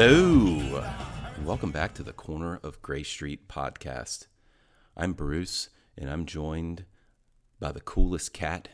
Hello, 0.00 0.84
and 1.34 1.44
welcome 1.44 1.72
back 1.72 1.92
to 1.94 2.04
the 2.04 2.12
Corner 2.12 2.60
of 2.62 2.80
Grey 2.80 3.02
Street 3.02 3.48
podcast. 3.48 4.28
I'm 4.96 5.12
Bruce, 5.12 5.70
and 5.96 6.08
I'm 6.08 6.24
joined 6.24 6.84
by 7.58 7.72
the 7.72 7.80
coolest 7.80 8.32
cat, 8.32 8.68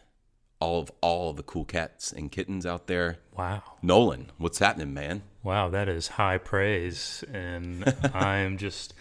all 0.61 0.81
of 0.81 0.93
all 1.01 1.31
of 1.31 1.37
the 1.37 1.43
cool 1.43 1.65
cats 1.65 2.13
and 2.13 2.31
kittens 2.31 2.67
out 2.67 2.89
there. 2.89 3.21
Wow. 3.35 3.63
Nolan, 3.81 4.33
what's 4.37 4.59
happening, 4.59 4.93
man? 4.93 5.23
Wow, 5.43 5.71
that 5.71 5.89
is 5.89 6.09
high 6.09 6.37
praise. 6.37 7.25
And 7.33 7.95
I'm 8.15 8.59
just 8.59 8.93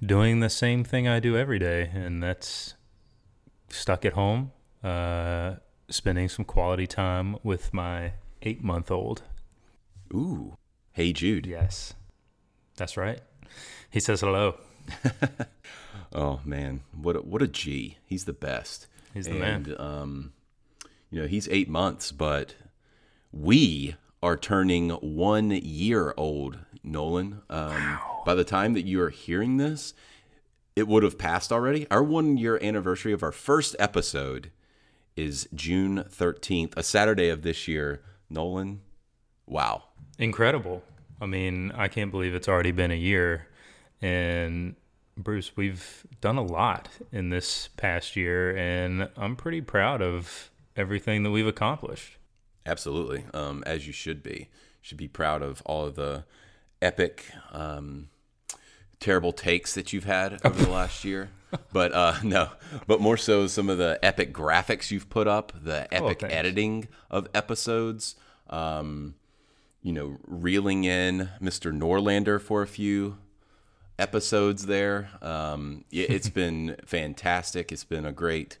doing 0.00 0.38
the 0.38 0.50
same 0.50 0.84
thing 0.84 1.08
I 1.08 1.18
do 1.18 1.36
every 1.36 1.58
day, 1.58 1.90
and 1.92 2.22
that's 2.22 2.74
stuck 3.70 4.04
at 4.04 4.12
home, 4.12 4.52
uh, 4.84 5.54
spending 5.88 6.28
some 6.28 6.44
quality 6.44 6.86
time 6.86 7.38
with 7.42 7.74
my 7.74 8.12
eight 8.40 8.62
month 8.62 8.88
old. 8.92 9.22
Ooh, 10.14 10.54
hey 10.92 11.12
Jude. 11.12 11.46
Yes, 11.46 11.94
that's 12.76 12.96
right. 12.96 13.20
He 13.90 14.00
says 14.00 14.20
hello. 14.20 14.56
Oh 16.14 16.40
man, 16.44 16.82
what 16.92 17.16
a, 17.16 17.20
what 17.20 17.42
a 17.42 17.48
G. 17.48 17.98
He's 18.04 18.24
the 18.24 18.32
best. 18.32 18.86
He's 19.14 19.26
the 19.26 19.32
and, 19.32 19.68
man. 19.68 19.76
Um, 19.78 20.32
you 21.10 21.22
know, 21.22 21.26
he's 21.26 21.48
eight 21.48 21.68
months, 21.68 22.12
but 22.12 22.54
we 23.32 23.96
are 24.22 24.36
turning 24.36 24.90
one 24.90 25.50
year 25.50 26.14
old. 26.16 26.58
Nolan. 26.84 27.42
Um, 27.48 27.98
By 28.26 28.34
the 28.34 28.44
time 28.44 28.72
that 28.74 28.84
you 28.84 29.00
are 29.00 29.10
hearing 29.10 29.56
this, 29.56 29.94
it 30.74 30.88
would 30.88 31.02
have 31.04 31.16
passed 31.16 31.52
already. 31.52 31.86
Our 31.90 32.02
one 32.02 32.36
year 32.36 32.58
anniversary 32.62 33.12
of 33.12 33.22
our 33.22 33.32
first 33.32 33.76
episode 33.78 34.50
is 35.16 35.48
June 35.54 36.04
thirteenth, 36.08 36.74
a 36.76 36.82
Saturday 36.82 37.28
of 37.28 37.42
this 37.42 37.68
year. 37.68 38.02
Nolan, 38.28 38.80
wow. 39.46 39.84
Incredible. 40.22 40.84
I 41.20 41.26
mean, 41.26 41.72
I 41.74 41.88
can't 41.88 42.12
believe 42.12 42.32
it's 42.36 42.46
already 42.46 42.70
been 42.70 42.92
a 42.92 42.96
year. 42.96 43.48
And 44.00 44.76
Bruce, 45.16 45.56
we've 45.56 46.06
done 46.20 46.36
a 46.36 46.44
lot 46.44 46.88
in 47.10 47.30
this 47.30 47.68
past 47.76 48.14
year, 48.14 48.56
and 48.56 49.08
I'm 49.16 49.34
pretty 49.34 49.60
proud 49.60 50.00
of 50.00 50.52
everything 50.76 51.24
that 51.24 51.32
we've 51.32 51.46
accomplished. 51.48 52.18
Absolutely, 52.64 53.24
um, 53.34 53.64
as 53.66 53.88
you 53.88 53.92
should 53.92 54.22
be. 54.22 54.48
Should 54.80 54.96
be 54.96 55.08
proud 55.08 55.42
of 55.42 55.60
all 55.66 55.86
of 55.86 55.96
the 55.96 56.24
epic, 56.80 57.26
um, 57.50 58.08
terrible 59.00 59.32
takes 59.32 59.74
that 59.74 59.92
you've 59.92 60.04
had 60.04 60.40
over 60.46 60.64
the 60.64 60.70
last 60.70 61.04
year. 61.04 61.30
But 61.72 61.92
uh, 61.92 62.14
no, 62.22 62.50
but 62.86 63.00
more 63.00 63.16
so 63.16 63.48
some 63.48 63.68
of 63.68 63.76
the 63.76 63.98
epic 64.04 64.32
graphics 64.32 64.92
you've 64.92 65.10
put 65.10 65.26
up, 65.26 65.52
the 65.64 65.92
epic 65.92 66.20
thanks. 66.20 66.32
editing 66.32 66.86
of 67.10 67.26
episodes. 67.34 68.14
Um, 68.48 69.16
you 69.82 69.92
know, 69.92 70.16
reeling 70.26 70.84
in 70.84 71.28
Mr. 71.40 71.72
Norlander 71.76 72.40
for 72.40 72.62
a 72.62 72.66
few 72.66 73.18
episodes 73.98 74.66
there. 74.66 75.10
Um, 75.20 75.84
it's 75.90 76.28
been 76.42 76.76
fantastic. 76.84 77.72
It's 77.72 77.84
been 77.84 78.04
a 78.06 78.12
great. 78.12 78.58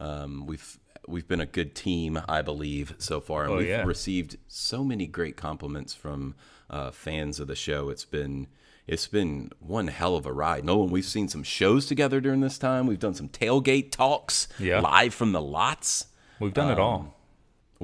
Um, 0.00 0.46
we've 0.46 0.78
we've 1.06 1.28
been 1.28 1.40
a 1.40 1.46
good 1.46 1.74
team, 1.74 2.20
I 2.28 2.42
believe, 2.42 2.94
so 2.98 3.20
far, 3.20 3.44
and 3.44 3.52
Oh, 3.52 3.56
we've 3.58 3.68
yeah. 3.68 3.84
received 3.84 4.36
so 4.48 4.82
many 4.84 5.06
great 5.06 5.36
compliments 5.36 5.94
from 5.94 6.34
uh, 6.70 6.90
fans 6.90 7.38
of 7.40 7.46
the 7.46 7.54
show. 7.56 7.90
It's 7.90 8.04
been 8.04 8.46
it's 8.86 9.06
been 9.06 9.50
one 9.60 9.88
hell 9.88 10.16
of 10.16 10.26
a 10.26 10.32
ride. 10.32 10.64
Nolan, 10.64 10.90
we've 10.90 11.04
seen 11.04 11.28
some 11.28 11.42
shows 11.42 11.86
together 11.86 12.20
during 12.20 12.40
this 12.40 12.58
time. 12.58 12.86
We've 12.86 12.98
done 12.98 13.14
some 13.14 13.28
tailgate 13.28 13.90
talks 13.92 14.48
Yeah. 14.58 14.80
live 14.80 15.14
from 15.14 15.32
the 15.32 15.40
lots. 15.40 16.06
We've 16.40 16.52
done 16.52 16.70
it 16.70 16.78
all. 16.78 17.14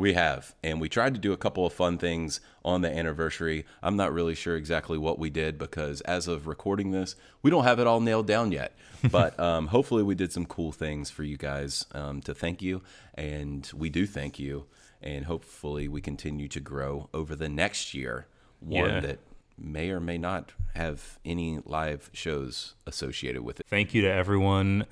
We 0.01 0.15
have, 0.15 0.55
and 0.63 0.81
we 0.81 0.89
tried 0.89 1.13
to 1.13 1.21
do 1.21 1.35
a 1.35 1.37
couple 1.37 1.67
of 1.67 1.75
fun 1.75 1.99
things 1.99 2.41
on 2.65 2.81
the 2.81 2.91
anniversary. 2.91 3.67
I'm 3.83 3.97
not 3.97 4.15
really 4.15 4.35
sure 4.35 4.57
exactly 4.57 4.97
what 4.97 5.19
we 5.19 5.29
did 5.29 5.59
because 5.59 6.01
as 6.01 6.27
of 6.27 6.47
recording 6.47 6.91
this, 6.91 7.17
we 7.43 7.51
don't 7.51 7.65
have 7.65 7.79
it 7.79 7.87
all 7.87 8.01
nailed 8.01 8.27
down 8.27 8.51
yet. 8.51 8.75
But 9.11 9.39
um, 9.39 9.67
hopefully, 9.67 10.03
we 10.03 10.15
did 10.15 10.33
some 10.33 10.47
cool 10.47 10.73
things 10.73 11.11
for 11.11 11.23
you 11.23 11.37
guys 11.37 11.85
um, 11.93 12.23
to 12.23 12.35
thank 12.35 12.63
you, 12.63 12.81
and 13.15 13.71
we 13.75 13.91
do 13.91 14.07
thank 14.07 14.39
you, 14.39 14.65
and 15.03 15.27
hopefully, 15.27 15.87
we 15.87 16.01
continue 16.01 16.49
to 16.49 16.61
grow 16.61 17.11
over 17.13 17.37
the 17.37 17.49
next 17.51 17.93
year. 17.93 18.27
One 18.61 18.89
Yeah. 18.91 19.01
that 19.01 19.19
may 19.59 19.91
or 19.91 20.01
may 20.01 20.17
not 20.17 20.53
have 20.75 21.19
any 21.27 21.61
live 21.67 22.09
shows 22.15 22.75
associated 22.87 23.43
with 23.43 23.61
it. 23.61 23.67
Thank 23.69 23.93
you 23.93 24.01
to 24.03 24.11
everyone 24.11 24.87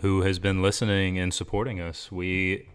who 0.00 0.22
has 0.22 0.38
been 0.38 0.62
listening 0.62 1.18
and 1.18 1.32
supporting 1.34 1.80
us. 1.80 2.10
We 2.12 2.68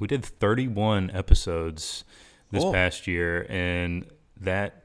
we 0.00 0.06
did 0.08 0.24
31 0.24 1.10
episodes 1.14 2.04
this 2.50 2.64
Oh. 2.64 2.72
past 2.72 3.06
year, 3.06 3.46
and 3.48 4.06
that 4.40 4.84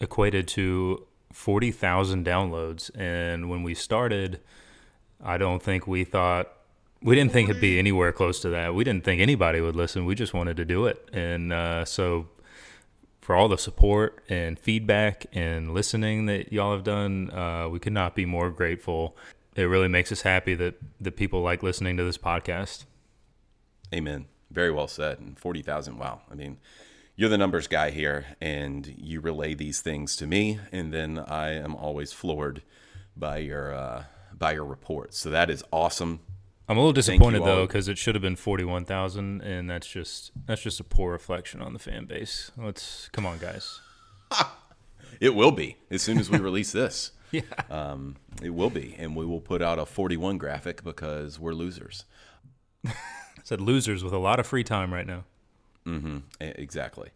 equated 0.00 0.48
to 0.48 1.06
40,000 1.32 2.24
downloads. 2.24 2.90
And 2.98 3.50
when 3.50 3.62
we 3.62 3.74
started, 3.74 4.40
I 5.22 5.36
don't 5.36 5.62
think 5.62 5.86
we 5.86 6.04
thought 6.04 6.50
we 7.02 7.14
didn't 7.14 7.32
think 7.32 7.48
it'd 7.48 7.60
be 7.62 7.78
anywhere 7.78 8.12
close 8.12 8.40
to 8.40 8.50
that. 8.50 8.74
We 8.74 8.84
didn't 8.84 9.04
think 9.04 9.20
anybody 9.22 9.60
would 9.60 9.74
listen. 9.76 10.04
We 10.04 10.14
just 10.14 10.34
wanted 10.34 10.56
to 10.58 10.64
do 10.66 10.86
it, 10.86 11.08
and 11.12 11.52
uh, 11.52 11.84
so 11.86 12.28
for 13.22 13.34
all 13.36 13.48
the 13.48 13.58
support 13.58 14.22
and 14.28 14.58
feedback 14.58 15.26
and 15.32 15.72
listening 15.72 16.26
that 16.26 16.52
y'all 16.52 16.72
have 16.72 16.84
done, 16.84 17.30
uh, 17.30 17.68
we 17.70 17.78
could 17.78 17.92
not 17.92 18.14
be 18.14 18.24
more 18.26 18.50
grateful. 18.50 19.16
It 19.56 19.64
really 19.64 19.88
makes 19.88 20.10
us 20.12 20.22
happy 20.22 20.54
that 20.56 20.74
that 21.00 21.16
people 21.16 21.40
like 21.42 21.62
listening 21.62 21.96
to 21.96 22.04
this 22.04 22.18
podcast. 22.18 22.84
Amen. 23.94 24.26
Very 24.50 24.70
well 24.70 24.88
said. 24.88 25.18
And 25.18 25.38
40,000, 25.38 25.98
wow. 25.98 26.22
I 26.30 26.34
mean, 26.34 26.58
you're 27.16 27.28
the 27.28 27.38
numbers 27.38 27.66
guy 27.66 27.90
here, 27.90 28.24
and 28.40 28.86
you 28.96 29.20
relay 29.20 29.54
these 29.54 29.80
things 29.80 30.16
to 30.16 30.26
me, 30.26 30.58
and 30.72 30.92
then 30.92 31.18
I 31.18 31.50
am 31.52 31.76
always 31.76 32.12
floored 32.12 32.62
by 33.16 33.38
your 33.38 33.74
uh, 33.74 34.04
by 34.32 34.52
your 34.52 34.64
reports. 34.64 35.18
So 35.18 35.30
that 35.30 35.50
is 35.50 35.62
awesome. 35.72 36.20
I'm 36.68 36.76
a 36.76 36.80
little 36.80 36.92
disappointed 36.92 37.44
though 37.44 37.66
because 37.66 37.88
it 37.88 37.98
should 37.98 38.14
have 38.14 38.22
been 38.22 38.36
41,000, 38.36 39.42
and 39.42 39.68
that's 39.68 39.86
just 39.86 40.30
that's 40.46 40.62
just 40.62 40.80
a 40.80 40.84
poor 40.84 41.12
reflection 41.12 41.60
on 41.60 41.72
the 41.72 41.78
fan 41.78 42.06
base. 42.06 42.52
Let's 42.56 43.08
come 43.12 43.26
on, 43.26 43.38
guys. 43.38 43.80
It 45.20 45.34
will 45.34 45.50
be 45.50 45.76
as 45.90 46.00
soon 46.00 46.18
as 46.18 46.30
we 46.30 46.38
release 46.38 46.72
this. 46.72 47.12
Yeah. 47.32 47.42
Um, 47.70 48.16
it 48.42 48.50
will 48.50 48.70
be, 48.70 48.96
and 48.98 49.14
we 49.14 49.24
will 49.24 49.40
put 49.40 49.62
out 49.62 49.78
a 49.78 49.86
41 49.86 50.36
graphic 50.38 50.82
because 50.82 51.38
we're 51.38 51.52
losers. 51.52 52.04
Said 53.50 53.60
losers 53.60 54.04
with 54.04 54.12
a 54.12 54.18
lot 54.18 54.38
of 54.38 54.46
free 54.46 54.62
time 54.62 54.94
right 54.94 55.08
now. 55.08 55.24
E- 56.40 56.52
Exactly. 56.54 57.08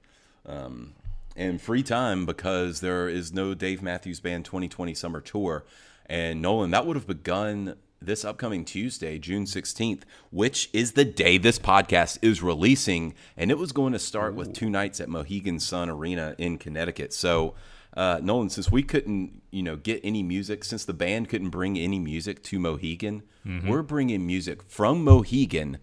Um, 0.45 0.95
and 1.37 1.63
free 1.63 1.85
time 1.85 2.27
because 2.27 2.81
there 2.81 3.09
is 3.09 3.33
no 3.33 3.55
Dave 3.55 3.81
Matthews 3.83 4.19
Band 4.19 4.45
2020 4.45 4.95
Summer 4.95 5.21
Tour. 5.21 5.65
And 6.07 6.43
Nolan, 6.43 6.73
that 6.73 6.87
would 6.87 6.97
have 6.97 7.07
begun 7.07 7.77
this 8.03 8.25
upcoming 8.25 8.65
Tuesday, 8.65 9.17
June 9.17 9.45
16th, 9.45 10.01
which 10.33 10.71
is 10.73 10.95
the 10.95 11.05
day 11.05 11.39
this 11.39 11.61
podcast 11.61 12.19
is 12.21 12.43
releasing. 12.43 13.15
And 13.37 13.53
it 13.53 13.57
was 13.57 13.71
going 13.71 13.93
to 13.93 14.01
start 14.01 14.35
with 14.35 14.53
two 14.53 14.69
nights 14.69 15.01
at 15.01 15.09
Mohegan 15.09 15.61
Sun 15.61 15.89
Arena 15.89 16.35
in 16.37 16.59
Connecticut. 16.59 17.13
So, 17.13 17.55
uh, 17.97 18.19
Nolan, 18.21 18.51
since 18.51 18.73
we 18.73 18.83
couldn't, 18.83 19.41
you 19.53 19.63
know, 19.63 19.77
get 19.77 20.01
any 20.03 20.25
music, 20.25 20.65
since 20.65 20.85
the 20.85 20.95
band 20.95 21.29
couldn't 21.29 21.51
bring 21.51 21.79
any 21.79 22.01
music 22.01 22.43
to 22.43 22.59
Mohegan, 22.59 23.23
we're 23.65 23.83
bringing 23.83 24.27
music 24.27 24.65
from 24.65 25.05
Mohegan 25.05 25.79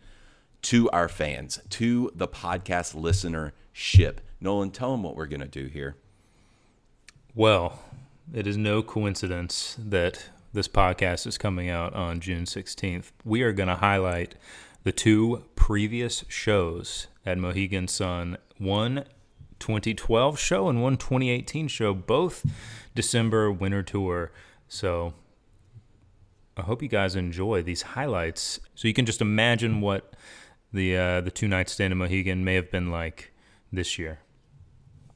to 0.64 0.90
our 0.92 1.08
fans, 1.08 1.60
to 1.70 2.12
the 2.16 2.28
podcast 2.28 2.96
listenership. 2.96 4.18
Nolan, 4.40 4.72
tell 4.72 4.92
them 4.92 5.04
what 5.04 5.16
we're 5.16 5.26
going 5.26 5.42
to 5.42 5.48
do 5.48 5.68
here. 5.68 5.96
Well, 7.36 7.80
it 8.34 8.48
is 8.48 8.58
no 8.58 8.82
coincidence 8.82 9.78
that 9.80 10.30
this 10.54 10.68
podcast 10.68 11.26
is 11.28 11.38
coming 11.38 11.70
out 11.70 11.94
on 11.94 12.20
June 12.20 12.44
16th. 12.44 13.12
We 13.24 13.42
are 13.42 13.54
going 13.54 13.70
to 13.70 13.76
highlight 13.76 14.36
the 14.84 14.92
two 14.92 15.44
previous 15.56 16.26
shows 16.28 17.08
at 17.26 17.38
Mohegan 17.38 17.88
Sun 17.88 18.38
one 18.58 19.06
2012 19.60 20.40
show 20.40 20.68
and 20.68 20.82
one 20.82 20.98
2018 20.98 21.68
show, 21.68 21.94
both 21.94 22.46
December 22.96 23.52
winter 23.52 23.84
tour. 23.84 24.32
So 24.68 25.14
I 26.58 26.64
hope 26.64 26.82
you 26.82 26.90
guys 26.90 27.16
enjoy 27.16 27.62
these 27.62 27.82
highlights. 27.82 28.60
So 28.76 28.88
you 28.88 28.94
can 28.94 29.06
just 29.06 29.22
imagine 29.22 29.82
what 29.82 30.16
the 30.74 30.98
uh, 30.98 31.22
the 31.22 31.32
two 31.32 31.48
night 31.48 31.70
stand 31.70 31.92
in 31.92 31.98
Mohegan 31.98 32.44
may 32.44 32.56
have 32.56 32.72
been 32.72 32.92
like 32.92 33.34
this 33.72 33.98
year. 34.00 34.20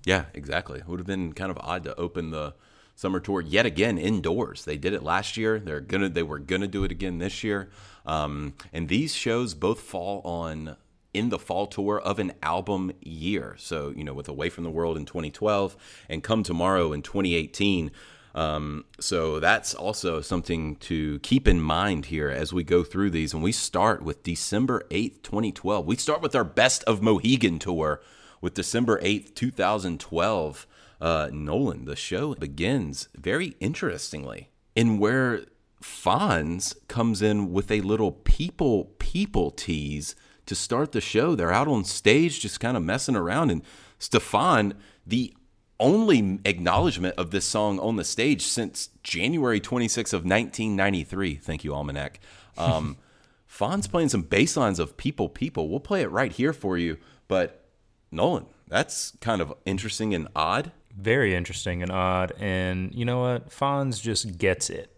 Yeah, 0.06 0.26
exactly. 0.34 0.80
It 0.80 0.88
would 0.88 1.00
have 1.00 1.08
been 1.08 1.34
kind 1.34 1.50
of 1.50 1.58
odd 1.60 1.84
to 1.86 1.96
open 1.96 2.32
the 2.32 2.54
summer 2.96 3.20
tour 3.20 3.42
yet 3.42 3.66
again 3.66 3.98
indoors. 3.98 4.66
They 4.66 4.78
did 4.78 4.94
it 4.94 5.04
last 5.04 5.38
year. 5.38 5.60
They're 5.60 5.82
gonna 5.82 6.10
they 6.10 6.24
were 6.24 6.40
gonna 6.40 6.68
do 6.68 6.84
it 6.84 6.92
again 6.92 7.18
this 7.18 7.44
year. 7.44 7.70
Um, 8.06 8.54
and 8.72 8.88
these 8.88 9.16
shows 9.16 9.54
both 9.54 9.82
fall 9.82 10.22
on 10.24 10.78
in 11.14 11.30
the 11.30 11.40
fall 11.40 11.66
tour 11.66 12.00
of 12.00 12.20
an 12.20 12.34
album 12.44 12.92
year. 13.02 13.56
So 13.58 13.94
you 13.96 14.04
know, 14.04 14.14
with 14.14 14.28
Away 14.28 14.50
from 14.50 14.64
the 14.64 14.70
World 14.70 14.98
in 14.98 15.06
2012 15.06 15.76
and 16.10 16.24
Come 16.24 16.44
Tomorrow 16.44 16.94
in 16.94 17.02
2018. 17.02 17.92
Um, 18.36 18.84
so 19.00 19.40
that's 19.40 19.74
also 19.74 20.20
something 20.20 20.76
to 20.78 21.20
keep 21.20 21.48
in 21.48 21.62
mind 21.62 22.08
here 22.08 22.30
as 22.30 22.52
we 22.52 22.66
go 22.66 22.84
through 22.84 23.12
these. 23.12 23.34
And 23.34 23.42
we 23.42 23.54
start 23.54 24.04
with 24.04 24.24
December 24.24 24.84
8th, 24.92 25.22
2012. 25.24 25.86
We 25.86 25.96
start 25.96 26.22
with 26.22 26.36
our 26.36 26.44
Best 26.44 26.84
of 26.84 27.02
Mohegan 27.02 27.60
tour 27.60 28.02
with 28.42 28.54
December 28.54 29.00
8th, 29.00 29.34
2012. 29.36 30.68
Uh, 31.00 31.30
Nolan, 31.32 31.86
the 31.86 31.96
show 31.96 32.36
begins 32.36 33.08
very 33.16 33.56
interestingly 33.62 34.50
in 34.76 35.00
where 35.00 35.46
Fonz 35.82 36.76
comes 36.90 37.22
in 37.22 37.54
with 37.54 37.72
a 37.72 37.82
little 37.82 38.12
people 38.12 38.86
people 39.00 39.52
tease 39.52 40.14
to 40.46 40.56
start 40.56 40.92
the 40.92 41.02
show. 41.02 41.36
They're 41.36 41.54
out 41.54 41.68
on 41.70 41.86
stage 41.86 42.42
just 42.42 42.60
kind 42.60 42.76
of 42.76 42.84
messing 42.84 43.16
around, 43.16 43.50
and 43.52 43.62
Stefan, 43.98 44.74
the 45.06 45.34
only 45.80 46.40
acknowledgement 46.46 47.16
of 47.18 47.32
this 47.32 47.46
song 47.46 47.80
on 47.80 47.96
the 47.96 48.04
stage 48.04 48.44
since 48.44 48.90
January 49.04 49.60
26th 49.60 50.14
of 50.14 50.24
1993. 50.24 51.36
Thank 51.36 51.64
you, 51.64 51.74
Almanac. 51.74 52.20
Um, 52.58 52.98
Fonz 53.50 53.90
playing 53.90 54.10
some 54.10 54.24
bass 54.24 54.58
lines 54.58 54.80
of 54.80 54.98
People 54.98 55.30
People. 55.30 55.70
We'll 55.70 55.80
play 55.80 56.02
it 56.02 56.12
right 56.12 56.32
here 56.32 56.54
for 56.54 56.78
you. 56.78 56.98
But 57.28 57.66
Nolan, 58.12 58.46
that's 58.68 59.14
kind 59.22 59.42
of 59.42 59.54
interesting 59.66 60.14
and 60.14 60.28
odd. 60.36 60.72
Very 60.96 61.36
interesting 61.36 61.82
and 61.82 61.92
odd. 61.92 62.34
And 62.40 62.94
you 62.94 63.06
know 63.06 63.22
what? 63.22 63.50
Fonz 63.50 64.02
just 64.02 64.38
gets 64.38 64.70
it. 64.70 64.92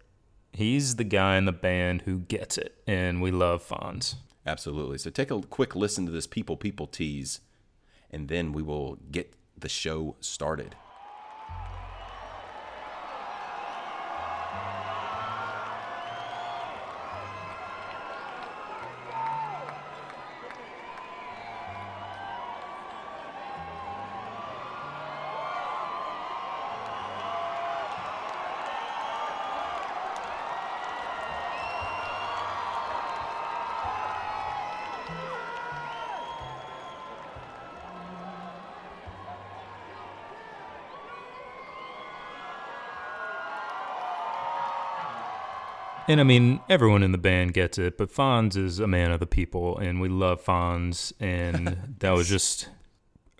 He's 0.53 0.95
the 0.95 1.03
guy 1.03 1.37
in 1.37 1.45
the 1.45 1.51
band 1.51 2.03
who 2.03 2.19
gets 2.19 2.57
it. 2.57 2.81
And 2.87 3.21
we 3.21 3.31
love 3.31 3.67
Fonz. 3.67 4.15
Absolutely. 4.45 4.97
So 4.97 5.09
take 5.09 5.29
a 5.29 5.41
quick 5.41 5.75
listen 5.75 6.05
to 6.05 6.11
this 6.11 6.25
People 6.25 6.55
People 6.55 6.87
tease, 6.87 7.41
and 8.09 8.29
then 8.29 8.53
we 8.53 8.63
will 8.63 8.97
get 9.11 9.33
the 9.57 9.69
show 9.69 10.15
started. 10.21 10.75
And 46.09 46.21
I 46.21 46.23
mean, 46.23 46.61
everyone 46.69 47.03
in 47.03 47.11
the 47.11 47.17
band 47.17 47.53
gets 47.53 47.77
it, 47.77 47.97
but 47.97 48.13
Fonz 48.13 48.55
is 48.55 48.79
a 48.79 48.87
man 48.87 49.11
of 49.11 49.19
the 49.19 49.27
people, 49.27 49.77
and 49.77 49.99
we 49.99 50.07
love 50.07 50.41
Fonz, 50.43 51.11
and 51.19 51.95
that 51.99 52.11
was 52.11 52.29
just 52.29 52.69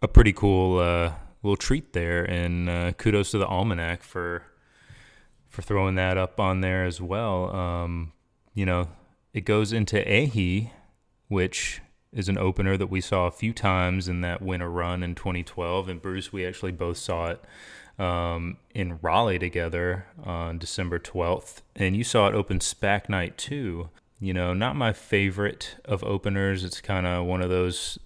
a 0.02 0.08
pretty 0.08 0.34
cool 0.34 0.80
uh, 0.80 1.14
little 1.44 1.56
treat 1.56 1.94
there. 1.94 2.26
And 2.26 2.70
uh, 2.70 2.92
kudos 2.92 3.32
to 3.32 3.38
the 3.38 3.48
Almanac 3.48 4.04
for 4.04 4.44
for 5.48 5.62
throwing 5.62 5.96
that 5.96 6.18
up 6.18 6.42
on 6.42 6.60
there 6.60 6.86
as 6.86 7.02
well. 7.02 7.56
Um, 7.56 8.12
you 8.54 8.66
know, 8.66 8.90
it 9.34 9.46
goes 9.46 9.72
into 9.72 10.02
Ahi, 10.02 10.74
which 11.30 11.82
is 12.12 12.28
an 12.28 12.38
opener 12.38 12.76
that 12.76 12.88
we 12.88 13.00
saw 13.00 13.28
a 13.28 13.32
few 13.32 13.54
times 13.54 14.08
in 14.08 14.22
that 14.22 14.42
winter 14.42 14.70
run 14.70 15.04
in 15.04 15.16
2012. 15.16 15.88
And 15.88 16.02
Bruce, 16.02 16.34
we 16.34 16.46
actually 16.46 16.74
both 16.74 16.98
saw 16.98 17.28
it 17.28 17.42
um, 18.00 18.58
in 18.74 19.00
Raleigh 19.02 19.40
together 19.40 20.06
on 20.24 20.58
December 20.58 21.00
12th, 21.00 21.62
and 21.76 21.96
you 21.96 22.04
saw 22.04 22.28
it 22.28 22.36
open 22.36 22.60
SPAC 22.60 23.10
night 23.10 23.38
too. 23.38 23.90
You 24.20 24.34
know, 24.34 24.54
not 24.54 24.76
my 24.76 24.94
favorite 24.94 25.76
of 25.86 26.04
openers. 26.04 26.64
It's 26.64 26.82
kind 26.82 27.06
of 27.06 27.26
one 27.26 27.42
of 27.42 27.50
those 27.50 28.00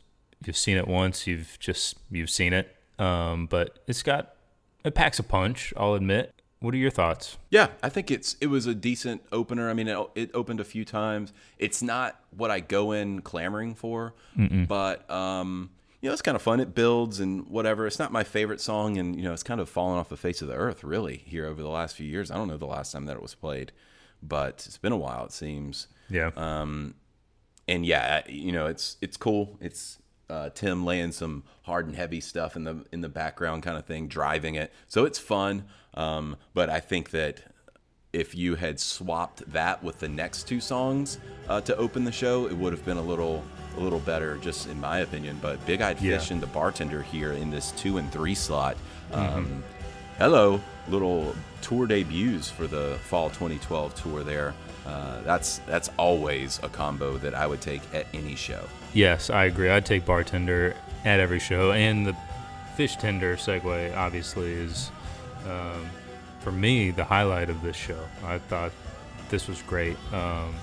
you've 0.45 0.57
seen 0.57 0.77
it 0.77 0.87
once, 0.87 1.27
you've 1.27 1.57
just 1.59 1.97
you've 2.09 2.29
seen 2.29 2.53
it. 2.53 2.75
Um, 2.99 3.47
but 3.47 3.79
it's 3.87 4.03
got 4.03 4.35
it 4.83 4.95
packs 4.95 5.19
a 5.19 5.23
punch. 5.23 5.73
I'll 5.77 5.93
admit. 5.93 6.33
What 6.59 6.75
are 6.75 6.77
your 6.77 6.91
thoughts? 6.91 7.37
Yeah, 7.49 7.69
I 7.81 7.89
think 7.89 8.11
it's 8.11 8.35
it 8.39 8.47
was 8.47 8.67
a 8.67 8.75
decent 8.75 9.23
opener. 9.31 9.69
I 9.69 9.73
mean, 9.73 9.87
it, 9.87 9.97
it 10.13 10.31
opened 10.35 10.59
a 10.59 10.63
few 10.63 10.85
times. 10.85 11.33
It's 11.57 11.81
not 11.81 12.19
what 12.37 12.51
I 12.51 12.59
go 12.59 12.91
in 12.91 13.21
clamoring 13.21 13.73
for, 13.73 14.13
Mm-mm. 14.37 14.67
but 14.67 15.09
um, 15.09 15.71
you 16.01 16.09
know, 16.09 16.13
it's 16.13 16.21
kind 16.21 16.35
of 16.35 16.41
fun. 16.41 16.59
It 16.59 16.73
builds 16.73 17.19
and 17.19 17.47
whatever. 17.47 17.85
It's 17.85 17.99
not 17.99 18.11
my 18.11 18.23
favorite 18.23 18.59
song, 18.59 18.97
and 18.97 19.15
you 19.15 19.21
know, 19.21 19.33
it's 19.33 19.43
kind 19.43 19.61
of 19.61 19.69
fallen 19.69 19.99
off 19.99 20.09
the 20.09 20.17
face 20.17 20.41
of 20.41 20.47
the 20.47 20.55
earth 20.55 20.83
really 20.83 21.17
here 21.25 21.45
over 21.45 21.61
the 21.61 21.69
last 21.69 21.95
few 21.95 22.07
years. 22.07 22.31
I 22.31 22.35
don't 22.35 22.47
know 22.47 22.57
the 22.57 22.65
last 22.65 22.91
time 22.91 23.05
that 23.05 23.15
it 23.15 23.21
was 23.21 23.35
played, 23.35 23.71
but 24.21 24.63
it's 24.65 24.79
been 24.79 24.91
a 24.91 24.97
while. 24.97 25.25
It 25.25 25.31
seems. 25.31 25.87
Yeah. 26.09 26.31
Um, 26.35 26.95
and 27.67 27.85
yeah, 27.85 28.23
you 28.27 28.51
know, 28.51 28.65
it's 28.65 28.97
it's 28.99 29.15
cool. 29.15 29.57
It's 29.61 29.99
uh, 30.29 30.49
Tim 30.49 30.85
laying 30.85 31.11
some 31.11 31.43
hard 31.63 31.85
and 31.85 31.95
heavy 31.95 32.19
stuff 32.19 32.55
in 32.55 32.63
the 32.63 32.83
in 32.91 33.01
the 33.01 33.09
background, 33.09 33.61
kind 33.61 33.77
of 33.77 33.85
thing, 33.85 34.07
driving 34.07 34.55
it. 34.55 34.73
So 34.87 35.05
it's 35.05 35.19
fun. 35.19 35.65
Um, 35.93 36.37
but 36.53 36.69
I 36.69 36.79
think 36.79 37.11
that 37.11 37.43
if 38.11 38.33
you 38.35 38.55
had 38.55 38.79
swapped 38.79 39.49
that 39.51 39.83
with 39.83 39.99
the 39.99 40.09
next 40.09 40.47
two 40.47 40.59
songs 40.59 41.19
uh, 41.47 41.61
to 41.61 41.75
open 41.77 42.03
the 42.05 42.11
show, 42.11 42.47
it 42.47 42.57
would 42.57 42.73
have 42.73 42.83
been 42.85 42.97
a 42.97 43.01
little 43.01 43.43
a 43.77 43.79
little 43.79 43.99
better, 43.99 44.37
just 44.37 44.67
in 44.67 44.79
my 44.79 44.99
opinion. 44.99 45.39
But 45.41 45.65
Big 45.65 45.81
Eyed 45.81 45.99
Fish 45.99 46.27
yeah. 46.27 46.33
and 46.33 46.41
the 46.41 46.47
bartender 46.47 47.01
here 47.01 47.33
in 47.33 47.49
this 47.49 47.71
two 47.71 47.97
and 47.97 48.11
three 48.11 48.35
slot. 48.35 48.77
Um, 49.13 49.27
mm-hmm. 49.27 49.59
Hello, 50.17 50.61
little 50.87 51.35
tour 51.61 51.87
debuts 51.87 52.49
for 52.49 52.67
the 52.67 52.97
fall 53.03 53.29
2012 53.29 53.95
tour. 53.95 54.23
There, 54.23 54.53
uh, 54.85 55.21
that's 55.21 55.59
that's 55.59 55.89
always 55.97 56.59
a 56.63 56.69
combo 56.69 57.17
that 57.17 57.33
I 57.33 57.47
would 57.47 57.61
take 57.61 57.81
at 57.93 58.07
any 58.13 58.35
show. 58.35 58.63
Yes, 58.93 59.29
I 59.29 59.45
agree. 59.45 59.69
I'd 59.69 59.85
take 59.85 60.05
bartender 60.05 60.75
at 61.05 61.19
every 61.19 61.39
show, 61.39 61.71
and 61.71 62.05
the 62.05 62.15
fish 62.75 62.95
tender 62.97 63.35
segue 63.35 63.95
obviously 63.95 64.53
is. 64.53 64.91
Um, 65.47 65.89
for 66.41 66.51
me, 66.51 66.91
the 66.91 67.03
highlight 67.03 67.49
of 67.49 67.61
this 67.61 67.75
show. 67.75 67.99
I 68.25 68.39
thought 68.39 68.71
this 69.29 69.47
was 69.47 69.61
great. 69.61 69.95
Um, 70.11 70.53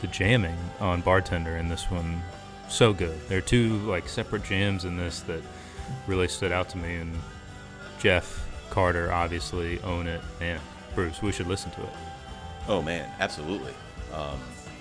the 0.00 0.06
jamming 0.08 0.58
on 0.80 1.00
Bartender 1.00 1.56
in 1.56 1.68
this 1.68 1.90
one 1.90 2.22
so 2.68 2.92
good. 2.92 3.18
There 3.28 3.38
are 3.38 3.42
two 3.42 3.78
like 3.80 4.08
separate 4.08 4.44
jams 4.44 4.84
in 4.84 4.96
this 4.96 5.20
that 5.20 5.42
really 6.06 6.28
stood 6.28 6.52
out 6.52 6.68
to 6.70 6.78
me, 6.78 6.96
and 6.96 7.14
Jeff 7.98 8.48
Carter 8.70 9.12
obviously 9.12 9.80
own 9.82 10.06
it. 10.06 10.20
And 10.40 10.60
Bruce, 10.94 11.22
we 11.22 11.32
should 11.32 11.46
listen 11.46 11.70
to 11.72 11.82
it. 11.82 11.92
Oh 12.68 12.82
man, 12.82 13.10
absolutely. 13.20 13.74
Um, 14.12 14.38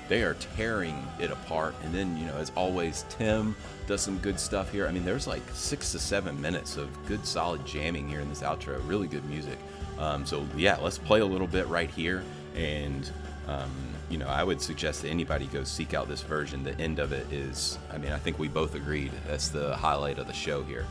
they 0.10 0.24
are 0.24 0.34
tearing 0.56 1.08
it 1.20 1.32
apart, 1.32 1.76
and 1.84 1.94
then 1.94 2.18
you 2.18 2.26
know, 2.26 2.36
as 2.36 2.52
always, 2.56 3.06
Tim 3.10 3.56
does 3.88 4.02
some 4.02 4.18
good 4.20 4.40
stuff 4.40 4.72
here. 4.72 4.88
I 4.88 4.92
mean, 4.92 5.06
there's 5.06 5.28
like 5.28 5.42
six 5.54 5.92
to 5.94 6.00
seven 6.00 6.40
minutes 6.42 6.78
of 6.78 6.90
good, 7.08 7.26
solid 7.26 7.66
jamming 7.66 8.08
here 8.08 8.20
in 8.20 8.30
this 8.30 8.42
outro. 8.42 8.80
Really 8.88 9.08
good 9.08 9.26
music. 9.26 9.58
Um, 10.00 10.26
so 10.26 10.46
yeah, 10.56 10.78
let's 10.78 10.98
play 10.98 11.22
a 11.22 11.26
little 11.26 11.48
bit 11.48 11.68
right 11.68 11.90
here, 11.90 12.24
and 12.56 13.10
um, 13.48 13.72
you 14.10 14.18
know, 14.18 14.28
I 14.28 14.44
would 14.44 14.62
suggest 14.62 15.02
that 15.02 15.10
anybody 15.10 15.48
go 15.48 15.64
seek 15.64 15.94
out 15.94 16.08
this 16.08 16.22
version. 16.22 16.64
The 16.64 16.80
end 16.80 17.00
of 17.00 17.12
it 17.12 17.32
is, 17.32 17.78
I 17.92 17.98
mean, 17.98 18.12
I 18.12 18.18
think 18.18 18.40
we 18.40 18.48
both 18.48 18.76
agreed 18.76 19.12
that's 19.28 19.50
the 19.50 19.76
highlight 19.76 20.18
of 20.18 20.28
the 20.28 20.34
show 20.34 20.64
here. 20.64 20.86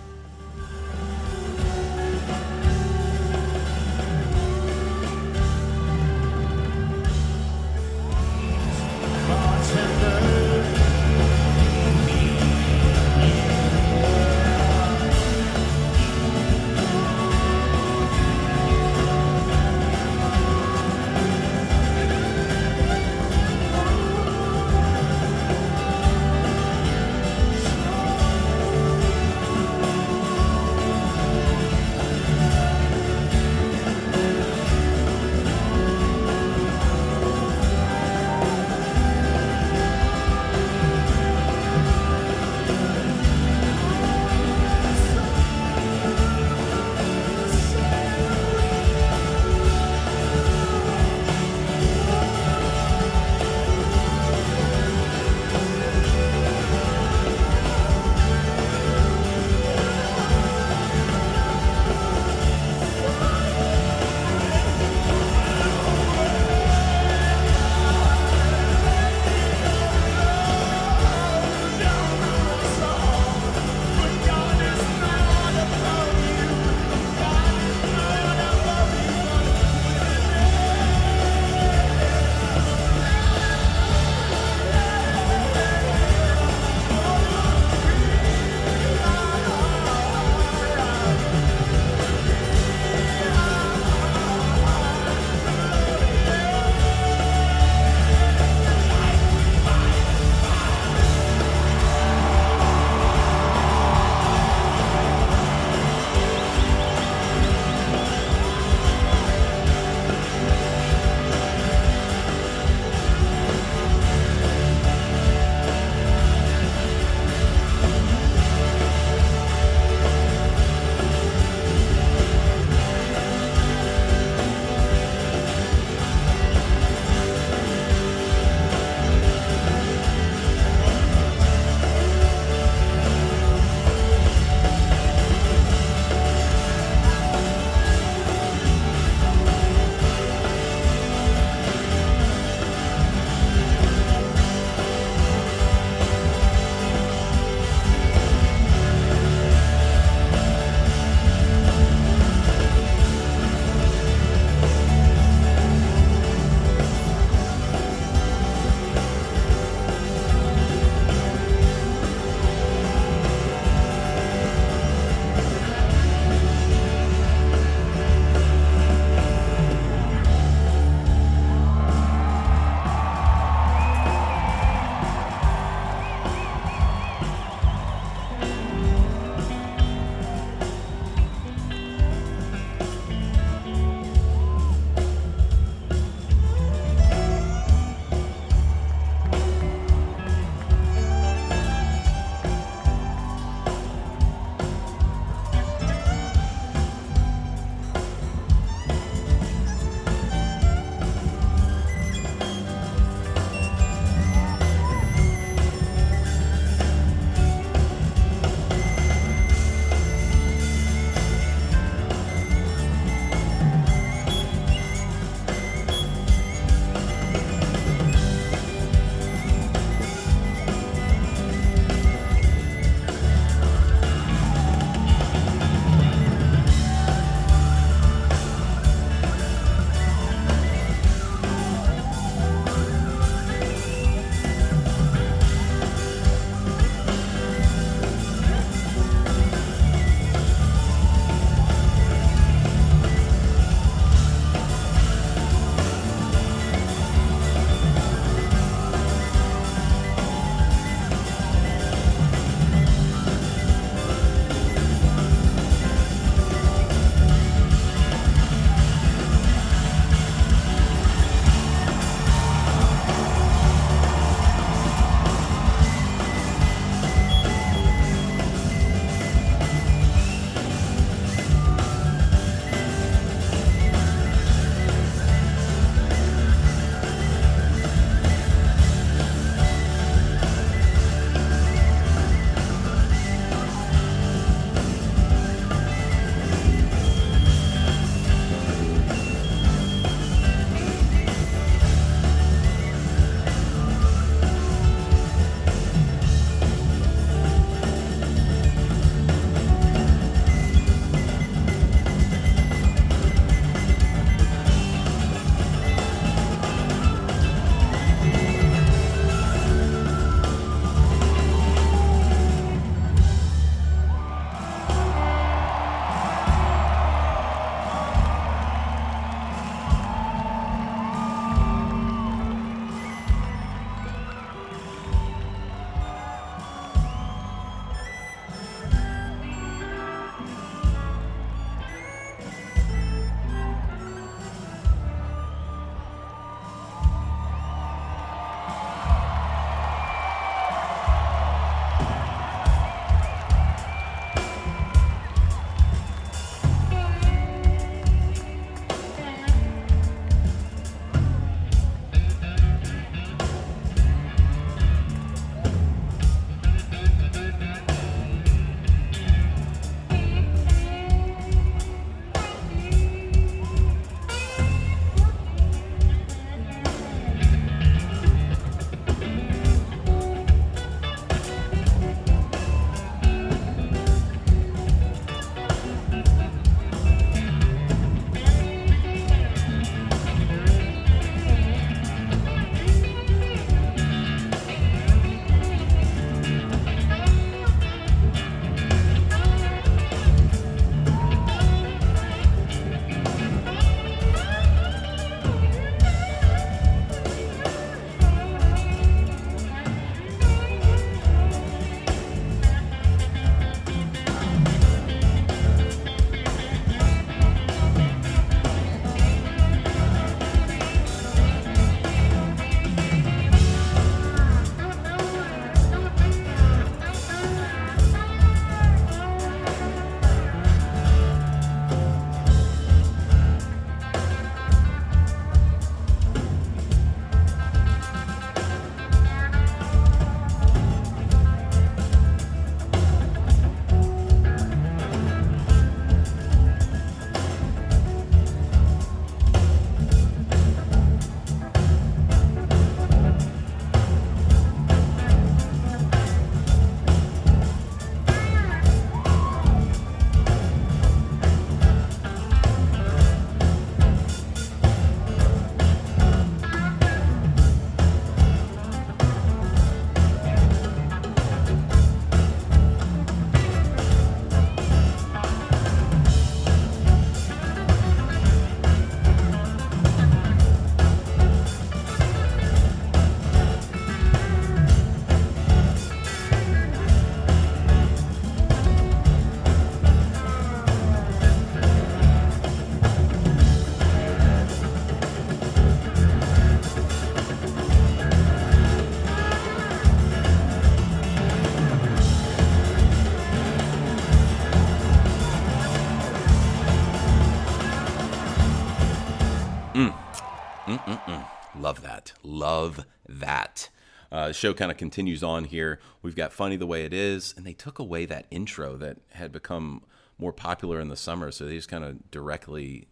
Love 502.72 503.04
that. 503.28 503.88
Uh, 504.30 504.48
the 504.48 504.54
show 504.54 504.72
kind 504.72 504.90
of 504.90 504.96
continues 504.96 505.42
on 505.42 505.64
here. 505.64 506.00
We've 506.22 506.34
got 506.34 506.52
Funny 506.52 506.76
the 506.76 506.86
Way 506.86 507.04
It 507.04 507.12
Is, 507.12 507.54
and 507.56 507.66
they 507.66 507.74
took 507.74 507.98
away 507.98 508.24
that 508.26 508.46
intro 508.50 508.96
that 508.96 509.18
had 509.32 509.52
become 509.52 510.02
more 510.38 510.52
popular 510.52 511.00
in 511.00 511.08
the 511.08 511.16
summer, 511.16 511.50
so 511.50 511.66
they 511.66 511.76
just 511.76 511.90
kind 511.90 512.02
of 512.02 512.30
directly 512.30 513.08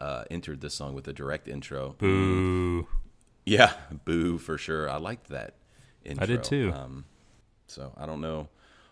uh, 0.00 0.24
entered 0.30 0.62
this 0.62 0.74
song 0.74 0.94
with 0.94 1.06
a 1.08 1.12
direct 1.12 1.46
intro. 1.46 1.94
Boo. 1.98 2.86
Yeah, 3.44 3.74
boo 4.04 4.38
for 4.38 4.56
sure. 4.56 4.88
I 4.88 4.96
liked 4.96 5.28
that 5.28 5.54
intro. 6.04 6.24
I 6.24 6.26
did 6.26 6.42
too. 6.42 6.72
Um, 6.74 7.04
so 7.66 7.92
I 7.96 8.06
don't 8.06 8.22
know 8.22 8.48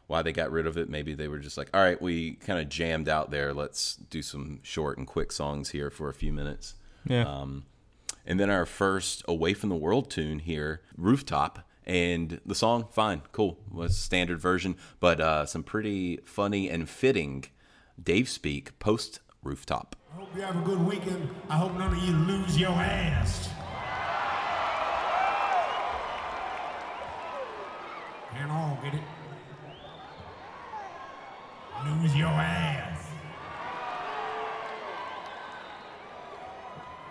why 0.07 0.21
they 0.21 0.33
got 0.33 0.53
rid 0.53 0.67
of 0.67 0.77
it. 0.77 0.91
Maybe 0.91 1.15
they 1.15 1.29
were 1.29 1.39
just 1.39 1.57
like, 1.57 1.71
all 1.73 1.81
right, 1.81 2.01
we 2.01 2.35
kind 2.35 2.61
of 2.61 2.69
jammed 2.69 3.09
out 3.09 3.31
there. 3.31 3.55
Let's 3.55 3.97
do 3.97 4.21
some 4.21 4.61
short 4.63 4.99
and 4.99 5.07
quick 5.07 5.33
songs 5.33 5.71
here 5.71 5.91
for 5.91 6.11
a 6.11 6.15
few 6.15 6.33
minutes. 6.33 6.75
Yeah. 7.07 7.27
Um, 7.27 7.65
and 8.27 8.41
then 8.41 8.51
our 8.51 8.67
first 8.67 9.23
Away 9.29 9.55
from 9.55 9.69
the 9.69 9.77
World 9.77 10.11
tune 10.11 10.41
here, 10.41 10.81
Rooftop. 10.97 11.69
And 11.87 12.41
the 12.47 12.55
song, 12.55 12.87
fine, 12.91 13.23
cool, 13.33 13.59
was 13.71 13.99
standard 13.99 14.41
version, 14.41 14.77
but 15.01 15.21
uh, 15.21 15.45
some 15.45 15.63
pretty 15.63 16.19
funny 16.25 16.71
and 16.71 16.89
fitting 16.89 17.45
Dave 18.03 18.29
speak 18.29 18.79
post 18.79 19.21
Rooftop. 19.43 19.95
I 20.13 20.17
hope 20.17 20.35
you 20.35 20.43
have 20.43 20.57
a 20.57 20.65
good 20.65 20.81
weekend. 20.81 21.29
I 21.51 21.57
hope 21.57 21.77
none 21.77 21.93
of 21.93 21.99
you 22.03 22.13
lose 22.13 22.59
your 22.59 22.71
ass. 22.71 23.51
Can't 28.33 28.51
all 28.51 28.79
get 28.83 28.95
it. 28.95 29.01
Lose 31.85 32.17
your 32.17 32.29
ass. 32.29 33.11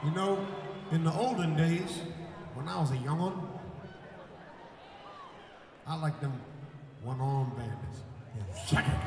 You 0.04 0.12
know, 0.12 0.46
in 0.94 1.04
the 1.04 1.12
olden 1.12 1.56
days, 1.58 2.02
when 2.54 2.68
I 2.68 2.80
was 2.80 2.92
a 2.92 2.98
young 2.98 3.18
one, 3.18 3.42
I 5.88 6.00
liked 6.00 6.22
them 6.22 6.40
one-arm 7.04 7.52
bandits. 7.58 8.04
Shake 8.70 8.86
it. 8.86 9.02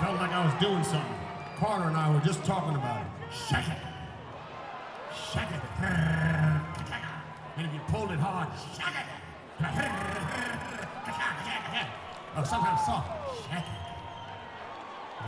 Felt 0.00 0.16
like 0.16 0.32
I 0.32 0.46
was 0.46 0.54
doing 0.62 0.82
something. 0.82 1.14
Carter 1.58 1.88
and 1.88 1.96
I 1.96 2.10
were 2.10 2.20
just 2.20 2.42
talking 2.42 2.74
about 2.74 3.02
it. 3.02 3.06
Shake 3.30 3.68
it. 3.68 3.78
Shake 5.12 5.52
it. 5.52 5.60
And 7.58 7.66
if 7.66 7.74
you 7.74 7.80
pulled 7.88 8.10
it 8.10 8.18
hard, 8.18 8.48
shake 8.72 8.88
it. 8.88 9.06
Or 12.34 12.44
sometimes 12.46 12.80
soft. 12.86 13.10
Shake 13.44 13.58
it. 13.58 13.64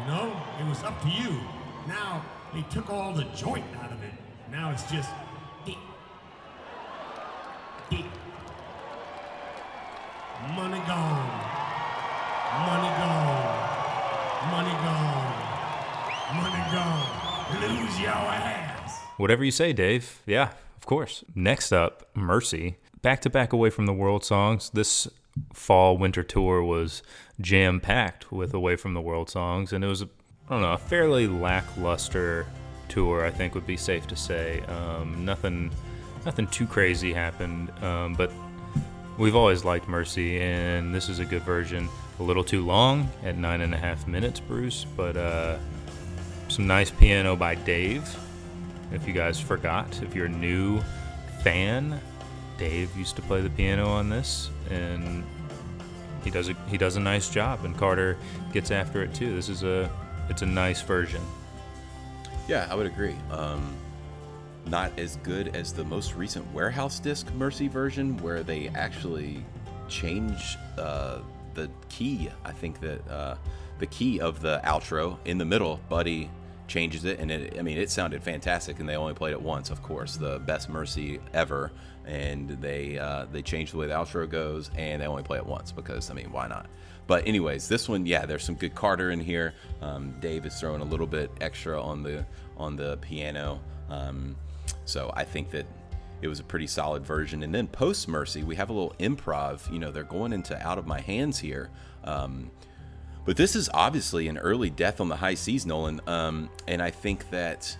You 0.01 0.07
know, 0.07 0.41
it 0.59 0.67
was 0.67 0.83
up 0.85 1.03
to 1.03 1.09
you. 1.09 1.39
Now 1.87 2.25
they 2.55 2.63
took 2.71 2.89
all 2.89 3.13
the 3.13 3.25
joint 3.37 3.67
out 3.83 3.93
of 3.93 4.03
it. 4.03 4.15
Now 4.51 4.71
it's 4.71 4.91
just 4.91 5.11
deep. 5.65 5.79
Deep. 7.91 8.07
Money 10.55 10.81
gone. 10.87 11.31
Money 12.67 12.91
gone. 13.01 13.71
Money 14.51 14.77
gone. 14.85 15.41
Money 16.37 16.73
gone. 16.73 17.21
Lose 17.61 18.01
your 18.01 18.11
ass. 18.11 19.01
Whatever 19.17 19.45
you 19.45 19.51
say, 19.51 19.73
Dave. 19.73 20.23
Yeah, 20.27 20.53
of 20.77 20.87
course. 20.87 21.25
Next 21.35 21.73
up, 21.73 22.09
Mercy. 22.15 22.77
Back 23.03 23.21
to 23.23 23.31
back 23.31 23.53
away 23.53 23.71
from 23.71 23.87
the 23.87 23.93
world 23.93 24.25
songs. 24.25 24.71
This 24.71 25.09
fall 25.53 25.97
winter 25.99 26.23
tour 26.23 26.63
was 26.63 27.03
jam 27.41 27.81
packed 27.81 28.33
with 28.33 28.55
away 28.55 28.77
from 28.77 28.95
the 28.95 29.01
world 29.01 29.31
songs, 29.31 29.73
and 29.73 29.85
it 29.85 29.89
was, 29.89 30.03
I 30.03 30.07
don't 30.51 30.63
know, 30.63 30.73
a 30.73 30.79
fairly 30.79 31.27
lackluster 31.27 32.47
tour. 32.91 33.25
I 33.25 33.31
think 33.31 33.55
would 33.55 33.67
be 33.67 33.77
safe 33.77 34.07
to 34.09 34.17
say. 34.17 34.61
Um, 34.63 35.25
nothing, 35.25 35.71
nothing 36.27 36.47
too 36.49 36.67
crazy 36.67 37.13
happened, 37.13 37.71
um, 37.83 38.15
but 38.15 38.31
we've 39.17 39.37
always 39.37 39.65
liked 39.65 39.89
Mercy, 39.89 40.41
and 40.41 40.95
this 40.95 41.09
is 41.09 41.19
a 41.19 41.25
good 41.25 41.43
version. 41.43 41.89
A 42.19 42.23
little 42.23 42.45
too 42.45 42.65
long 42.65 43.09
at 43.25 43.39
nine 43.39 43.63
and 43.63 43.73
a 43.73 43.79
half 43.79 44.07
minutes, 44.07 44.41
Bruce, 44.41 44.85
but 44.97 45.17
uh, 45.17 45.57
some 46.49 46.67
nice 46.67 46.91
piano 46.91 47.37
by 47.37 47.55
Dave. 47.55 48.05
If 48.93 49.07
you 49.07 49.15
guys 49.15 49.41
forgot, 49.41 50.03
if 50.03 50.15
you're 50.15 50.27
a 50.27 50.29
new 50.29 50.83
fan, 51.43 52.01
Dave 52.59 52.95
used 52.97 53.17
to 53.17 53.23
play 53.23 53.41
the 53.41 53.49
piano 53.51 53.87
on 53.87 54.11
this, 54.11 54.51
and 54.69 55.25
he 56.25 56.31
does 56.31 56.49
a 56.49 56.55
he 56.69 56.77
does 56.77 56.97
a 56.97 57.01
nice 57.01 57.31
job. 57.31 57.65
And 57.65 57.77
Carter 57.77 58.19
gets 58.53 58.71
after 58.71 59.03
it 59.03 59.15
too. 59.15 59.35
This 59.35 59.49
is 59.49 59.63
a 59.63 59.91
it's 60.29 60.43
a 60.43 60.47
nice 60.47 60.83
version. 60.83 61.23
Yeah, 62.51 62.67
I 62.69 62.75
would 62.75 62.87
agree. 62.87 63.15
Um, 63.31 63.77
not 64.67 64.91
as 64.99 65.19
good 65.19 65.55
as 65.55 65.73
the 65.73 65.85
most 65.85 66.17
recent 66.17 66.53
Warehouse 66.53 66.99
Disc 66.99 67.33
Mercy 67.35 67.69
version, 67.69 68.17
where 68.17 68.43
they 68.43 68.67
actually 68.71 69.45
change 69.89 70.59
uh, 70.77 71.21
the 71.55 71.71
key. 71.91 72.29
I 72.45 72.51
think 72.51 72.81
that 72.81 73.09
uh, 73.09 73.37
the 73.79 73.87
key 73.87 74.19
of 74.19 74.41
the 74.41 74.61
outro 74.65 75.17
in 75.27 75.39
the 75.39 75.45
middle, 75.45 75.79
Buddy 75.89 76.29
changes 76.67 77.05
it, 77.05 77.21
and 77.21 77.31
it, 77.31 77.57
I 77.57 77.63
mean, 77.63 77.79
it 77.79 77.89
sounded 77.89 78.21
fantastic. 78.21 78.81
And 78.81 78.89
they 78.89 78.97
only 78.97 79.15
played 79.15 79.31
it 79.31 79.41
once, 79.41 79.71
of 79.71 79.81
course, 79.81 80.17
the 80.17 80.41
best 80.41 80.69
Mercy 80.69 81.21
ever. 81.33 81.71
And 82.05 82.51
they 82.61 82.99
uh, 82.99 83.27
they 83.31 83.43
changed 83.43 83.75
the 83.75 83.77
way 83.77 83.87
the 83.87 83.95
outro 83.95 84.29
goes, 84.29 84.73
and 84.77 85.01
they 85.01 85.07
only 85.07 85.23
play 85.23 85.39
it 85.39 85.47
once 85.47 85.71
because 85.71 86.11
I 86.11 86.15
mean, 86.15 86.33
why 86.33 86.49
not? 86.49 86.67
But 87.11 87.27
anyways, 87.27 87.67
this 87.67 87.89
one, 87.89 88.07
yeah, 88.07 88.25
there's 88.25 88.45
some 88.45 88.55
good 88.55 88.77
Carter 88.77 89.11
in 89.11 89.19
here. 89.19 89.55
Um, 89.83 90.15
Dave 90.21 90.47
is 90.47 90.61
throwing 90.61 90.81
a 90.81 90.85
little 90.85 91.09
bit 91.09 91.29
extra 91.41 91.83
on 91.83 92.05
the 92.05 92.25
on 92.57 92.77
the 92.77 92.99
piano. 92.99 93.61
Um, 93.89 94.37
so 94.85 95.13
I 95.17 95.25
think 95.25 95.51
that 95.51 95.67
it 96.23 96.29
was 96.29 96.39
a 96.39 96.45
pretty 96.45 96.69
solid 96.69 97.05
version. 97.05 97.43
And 97.43 97.53
then 97.53 97.67
post 97.67 98.07
Mercy, 98.07 98.45
we 98.45 98.55
have 98.55 98.71
a 98.71 98.73
little 98.73 98.95
improv. 99.01 99.69
You 99.73 99.81
know, 99.81 99.91
they're 99.91 100.05
going 100.05 100.33
into 100.33 100.57
Out 100.65 100.79
of 100.79 100.87
My 100.87 101.01
Hands 101.01 101.37
here. 101.37 101.71
Um, 102.05 102.53
but 103.25 103.37
this 103.37 103.57
is 103.57 103.69
obviously 103.75 104.29
an 104.29 104.39
early 104.39 104.71
death 104.71 105.01
on 105.01 105.09
the 105.09 105.17
high 105.17 105.35
seas, 105.35 105.67
Nolan. 105.67 106.01
Um, 106.07 106.49
and 106.69 106.81
I 106.81 106.91
think 106.91 107.29
that, 107.31 107.77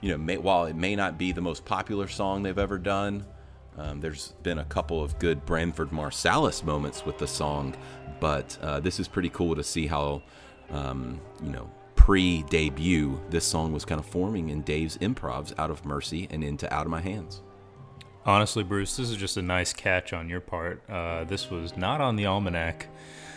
you 0.00 0.10
know, 0.10 0.18
may, 0.18 0.38
while 0.38 0.64
it 0.64 0.74
may 0.74 0.96
not 0.96 1.18
be 1.18 1.30
the 1.30 1.40
most 1.40 1.64
popular 1.64 2.08
song 2.08 2.42
they've 2.42 2.58
ever 2.58 2.78
done, 2.78 3.24
um, 3.78 4.00
there's 4.00 4.32
been 4.42 4.58
a 4.58 4.64
couple 4.64 5.02
of 5.02 5.18
good 5.18 5.46
Branford 5.46 5.90
Marsalis 5.90 6.62
moments 6.62 7.06
with 7.06 7.18
the 7.18 7.26
song. 7.26 7.74
But 8.22 8.56
uh, 8.62 8.78
this 8.78 9.00
is 9.00 9.08
pretty 9.08 9.30
cool 9.30 9.56
to 9.56 9.64
see 9.64 9.88
how, 9.88 10.22
um, 10.70 11.20
you 11.42 11.50
know, 11.50 11.68
pre 11.96 12.44
debut, 12.44 13.20
this 13.30 13.44
song 13.44 13.72
was 13.72 13.84
kind 13.84 13.98
of 13.98 14.06
forming 14.06 14.50
in 14.50 14.62
Dave's 14.62 14.96
improvs 14.98 15.52
out 15.58 15.72
of 15.72 15.84
Mercy 15.84 16.28
and 16.30 16.44
into 16.44 16.72
Out 16.72 16.86
of 16.86 16.90
My 16.92 17.00
Hands. 17.00 17.42
Honestly, 18.24 18.62
Bruce, 18.62 18.96
this 18.96 19.10
is 19.10 19.16
just 19.16 19.38
a 19.38 19.42
nice 19.42 19.72
catch 19.72 20.12
on 20.12 20.28
your 20.28 20.38
part. 20.38 20.88
Uh, 20.88 21.24
this 21.24 21.50
was 21.50 21.76
not 21.76 22.00
on 22.00 22.14
the 22.14 22.26
almanac. 22.26 22.86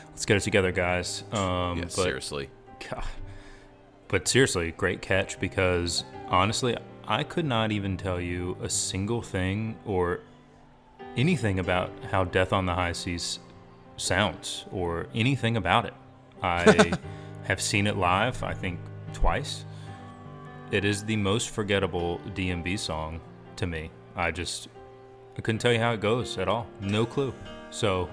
Let's 0.10 0.24
get 0.24 0.38
it 0.38 0.42
together, 0.42 0.72
guys. 0.72 1.24
Um, 1.32 1.80
Yeah, 1.80 1.86
but, 1.86 1.92
seriously. 1.92 2.52
God. 2.88 3.06
But 4.08 4.28
seriously, 4.28 4.72
great 4.72 5.02
catch 5.02 5.40
because 5.40 6.04
honestly, 6.28 6.78
I 7.08 7.24
could 7.24 7.46
not 7.46 7.72
even 7.72 7.98
tell 7.98 8.22
you 8.22 8.56
a 8.62 8.70
single 8.70 9.24
thing 9.24 9.78
or 9.84 10.20
anything 11.18 11.58
about 11.58 11.90
how 12.12 12.24
Death 12.24 12.54
on 12.54 12.68
the 12.68 12.76
High 12.76 12.92
Seas 12.92 13.40
sounds 13.98 14.66
or 14.72 15.08
anything 15.14 15.58
about 15.58 15.86
it. 15.86 15.94
I 16.42 16.94
have 17.44 17.62
seen 17.62 17.88
it 17.88 17.98
live, 17.98 18.44
I 18.44 18.54
think 18.54 18.80
twice. 19.14 19.66
It 20.72 20.84
is 20.84 21.04
the 21.04 21.16
most 21.16 21.50
forgettable 21.50 22.20
DMB 22.34 22.78
song 22.80 23.22
to 23.58 23.68
me. 23.68 23.92
I 24.16 24.32
just 24.32 24.68
I 25.38 25.42
couldn't 25.42 25.60
tell 25.60 25.74
you 25.74 25.80
how 25.80 25.94
it 25.94 26.00
goes 26.00 26.38
at 26.38 26.48
all. 26.48 26.68
No 26.82 27.06
clue. 27.06 27.34
So 27.70 28.10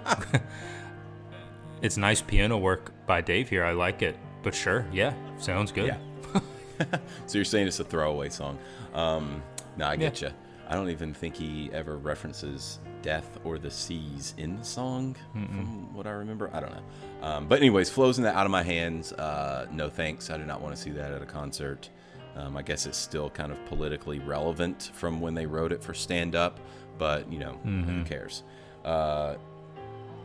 it's 1.83 1.97
nice 1.97 2.21
piano 2.21 2.59
work 2.59 2.92
by 3.07 3.21
Dave 3.21 3.49
here. 3.49 3.64
I 3.64 3.73
like 3.73 4.03
it. 4.03 4.16
But 4.42 4.55
sure, 4.55 4.87
yeah, 4.92 5.14
sounds 5.38 5.71
good. 5.71 5.87
Yeah. 5.87 6.40
so 7.27 7.38
you're 7.38 7.45
saying 7.45 7.68
it's 7.68 7.79
a 7.79 7.85
throwaway 7.85 8.29
song? 8.29 8.59
Um, 8.92 9.42
no, 9.77 9.87
I 9.87 9.97
get 9.97 10.21
you. 10.21 10.31
I 10.68 10.75
don't 10.75 10.90
even 10.90 11.14
think 11.14 11.37
he 11.37 11.71
ever 11.73 11.97
references 11.97 12.81
death 13.02 13.38
or 13.44 13.58
the 13.58 13.70
seas 13.70 14.34
in 14.38 14.56
the 14.58 14.64
song, 14.64 15.16
from 15.32 15.94
what 15.94 16.06
I 16.06 16.10
remember. 16.12 16.50
I 16.52 16.60
don't 16.60 16.70
know. 16.72 16.82
Um, 17.22 17.48
but 17.48 17.58
anyways, 17.58 17.90
flows 17.90 18.18
in 18.18 18.24
that 18.24 18.34
out 18.34 18.46
of 18.46 18.52
my 18.52 18.62
hands. 18.62 19.12
Uh, 19.12 19.66
no 19.72 19.88
thanks. 19.88 20.30
I 20.30 20.38
do 20.38 20.44
not 20.44 20.60
want 20.60 20.74
to 20.74 20.80
see 20.80 20.90
that 20.90 21.12
at 21.12 21.22
a 21.22 21.26
concert. 21.26 21.88
Um, 22.34 22.56
I 22.56 22.62
guess 22.62 22.86
it's 22.86 22.96
still 22.96 23.28
kind 23.28 23.52
of 23.52 23.64
politically 23.66 24.18
relevant 24.18 24.90
from 24.94 25.20
when 25.20 25.34
they 25.34 25.44
wrote 25.46 25.70
it 25.72 25.82
for 25.82 25.92
stand 25.92 26.34
up, 26.34 26.58
but 26.98 27.30
you 27.30 27.38
know, 27.38 27.52
who 27.64 28.04
cares? 28.04 28.42
Uh, 28.84 29.34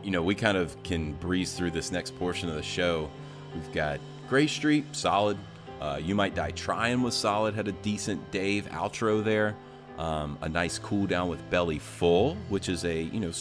you 0.02 0.10
know, 0.10 0.22
we 0.22 0.34
kind 0.34 0.56
of 0.56 0.80
can 0.82 1.12
breeze 1.14 1.52
through 1.52 1.72
this 1.72 1.92
next 1.92 2.16
portion 2.18 2.48
of 2.48 2.54
the 2.54 2.62
show. 2.62 3.10
We've 3.54 3.72
got 3.72 4.00
Grey 4.28 4.46
Street, 4.46 4.84
solid. 4.92 5.36
Uh, 5.80 6.00
you 6.02 6.14
Might 6.14 6.34
Die 6.34 6.50
Trying 6.52 7.02
was 7.02 7.14
solid, 7.14 7.54
had 7.54 7.68
a 7.68 7.72
decent 7.72 8.30
Dave 8.30 8.66
outro 8.70 9.22
there. 9.22 9.54
Um, 9.98 10.38
a 10.40 10.48
nice 10.48 10.78
cool 10.78 11.06
down 11.06 11.28
with 11.28 11.50
Belly 11.50 11.78
Full, 11.78 12.36
which 12.48 12.68
is 12.68 12.84
a, 12.84 13.02
you 13.02 13.20
know, 13.20 13.32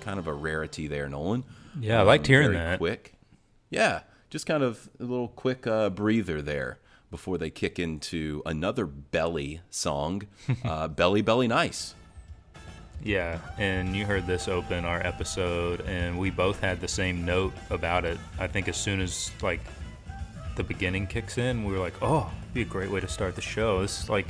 kind 0.00 0.18
of 0.18 0.26
a 0.26 0.32
rarity 0.34 0.86
there, 0.86 1.08
Nolan. 1.08 1.44
Yeah, 1.80 2.00
I 2.00 2.02
liked 2.02 2.26
hearing 2.26 2.52
very 2.52 2.58
that. 2.58 2.78
Quick. 2.78 3.14
Yeah, 3.70 4.00
just 4.30 4.46
kind 4.46 4.62
of 4.62 4.88
a 5.00 5.04
little 5.04 5.28
quick 5.28 5.66
uh, 5.66 5.90
breather 5.90 6.42
there 6.42 6.78
before 7.10 7.38
they 7.38 7.48
kick 7.50 7.78
into 7.78 8.42
another 8.44 8.86
Belly 8.86 9.60
song, 9.70 10.22
uh, 10.64 10.88
Belly 10.88 11.22
Belly 11.22 11.48
Nice. 11.48 11.94
Yeah, 13.02 13.38
and 13.58 13.94
you 13.94 14.06
heard 14.06 14.26
this 14.26 14.48
open 14.48 14.84
our 14.84 15.04
episode, 15.04 15.82
and 15.82 16.18
we 16.18 16.30
both 16.30 16.60
had 16.60 16.80
the 16.80 16.88
same 16.88 17.24
note 17.24 17.52
about 17.70 18.04
it. 18.04 18.18
I 18.38 18.46
think 18.46 18.68
as 18.68 18.76
soon 18.76 19.00
as 19.00 19.30
like 19.42 19.60
the 20.56 20.64
beginning 20.64 21.06
kicks 21.06 21.38
in, 21.38 21.64
we 21.64 21.72
were 21.72 21.80
like, 21.80 21.94
"Oh, 22.02 22.30
it'd 22.42 22.54
be 22.54 22.62
a 22.62 22.64
great 22.64 22.90
way 22.90 23.00
to 23.00 23.08
start 23.08 23.34
the 23.34 23.42
show." 23.42 23.82
This 23.82 24.04
is 24.04 24.08
like, 24.08 24.26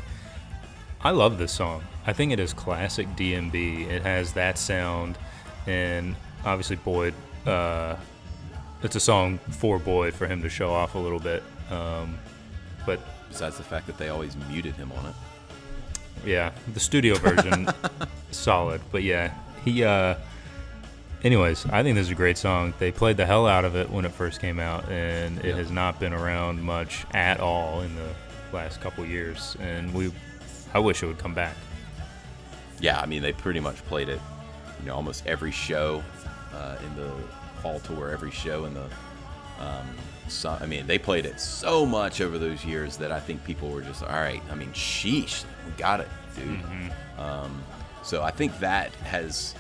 I 1.04 1.10
love 1.10 1.38
this 1.38 1.52
song. 1.52 1.82
I 2.06 2.12
think 2.12 2.32
it 2.32 2.40
is 2.40 2.52
classic 2.52 3.06
DMB. 3.16 3.88
It 3.90 4.02
has 4.02 4.32
that 4.34 4.58
sound, 4.58 5.18
and 5.66 6.16
obviously 6.44 6.76
Boyd. 6.76 7.14
Uh, 7.46 7.96
it's 8.82 8.96
a 8.96 9.00
song 9.00 9.38
for 9.50 9.78
Boyd 9.78 10.14
for 10.14 10.26
him 10.26 10.42
to 10.42 10.48
show 10.48 10.70
off 10.72 10.94
a 10.94 10.98
little 10.98 11.18
bit. 11.18 11.42
Um, 11.70 12.18
but 12.86 13.00
Besides 13.28 13.56
the 13.56 13.62
fact 13.64 13.86
that 13.88 13.98
they 13.98 14.08
always 14.10 14.36
muted 14.48 14.74
him 14.76 14.92
on 14.92 15.06
it. 15.06 15.14
yeah, 16.24 16.52
the 16.72 16.80
studio 16.80 17.16
version 17.16 17.68
solid, 18.30 18.80
but 18.92 19.02
yeah, 19.02 19.34
he 19.64 19.82
uh 19.84 20.14
anyways, 21.24 21.66
I 21.66 21.82
think 21.82 21.96
this 21.96 22.06
is 22.06 22.12
a 22.12 22.14
great 22.14 22.38
song. 22.38 22.72
They 22.78 22.92
played 22.92 23.16
the 23.16 23.26
hell 23.26 23.46
out 23.46 23.64
of 23.64 23.74
it 23.76 23.90
when 23.90 24.04
it 24.04 24.12
first 24.12 24.40
came 24.40 24.60
out 24.60 24.88
and 24.88 25.38
it 25.40 25.46
Yep. 25.46 25.56
has 25.56 25.70
not 25.70 25.98
been 25.98 26.12
around 26.12 26.62
much 26.62 27.04
at 27.12 27.40
all 27.40 27.80
in 27.80 27.94
the 27.96 28.08
last 28.52 28.80
couple 28.80 29.04
years 29.04 29.56
and 29.60 29.92
we 29.92 30.12
I 30.74 30.80
wish 30.80 31.02
it 31.02 31.06
would 31.06 31.18
come 31.18 31.34
back. 31.34 31.56
Yeah, 32.80 33.00
I 33.00 33.06
mean 33.06 33.22
they 33.22 33.32
pretty 33.32 33.60
much 33.60 33.76
played 33.87 34.08
it, 34.08 34.20
you 34.80 34.87
know, 34.87 34.94
almost 34.94 35.26
every 35.26 35.52
show 35.52 36.02
uh, 36.52 36.76
in 36.84 36.96
the 36.96 37.12
fall 37.62 37.80
tour, 37.80 38.10
every 38.10 38.30
show 38.30 38.64
in 38.66 38.74
the. 38.74 38.84
Um, 39.60 39.88
so, 40.28 40.56
I 40.60 40.66
mean, 40.66 40.87
they 40.87 40.98
played 40.98 41.26
it 41.26 41.38
so 41.38 41.84
much 41.87 42.20
over 42.20 42.38
those 42.38 42.64
years 42.64 42.96
that 42.96 43.12
I 43.12 43.20
think 43.20 43.44
people 43.44 43.70
were 43.70 43.82
just 43.82 44.02
all 44.02 44.08
right. 44.08 44.42
I 44.50 44.54
mean, 44.54 44.72
sheesh, 44.72 45.44
we 45.66 45.72
got 45.76 46.00
it, 46.00 46.08
dude. 46.34 46.58
Um, 47.18 47.62
so 48.02 48.22
I 48.22 48.30
think 48.30 48.58
that 48.58 48.92
has, 48.96 49.54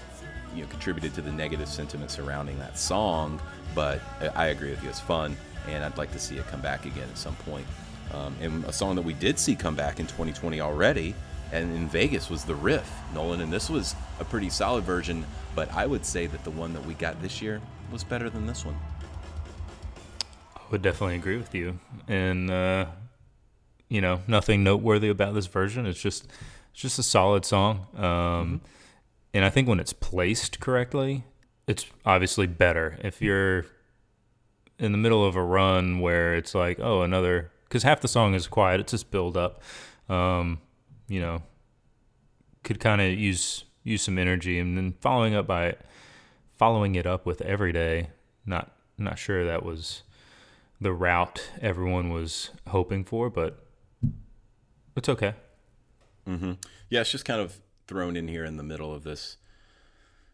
you 0.54 0.62
know, 0.62 0.68
contributed 0.68 1.14
to 1.14 1.20
the 1.20 1.32
negative 1.32 1.68
sentiment 1.68 2.10
surrounding 2.10 2.58
that 2.58 2.78
song. 2.78 3.40
But 3.74 4.00
I 4.20 4.26
I 4.34 4.46
agree 4.48 4.70
with 4.70 4.82
you, 4.82 4.88
it's 4.88 5.00
fun, 5.00 5.36
and 5.68 5.84
I'd 5.84 5.98
like 5.98 6.12
to 6.12 6.18
see 6.18 6.36
it 6.36 6.46
come 6.48 6.60
back 6.60 6.86
again 6.86 7.08
at 7.10 7.18
some 7.18 7.36
point. 7.36 7.66
Um, 8.14 8.36
and 8.40 8.64
a 8.64 8.72
song 8.72 8.94
that 8.96 9.02
we 9.02 9.14
did 9.14 9.38
see 9.38 9.56
come 9.56 9.74
back 9.74 9.98
in 9.98 10.06
2020 10.06 10.60
already, 10.60 11.14
and 11.52 11.74
in 11.74 11.88
Vegas 11.88 12.30
was 12.30 12.44
the 12.44 12.54
riff, 12.54 12.90
Nolan. 13.12 13.40
And 13.40 13.52
this 13.52 13.68
was 13.68 13.94
a 14.20 14.24
pretty 14.24 14.50
solid 14.50 14.84
version, 14.84 15.26
but 15.54 15.72
I 15.72 15.86
would 15.86 16.04
say 16.04 16.26
that 16.26 16.44
the 16.44 16.50
one 16.50 16.72
that 16.74 16.84
we 16.86 16.94
got 16.94 17.20
this 17.22 17.42
year 17.42 17.60
was 17.90 18.04
better 18.04 18.30
than 18.30 18.46
this 18.46 18.64
one. 18.64 18.76
I 20.56 20.60
would 20.70 20.82
definitely 20.82 21.16
agree 21.16 21.36
with 21.36 21.54
you. 21.54 21.78
And 22.08 22.50
uh 22.50 22.86
you 23.88 24.00
know, 24.00 24.22
nothing 24.26 24.64
noteworthy 24.64 25.08
about 25.08 25.34
this 25.34 25.46
version. 25.46 25.86
It's 25.86 26.00
just 26.00 26.24
it's 26.72 26.80
just 26.80 26.98
a 26.98 27.02
solid 27.02 27.44
song. 27.44 27.86
Um 27.96 28.60
and 29.32 29.44
I 29.44 29.50
think 29.50 29.68
when 29.68 29.80
it's 29.80 29.92
placed 29.92 30.60
correctly, 30.60 31.24
it's 31.66 31.86
obviously 32.04 32.46
better. 32.46 32.98
If 33.02 33.20
you're 33.20 33.66
in 34.78 34.92
the 34.92 34.98
middle 34.98 35.24
of 35.24 35.36
a 35.36 35.42
run 35.42 36.00
where 36.00 36.34
it's 36.34 36.54
like, 36.54 36.80
oh, 36.80 37.02
another 37.02 37.50
cuz 37.74 37.82
half 37.82 38.00
the 38.00 38.08
song 38.08 38.34
is 38.34 38.46
quiet, 38.46 38.80
it's 38.80 38.92
just 38.92 39.10
build 39.10 39.36
up. 39.36 39.60
Um, 40.08 40.60
you 41.08 41.20
know, 41.20 41.42
could 42.62 42.78
kind 42.78 43.00
of 43.00 43.18
use 43.18 43.64
use 43.82 44.02
some 44.02 44.16
energy 44.18 44.58
and 44.58 44.78
then 44.78 44.94
following 45.00 45.34
up 45.34 45.46
by 45.46 45.76
following 46.56 46.94
it 46.94 47.06
up 47.06 47.26
with 47.26 47.42
everyday 47.42 48.08
not 48.46 48.72
not 48.96 49.18
sure 49.18 49.44
that 49.44 49.62
was 49.64 50.02
the 50.80 50.92
route 50.92 51.50
everyone 51.60 52.10
was 52.10 52.50
hoping 52.68 53.04
for 53.04 53.28
but 53.28 53.66
it's 54.96 55.08
okay 55.08 55.34
Mm-hmm. 56.26 56.52
Yeah, 56.88 57.02
it's 57.02 57.10
just 57.10 57.24
kind 57.24 57.40
of 57.40 57.60
thrown 57.86 58.16
in 58.16 58.28
here 58.28 58.44
in 58.44 58.56
the 58.56 58.62
middle 58.62 58.94
of 58.94 59.04
this 59.04 59.36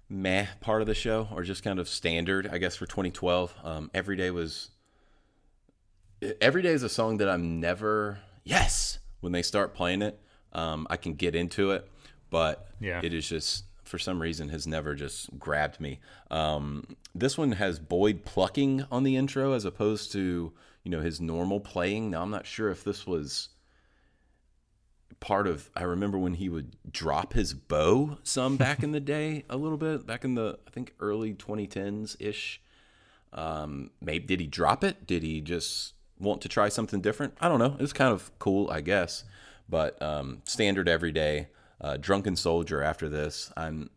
meh 0.09 0.47
part 0.61 0.81
of 0.83 0.87
the 0.87 0.95
show, 0.95 1.29
or 1.33 1.43
just 1.43 1.63
kind 1.63 1.79
of 1.79 1.89
standard, 1.89 2.49
I 2.51 2.59
guess, 2.59 2.77
for 2.77 2.87
2012. 2.87 3.55
Um, 3.65 3.91
Every 3.95 4.17
Day 4.17 4.31
was. 4.31 4.71
Every 6.41 6.63
Day 6.63 6.73
is 6.73 6.83
a 6.83 6.89
song 6.89 7.17
that 7.19 7.29
I'm 7.29 7.61
never. 7.61 8.19
Yes! 8.45 8.99
When 9.21 9.33
they 9.33 9.43
start 9.43 9.75
playing 9.75 10.03
it, 10.03 10.19
um, 10.53 10.87
I 10.91 10.97
can 10.97 11.15
get 11.15 11.35
into 11.35 11.71
it, 11.73 11.89
but 12.31 12.69
Yeah. 12.81 13.01
it 13.03 13.13
is 13.15 13.29
just, 13.29 13.65
for 13.85 13.99
some 13.99 14.21
reason, 14.21 14.49
has 14.49 14.67
never 14.67 14.95
just 14.95 15.39
grabbed 15.39 15.81
me. 15.81 15.99
Um, 16.31 16.97
this 17.15 17.37
one 17.39 17.53
has 17.53 17.79
Boyd 17.79 18.25
plucking 18.25 18.85
on 18.91 19.03
the 19.03 19.17
intro 19.17 19.53
as 19.53 19.65
opposed 19.65 20.13
to, 20.13 20.53
you 20.85 20.91
know, 20.91 21.01
his 21.01 21.21
normal 21.21 21.61
playing. 21.61 22.11
Now, 22.11 22.23
I'm 22.23 22.31
not 22.31 22.47
sure 22.47 22.71
if 22.71 22.83
this 22.85 23.07
was 23.07 23.49
part 25.21 25.47
of 25.47 25.69
I 25.77 25.83
remember 25.83 26.17
when 26.17 26.33
he 26.35 26.49
would 26.49 26.77
drop 26.91 27.35
his 27.35 27.53
bow 27.53 28.17
some 28.23 28.57
back 28.57 28.83
in 28.83 28.93
the 28.93 29.01
day 29.01 29.45
a 29.51 29.57
little 29.59 29.77
bit 29.77 30.07
back 30.07 30.25
in 30.25 30.35
the 30.35 30.59
I 30.67 30.71
think 30.71 30.95
early 30.99 31.35
2010s 31.35 32.17
ish 32.19 32.63
um 33.35 33.91
maybe 34.01 34.25
did 34.27 34.41
he 34.41 34.47
drop 34.47 34.83
it 34.83 35.07
did 35.07 35.23
he 35.23 35.43
just 35.43 35.93
want 36.21 36.43
to 36.43 36.49
try 36.49 36.69
something 36.69 37.01
different 37.01 37.35
I 37.41 37.49
don't 37.49 37.59
know. 37.59 37.77
It's 37.81 37.93
kind 37.93 38.13
of 38.13 38.31
cool 38.39 38.71
I 38.71 38.81
guess. 38.81 39.25
But 39.69 40.01
um 40.03 40.43
standard 40.45 40.89
every 40.89 41.13
day 41.13 41.49
uh 41.81 41.97
drunken 41.97 42.37
soldier 42.37 42.83
after 42.83 43.09
this 43.09 43.53
I'm 43.57 43.91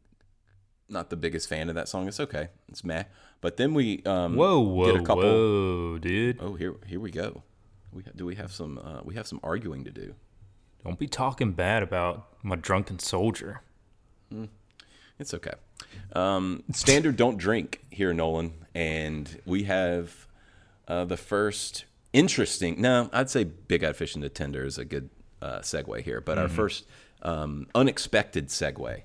not 0.89 1.09
the 1.09 1.15
biggest 1.15 1.49
fan 1.49 1.69
of 1.69 1.75
that 1.75 1.87
song. 1.87 2.07
It's 2.07 2.19
okay. 2.19 2.49
It's 2.69 2.83
meh. 2.83 3.03
But 3.41 3.57
then 3.57 3.73
we 3.73 4.01
um 4.03 4.35
whoa 4.35 4.59
whoa 4.59 4.85
get 4.93 5.01
a 5.01 5.05
couple 5.05 5.23
whoa 5.23 5.97
dude. 5.99 6.37
Oh 6.41 6.55
here 6.55 6.75
here 6.85 6.99
we 6.99 7.11
go. 7.11 7.43
We 7.91 8.03
do 8.15 8.25
we 8.25 8.35
have 8.35 8.51
some 8.51 8.79
uh, 8.79 9.01
we 9.03 9.15
have 9.15 9.27
some 9.27 9.39
arguing 9.43 9.83
to 9.83 9.91
do? 9.91 10.15
Don't 10.83 10.99
be 10.99 11.07
talking 11.07 11.53
bad 11.53 11.83
about 11.83 12.27
my 12.43 12.55
drunken 12.55 12.99
soldier. 12.99 13.61
It's 15.19 15.33
okay. 15.33 15.53
Um, 16.13 16.63
standard 16.71 17.15
don't 17.15 17.37
drink 17.37 17.81
here, 17.89 18.13
Nolan, 18.13 18.53
and 18.73 19.39
we 19.45 19.63
have 19.63 20.27
uh, 20.87 21.05
the 21.05 21.17
first 21.17 21.85
interesting. 22.13 22.79
No, 22.79 23.09
I'd 23.11 23.29
say 23.29 23.43
Big 23.43 23.83
Eyed 23.83 23.95
Fish 23.95 24.13
the 24.13 24.29
Tender 24.29 24.63
is 24.63 24.77
a 24.77 24.85
good 24.85 25.09
uh, 25.41 25.59
segue 25.59 26.01
here, 26.01 26.21
but 26.21 26.37
our 26.37 26.47
first 26.47 26.85
um, 27.23 27.67
unexpected 27.75 28.47
segue. 28.47 29.01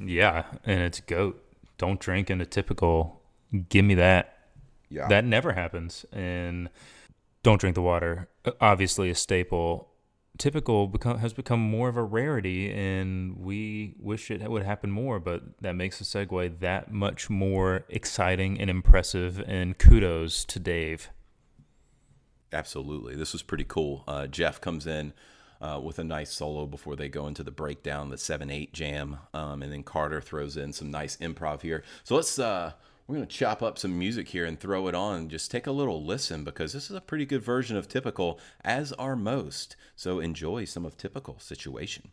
yeah 0.00 0.44
and 0.64 0.80
it's 0.82 1.00
goat. 1.00 1.44
Don't 1.76 2.00
drink 2.00 2.30
in 2.30 2.40
a 2.40 2.46
typical 2.46 3.22
give 3.68 3.84
me 3.84 3.94
that. 3.94 4.34
Yeah, 4.90 5.08
that 5.08 5.24
never 5.24 5.52
happens 5.52 6.06
and 6.12 6.70
don't 7.42 7.60
drink 7.60 7.74
the 7.74 7.82
water 7.82 8.28
obviously 8.60 9.10
a 9.10 9.14
staple. 9.14 9.88
Typical 10.38 10.86
become, 10.86 11.18
has 11.18 11.32
become 11.32 11.60
more 11.60 11.88
of 11.88 11.96
a 11.96 12.02
rarity 12.02 12.72
and 12.72 13.36
we 13.38 13.96
wish 13.98 14.30
it 14.30 14.48
would 14.48 14.62
happen 14.62 14.88
more 14.90 15.18
but 15.18 15.42
that 15.60 15.74
makes 15.74 15.98
the 15.98 16.04
segue 16.04 16.60
that 16.60 16.92
much 16.92 17.28
more 17.28 17.84
exciting 17.88 18.60
and 18.60 18.70
impressive 18.70 19.42
and 19.48 19.78
kudos 19.78 20.44
to 20.44 20.60
dave 20.60 21.10
absolutely. 22.52 23.16
This 23.16 23.32
was 23.32 23.42
pretty 23.42 23.64
cool. 23.64 24.04
Uh, 24.06 24.26
Jeff 24.26 24.60
comes 24.60 24.86
in. 24.86 25.12
Uh, 25.60 25.80
with 25.82 25.98
a 25.98 26.04
nice 26.04 26.30
solo 26.30 26.66
before 26.66 26.94
they 26.94 27.08
go 27.08 27.26
into 27.26 27.42
the 27.42 27.50
breakdown, 27.50 28.10
the 28.10 28.16
seven 28.16 28.48
eight 28.48 28.72
jam, 28.72 29.18
um, 29.34 29.60
and 29.60 29.72
then 29.72 29.82
Carter 29.82 30.20
throws 30.20 30.56
in 30.56 30.72
some 30.72 30.88
nice 30.88 31.16
improv 31.16 31.62
here. 31.62 31.82
So 32.04 32.14
let's 32.14 32.38
uh, 32.38 32.74
we're 33.08 33.16
gonna 33.16 33.26
chop 33.26 33.60
up 33.60 33.76
some 33.76 33.98
music 33.98 34.28
here 34.28 34.44
and 34.44 34.60
throw 34.60 34.86
it 34.86 34.94
on. 34.94 35.28
Just 35.28 35.50
take 35.50 35.66
a 35.66 35.72
little 35.72 36.04
listen 36.04 36.44
because 36.44 36.74
this 36.74 36.90
is 36.90 36.96
a 36.96 37.00
pretty 37.00 37.26
good 37.26 37.42
version 37.42 37.76
of 37.76 37.88
typical, 37.88 38.38
as 38.62 38.92
are 38.92 39.16
most. 39.16 39.74
So 39.96 40.20
enjoy 40.20 40.64
some 40.64 40.84
of 40.84 40.96
typical 40.96 41.40
situation. 41.40 42.10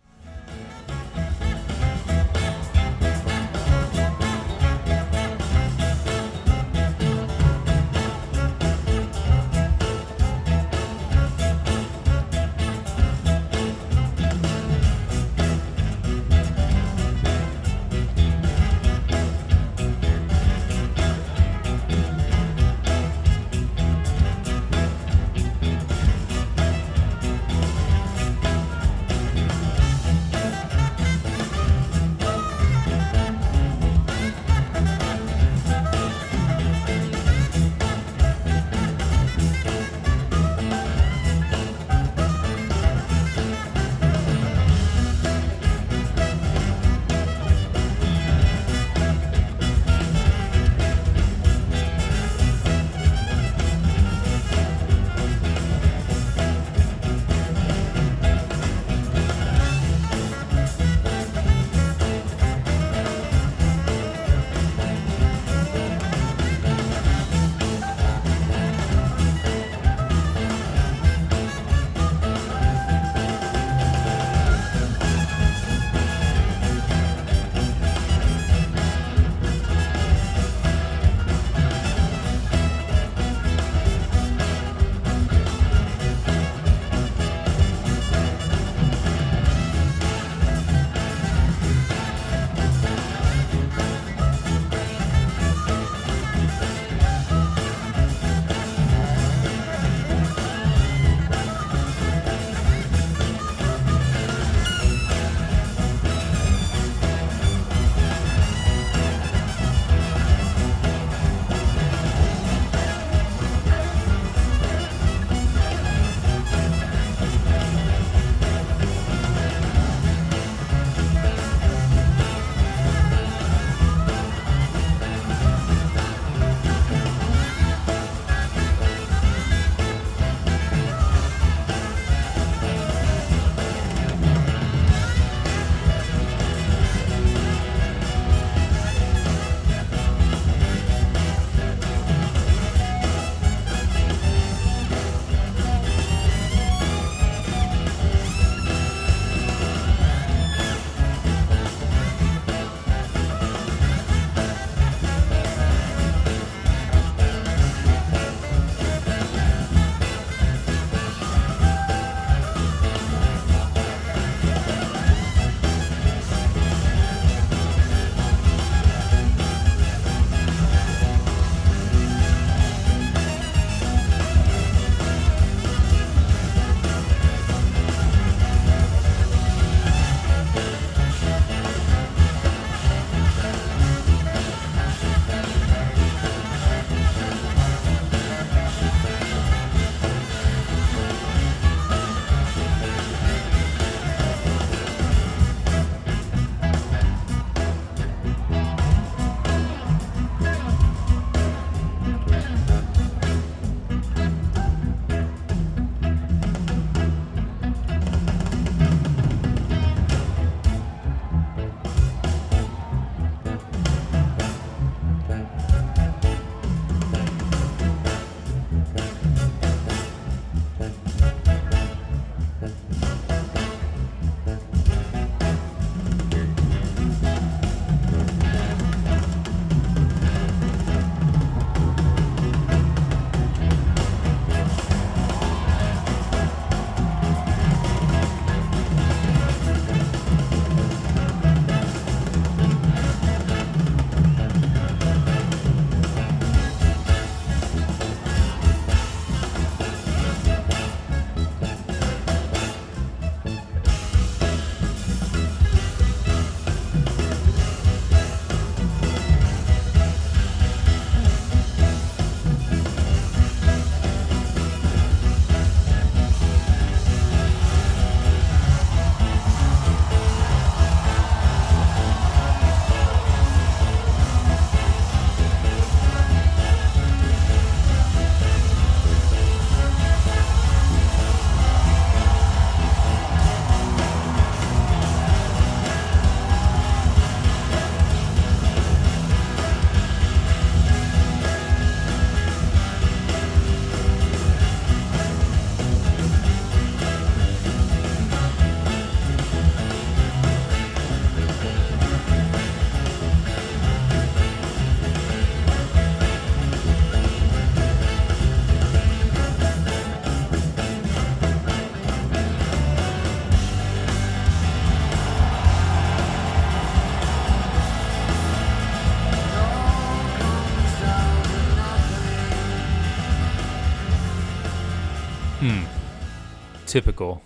Typical. 326.95 327.43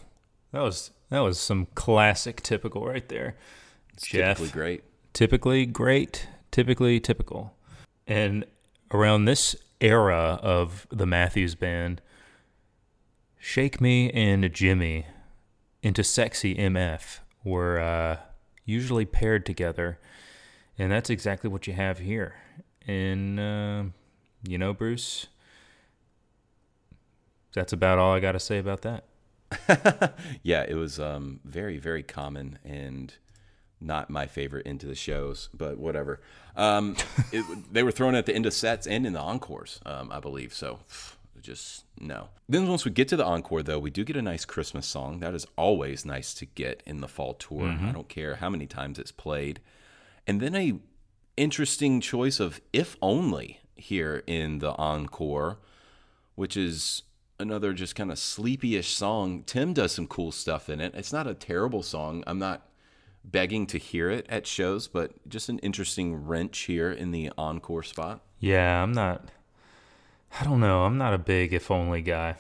That 0.52 0.62
was 0.62 0.92
that 1.10 1.22
was 1.22 1.40
some 1.40 1.66
classic 1.74 2.44
typical 2.44 2.86
right 2.86 3.10
there. 3.10 3.36
Jeff. 4.00 4.38
Typically 4.38 4.50
great. 4.50 4.84
typically 5.12 5.66
great, 5.66 6.28
typically 6.52 7.00
typical. 7.00 7.56
And 8.06 8.46
around 8.92 9.26
this 9.26 9.56
era 9.82 10.38
of 10.44 10.86
the 10.92 11.08
Matthews 11.08 11.56
Band, 11.56 12.00
Shake 13.40 13.82
Me 13.82 14.12
and 14.12 14.54
Jimmy 14.54 15.08
into 15.82 16.04
Sexy 16.04 16.54
MF 16.54 17.18
were 17.44 17.80
uh, 17.80 18.18
usually 18.66 19.06
paired 19.06 19.48
together. 19.48 19.98
And 20.78 20.92
that's 20.92 21.10
exactly 21.10 21.50
what 21.50 21.66
you 21.66 21.74
have 21.74 21.98
here. 21.98 22.36
And, 22.86 23.40
uh, 23.40 23.84
you 24.48 24.60
know, 24.60 24.76
Bruce, 24.76 25.26
that's 27.54 27.74
about 27.74 27.98
all 27.98 28.14
I 28.14 28.20
got 28.20 28.34
to 28.34 28.40
say 28.40 28.60
about 28.60 28.84
that. 28.84 29.06
Yeah, 30.44 30.66
it 30.68 30.76
was 30.76 31.00
um, 31.00 31.40
very, 31.44 31.78
very 31.78 32.04
common 32.04 32.60
and 32.64 33.14
not 33.82 34.10
my 34.10 34.28
favorite 34.28 34.66
into 34.66 34.86
the 34.88 34.96
shows, 34.96 35.50
but 35.54 35.78
whatever. 35.78 36.20
Um, 36.56 36.96
it, 37.32 37.74
they 37.74 37.84
were 37.84 37.92
thrown 37.92 38.16
at 38.16 38.26
the 38.26 38.36
end 38.36 38.46
of 38.46 38.54
sets 38.54 38.88
and 38.88 39.06
in 39.06 39.14
the 39.14 39.22
encores, 39.22 39.80
um, 39.86 40.12
I 40.12 40.20
believe. 40.20 40.54
So 40.54 40.80
just 41.42 41.86
no. 42.00 42.30
Then 42.48 42.68
once 42.68 42.86
we 42.86 42.92
get 42.92 43.08
to 43.10 43.16
the 43.16 43.26
encore, 43.26 43.64
though, 43.64 43.80
we 43.80 43.90
do 43.90 44.04
get 44.04 44.18
a 44.18 44.22
nice 44.22 44.46
Christmas 44.46 44.86
song. 44.86 45.20
That 45.20 45.34
is 45.34 45.48
always 45.58 46.06
nice 46.06 46.34
to 46.36 46.46
get 46.46 46.84
in 46.86 47.02
the 47.02 47.08
fall 47.08 47.34
tour. 47.34 47.68
I 47.68 47.92
don't 47.92 48.10
care 48.10 48.36
how 48.36 48.50
many 48.50 48.66
times 48.66 49.00
it's 49.00 49.12
played. 49.12 49.62
And 50.28 50.42
then 50.42 50.56
a 50.56 50.80
interesting 51.38 52.02
choice 52.02 52.40
of 52.40 52.60
"If 52.74 52.98
Only" 53.02 53.62
here 53.76 54.24
in 54.28 54.60
the 54.60 54.74
encore, 54.74 55.60
which 56.36 56.58
is 56.58 57.04
another 57.40 57.74
just 57.74 57.96
kind 57.96 58.12
of 58.12 58.20
sleepy-ish 58.20 58.90
song. 58.90 59.44
Tim 59.44 59.74
does 59.74 59.92
some 59.94 60.08
cool 60.08 60.32
stuff 60.32 60.70
in 60.70 60.80
it. 60.82 60.94
It's 60.96 61.14
not 61.14 61.28
a 61.28 61.34
terrible 61.34 61.84
song. 61.84 62.24
I'm 62.28 62.40
not 62.40 62.68
begging 63.24 63.68
to 63.68 63.78
hear 63.78 64.10
it 64.10 64.26
at 64.30 64.48
shows, 64.48 64.88
but 64.88 65.12
just 65.28 65.50
an 65.50 65.60
interesting 65.60 66.26
wrench 66.28 66.60
here 66.60 66.92
in 66.92 67.12
the 67.12 67.32
encore 67.38 67.84
spot. 67.84 68.22
Yeah, 68.40 68.82
I'm 68.82 68.92
not. 68.92 69.30
I 70.40 70.44
don't 70.44 70.60
know. 70.60 70.84
I'm 70.84 70.98
not 70.98 71.14
a 71.14 71.18
big 71.18 71.54
if 71.54 71.72
only 71.72 72.02
guy. 72.02 72.36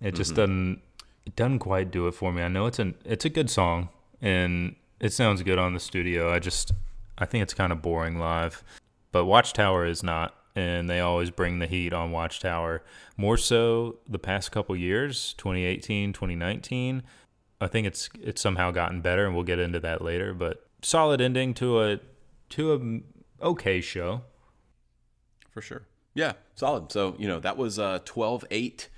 It 0.00 0.14
just 0.14 0.32
mm-hmm. 0.32 0.40
doesn't. 0.40 0.82
It 1.26 1.36
doesn't 1.36 1.58
quite 1.60 1.90
do 1.90 2.08
it 2.08 2.12
for 2.12 2.32
me. 2.32 2.42
I 2.42 2.48
know 2.48 2.66
it's 2.66 2.78
an. 2.78 2.94
It's 3.04 3.24
a 3.24 3.30
good 3.30 3.50
song 3.50 3.90
and 4.20 4.74
it 4.98 5.12
sounds 5.12 5.42
good 5.42 5.58
on 5.58 5.74
the 5.74 5.80
studio. 5.80 6.32
I 6.32 6.38
just. 6.38 6.72
I 7.18 7.26
think 7.26 7.42
it's 7.42 7.54
kind 7.54 7.70
of 7.70 7.82
boring 7.82 8.18
live. 8.18 8.64
But 9.12 9.26
Watchtower 9.26 9.84
is 9.86 10.02
not, 10.02 10.34
and 10.54 10.88
they 10.88 11.00
always 11.00 11.30
bring 11.30 11.58
the 11.58 11.66
heat 11.66 11.92
on 11.92 12.10
Watchtower. 12.10 12.82
More 13.16 13.36
so 13.36 13.98
the 14.08 14.18
past 14.18 14.52
couple 14.52 14.76
years, 14.76 15.34
2018, 15.34 16.12
2019. 16.12 17.02
I 17.60 17.66
think 17.66 17.86
it's 17.86 18.08
it's 18.20 18.40
somehow 18.40 18.70
gotten 18.70 19.00
better, 19.00 19.26
and 19.26 19.34
we'll 19.34 19.44
get 19.44 19.58
into 19.58 19.80
that 19.80 20.02
later. 20.02 20.32
But 20.32 20.66
solid 20.82 21.20
ending 21.20 21.54
to 21.54 21.82
a 21.82 22.00
to 22.50 22.74
a 22.74 23.44
okay 23.44 23.80
show. 23.80 24.22
For 25.50 25.60
sure. 25.60 25.82
Yeah, 26.14 26.32
solid. 26.54 26.90
So, 26.90 27.14
you 27.18 27.28
know, 27.28 27.40
that 27.40 27.56
was 27.56 27.78
uh 27.78 28.00
12 28.04 28.44
8 28.50 28.88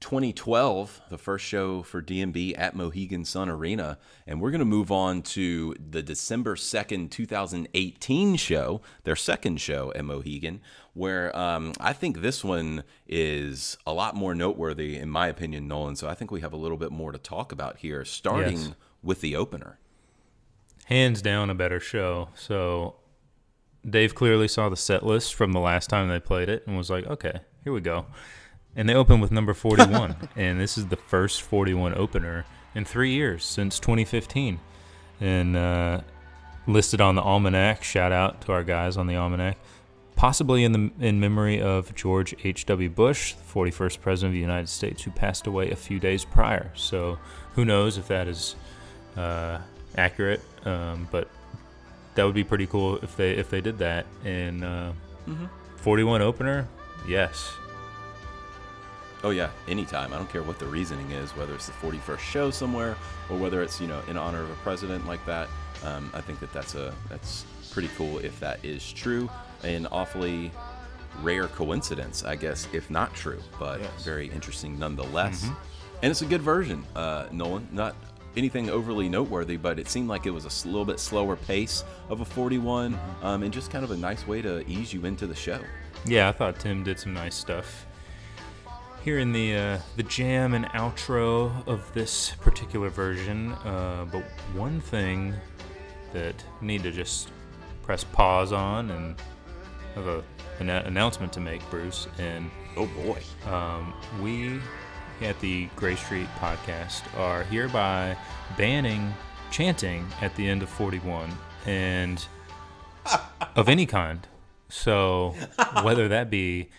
2012, 0.00 1.00
the 1.10 1.18
first 1.18 1.44
show 1.44 1.82
for 1.82 2.02
DMB 2.02 2.54
at 2.58 2.76
Mohegan 2.76 3.24
Sun 3.24 3.48
Arena. 3.48 3.98
And 4.26 4.40
we're 4.40 4.50
going 4.50 4.58
to 4.60 4.64
move 4.64 4.92
on 4.92 5.22
to 5.22 5.74
the 5.90 6.02
December 6.02 6.54
2nd, 6.54 7.10
2018 7.10 8.36
show, 8.36 8.80
their 9.04 9.16
second 9.16 9.60
show 9.60 9.92
at 9.94 10.04
Mohegan, 10.04 10.60
where 10.92 11.36
um, 11.36 11.72
I 11.80 11.92
think 11.92 12.20
this 12.20 12.44
one 12.44 12.84
is 13.08 13.78
a 13.86 13.92
lot 13.92 14.14
more 14.14 14.34
noteworthy, 14.34 14.96
in 14.96 15.08
my 15.10 15.28
opinion, 15.28 15.66
Nolan. 15.66 15.96
So 15.96 16.08
I 16.08 16.14
think 16.14 16.30
we 16.30 16.40
have 16.42 16.52
a 16.52 16.56
little 16.58 16.76
bit 16.78 16.92
more 16.92 17.12
to 17.12 17.18
talk 17.18 17.50
about 17.52 17.78
here, 17.78 18.04
starting 18.04 18.58
Yes. 18.58 18.74
with 19.02 19.20
the 19.22 19.34
opener. 19.36 19.78
hands 20.86 21.20
down 21.22 21.50
a 21.50 21.54
better 21.54 21.80
show. 21.80 22.28
So 22.34 22.96
Dave 23.88 24.14
clearly 24.14 24.46
saw 24.48 24.68
the 24.68 24.76
set 24.76 25.04
list 25.04 25.34
from 25.34 25.52
the 25.52 25.60
last 25.60 25.88
time 25.90 26.08
they 26.08 26.20
played 26.20 26.48
it 26.48 26.64
and 26.66 26.76
was 26.76 26.90
like, 26.90 27.06
okay, 27.06 27.40
here 27.64 27.72
we 27.72 27.80
go. 27.80 28.06
And 28.76 28.88
they 28.88 28.94
open 28.94 29.20
with 29.20 29.32
number 29.32 29.54
41. 29.54 30.28
and 30.36 30.60
this 30.60 30.76
is 30.76 30.86
the 30.86 30.96
first 30.96 31.42
41 31.42 31.94
opener 31.94 32.44
in 32.74 32.84
three 32.84 33.12
years 33.12 33.44
since 33.44 33.80
2015. 33.80 34.60
And 35.20 35.56
uh, 35.56 36.02
listed 36.66 37.00
on 37.00 37.14
the 37.14 37.22
almanac. 37.22 37.82
Shout 37.82 38.12
out 38.12 38.42
to 38.42 38.52
our 38.52 38.62
guys 38.62 38.96
on 38.96 39.06
the 39.06 39.16
almanac. 39.16 39.56
Possibly 40.14 40.64
in 40.64 40.72
the 40.72 40.90
in 40.98 41.20
memory 41.20 41.60
of 41.60 41.94
George 41.94 42.34
H.W. 42.42 42.88
Bush, 42.88 43.34
the 43.34 43.44
41st 43.44 44.00
president 44.00 44.30
of 44.30 44.34
the 44.34 44.40
United 44.40 44.68
States, 44.68 45.02
who 45.02 45.10
passed 45.10 45.46
away 45.46 45.70
a 45.70 45.76
few 45.76 46.00
days 46.00 46.24
prior. 46.24 46.70
So 46.74 47.18
who 47.54 47.64
knows 47.66 47.98
if 47.98 48.08
that 48.08 48.26
is 48.26 48.56
uh, 49.16 49.58
accurate, 49.96 50.40
um, 50.64 51.06
but 51.10 51.28
that 52.14 52.24
would 52.24 52.34
be 52.34 52.44
pretty 52.44 52.66
cool 52.66 52.96
if 52.96 53.14
they 53.16 53.32
if 53.32 53.50
they 53.50 53.60
did 53.60 53.78
that. 53.78 54.06
And 54.24 54.64
uh, 54.64 54.92
41 55.76 56.22
opener, 56.22 56.66
yes, 57.06 57.52
Oh 59.26 59.30
yeah, 59.30 59.50
anytime. 59.66 60.12
I 60.12 60.18
don't 60.18 60.30
care 60.30 60.44
what 60.44 60.60
the 60.60 60.66
reasoning 60.66 61.10
is, 61.10 61.32
whether 61.36 61.52
it's 61.52 61.66
the 61.66 61.72
41st 61.72 62.18
show 62.20 62.50
somewhere 62.52 62.94
or 63.28 63.36
whether 63.36 63.60
it's 63.60 63.80
you 63.80 63.88
know 63.88 64.00
in 64.08 64.16
honor 64.16 64.40
of 64.40 64.48
a 64.50 64.54
president 64.62 65.04
like 65.04 65.24
that. 65.26 65.48
Um, 65.82 66.12
I 66.14 66.20
think 66.20 66.38
that 66.38 66.52
that's 66.52 66.76
a 66.76 66.94
that's 67.10 67.44
pretty 67.72 67.88
cool 67.96 68.18
if 68.18 68.38
that 68.38 68.64
is 68.64 68.92
true. 68.92 69.28
An 69.64 69.88
awfully 69.90 70.52
rare 71.22 71.48
coincidence, 71.48 72.22
I 72.22 72.36
guess, 72.36 72.68
if 72.72 72.88
not 72.88 73.14
true, 73.14 73.40
but 73.58 73.80
Yes. 73.80 74.04
very 74.04 74.28
interesting 74.28 74.78
nonetheless. 74.78 75.44
And 76.02 76.10
it's 76.12 76.22
a 76.22 76.26
good 76.26 76.42
version, 76.42 76.84
uh, 76.94 77.26
Nolan. 77.32 77.66
Not 77.72 77.96
anything 78.36 78.70
overly 78.70 79.08
noteworthy, 79.08 79.56
but 79.56 79.80
it 79.80 79.88
seemed 79.88 80.08
like 80.08 80.26
it 80.26 80.30
was 80.30 80.44
a 80.44 80.68
little 80.68 80.84
bit 80.84 81.00
slower 81.00 81.34
pace 81.34 81.82
of 82.10 82.20
a 82.20 82.24
41, 82.24 82.96
um, 83.22 83.42
and 83.42 83.52
just 83.52 83.72
kind 83.72 83.82
of 83.82 83.90
a 83.90 83.96
nice 83.96 84.24
way 84.24 84.40
to 84.42 84.64
ease 84.68 84.92
you 84.92 85.04
into 85.04 85.26
the 85.26 85.34
show. 85.34 85.58
yeah. 86.04 86.28
I 86.28 86.32
thought 86.32 86.60
Tim 86.60 86.84
did 86.84 87.00
some 87.00 87.12
nice 87.12 87.34
stuff 87.34 87.86
here 89.06 89.20
in 89.20 89.30
the 89.30 89.54
uh, 89.54 89.78
the 89.94 90.02
jam 90.02 90.52
and 90.52 90.64
outro 90.70 91.64
of 91.68 91.94
this 91.94 92.32
particular 92.40 92.88
version. 92.88 93.52
Uh, 93.52 94.04
but 94.10 94.24
one 94.52 94.80
thing 94.80 95.32
that 96.12 96.34
we 96.60 96.66
need 96.66 96.82
to 96.82 96.90
just 96.90 97.30
press 97.84 98.02
pause 98.02 98.50
on 98.50 98.90
and 98.90 99.14
have 99.94 100.08
a 100.08 100.24
an 100.58 100.70
announcement 100.70 101.32
to 101.32 101.38
make, 101.38 101.62
Bruce, 101.70 102.08
and 102.18 102.50
Oh 102.76 102.86
boy. 102.86 103.22
um, 103.48 103.94
we 104.20 104.58
at 105.22 105.38
the 105.38 105.66
Grey 105.76 105.94
Street 105.94 106.26
podcast 106.40 107.02
are 107.16 107.44
hereby 107.44 108.16
banning 108.58 109.14
chanting 109.52 110.04
at 110.20 110.34
the 110.34 110.48
end 110.48 110.64
of 110.64 110.68
41 110.68 111.30
and 111.64 112.26
of 113.54 113.68
any 113.68 113.86
kind. 113.86 114.26
So, 114.68 115.36
whether 115.84 116.08
that 116.08 116.28
be 116.28 116.70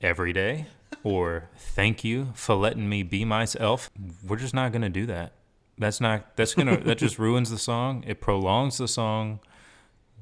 every 0.00 0.32
day 0.32 0.68
or 1.08 1.48
thank 1.56 2.04
you 2.04 2.28
for 2.34 2.54
letting 2.54 2.86
me 2.86 3.02
be 3.02 3.24
myself, 3.24 3.90
we're 4.26 4.36
just 4.36 4.52
not 4.52 4.72
going 4.72 4.82
to 4.82 4.90
do 4.90 5.06
that. 5.06 5.32
That's 5.78 6.02
not, 6.02 6.36
that's 6.36 6.52
going 6.52 6.68
to, 6.68 6.76
that 6.84 6.98
just 6.98 7.18
ruins 7.26 7.48
the 7.48 7.56
song. 7.56 8.04
It 8.06 8.20
prolongs 8.20 8.76
the 8.76 8.86
song. 8.86 9.40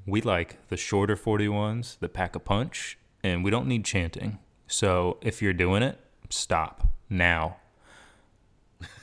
We 0.06 0.20
like 0.20 0.68
the 0.68 0.76
shorter 0.76 1.16
41s 1.16 1.98
that 1.98 2.12
pack 2.12 2.36
a 2.36 2.38
punch, 2.38 2.98
and 3.24 3.42
we 3.42 3.50
don't 3.50 3.66
need 3.66 3.84
chanting. 3.84 4.38
So 4.68 5.18
if 5.22 5.42
you're 5.42 5.52
doing 5.52 5.82
it, 5.82 5.98
stop 6.30 6.86
now. 7.10 7.56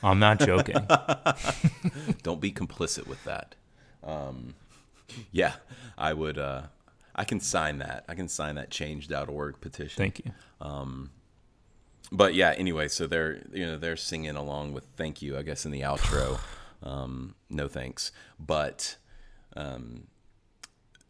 I'm 0.02 0.20
not 0.20 0.40
joking. 0.40 0.76
don't 2.24 2.40
be 2.40 2.54
complicit 2.54 3.08
with 3.08 3.22
that. 3.26 3.56
Um, 4.06 4.54
yeah, 5.34 5.56
I 5.98 6.14
would. 6.14 6.38
Uh, 6.38 6.64
I 7.14 7.26
can 7.26 7.42
sign 7.42 7.80
that. 7.80 8.06
I 8.08 8.16
can 8.16 8.30
sign 8.30 8.56
that 8.56 8.70
change.org 8.70 9.60
petition. 9.60 9.98
Thank 9.98 10.22
you. 10.24 10.32
But 12.14 12.36
yeah, 12.36 12.52
anyway, 12.52 12.88
so 12.88 13.08
they're 13.08 13.42
you 13.52 13.66
know 13.66 13.78
they're 13.78 13.98
singing 13.98 14.36
along 14.36 14.74
with 14.74 14.86
"Thank 14.96 15.22
You," 15.22 15.38
I 15.38 15.42
guess 15.42 15.66
in 15.66 15.72
the 15.72 15.82
outro. 15.82 16.40
um, 16.84 17.36
no 17.50 17.68
thanks, 17.68 18.12
but 18.40 18.96
um, 19.58 20.08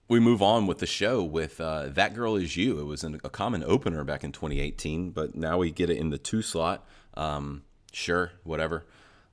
we 0.08 0.20
move 0.20 0.42
on 0.42 0.66
with 0.66 0.80
the 0.80 0.88
show 0.88 1.22
with 1.22 1.60
uh, 1.60 1.90
"That 1.90 2.16
Girl 2.16 2.38
Is 2.38 2.56
You." 2.56 2.80
It 2.80 2.86
was 2.86 3.04
an, 3.04 3.20
a 3.24 3.30
common 3.30 3.64
opener 3.66 4.06
back 4.06 4.24
in 4.24 4.32
2018, 4.32 5.12
but 5.12 5.36
now 5.36 5.58
we 5.58 5.72
get 5.72 5.90
it 5.90 5.98
in 5.98 6.10
the 6.10 6.18
two 6.18 6.42
slot. 6.42 6.88
Um, 7.16 7.64
sure, 7.92 8.32
whatever. 8.44 8.86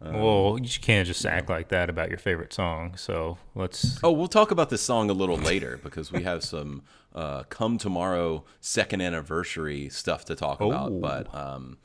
Well, 0.03 0.59
you 0.61 0.81
can't 0.81 1.07
just 1.07 1.25
act 1.27 1.51
like 1.51 1.69
that 1.69 1.91
about 1.91 2.09
your 2.09 2.19
favorite 2.19 2.53
song. 2.53 2.97
So 2.97 3.37
let's. 3.55 3.99
Oh, 4.03 4.13
we'll 4.13 4.29
talk 4.29 4.51
about 4.51 4.71
this 4.71 4.81
song 4.81 5.11
a 5.11 5.13
little 5.13 5.37
later 5.37 5.79
because 5.83 6.11
we 6.11 6.23
have 6.23 6.43
some 6.43 6.83
uh, 7.15 7.43
"Come 7.45 7.77
Tomorrow" 7.77 8.45
second 8.61 9.03
anniversary 9.03 9.91
stuff 9.91 10.25
to 10.27 10.35
talk 10.35 10.61
about. 10.61 10.93
Oh. 10.93 11.01
But 11.01 11.35
um, 11.35 11.79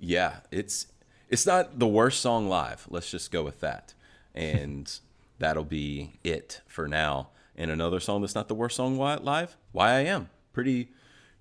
yeah, 0.00 0.38
it's 0.50 0.88
it's 1.28 1.46
not 1.46 1.78
the 1.78 1.86
worst 1.86 2.20
song 2.20 2.48
live. 2.48 2.86
Let's 2.90 3.10
just 3.10 3.30
go 3.30 3.44
with 3.44 3.60
that, 3.60 3.94
and 4.34 4.92
that'll 5.38 5.64
be 5.64 6.18
it 6.24 6.62
for 6.66 6.88
now. 6.88 7.30
And 7.54 7.70
another 7.70 8.00
song 8.00 8.20
that's 8.20 8.34
not 8.34 8.48
the 8.48 8.54
worst 8.54 8.76
song 8.76 8.98
live, 8.98 9.56
"Why 9.70 9.92
I 9.92 10.00
Am," 10.00 10.30
pretty 10.52 10.90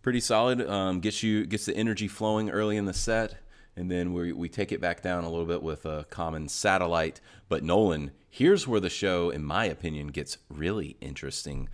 pretty 0.03 0.19
solid. 0.19 0.61
Um, 0.69 0.99
gets 0.99 1.23
you 1.23 1.47
gets 1.47 1.65
the 1.65 1.75
energy 1.75 2.07
flowing 2.07 2.51
early 2.51 2.77
in 2.77 2.85
the 2.85 2.93
set, 2.93 3.37
and 3.75 3.91
then 3.91 4.13
we, 4.13 4.31
we 4.31 4.47
take 4.47 4.71
it 4.71 4.79
back 4.79 5.01
down 5.01 5.23
a 5.23 5.29
little 5.29 5.45
bit 5.45 5.61
with 5.61 5.85
a 5.85 6.05
common 6.09 6.47
satellite. 6.47 7.19
But 7.49 7.63
Nolan, 7.63 8.11
here's 8.29 8.67
where 8.67 8.79
the 8.79 8.89
show, 8.89 9.29
in 9.29 9.43
my 9.43 9.65
opinion, 9.65 10.07
gets 10.07 10.37
really 10.49 10.95
interesting. 11.01 11.67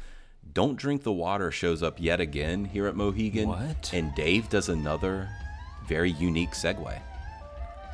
Don't 0.53 0.77
Drink 0.77 1.03
the 1.03 1.11
Water 1.11 1.51
shows 1.51 1.83
up 1.83 1.99
yet 1.99 2.19
again 2.19 2.65
here 2.65 2.87
at 2.87 2.95
Mohegan. 2.95 3.49
What? 3.49 3.91
And 3.93 4.13
Dave 4.15 4.49
does 4.49 4.67
another 4.67 5.29
very 5.87 6.11
unique 6.11 6.51
segue. 6.51 6.99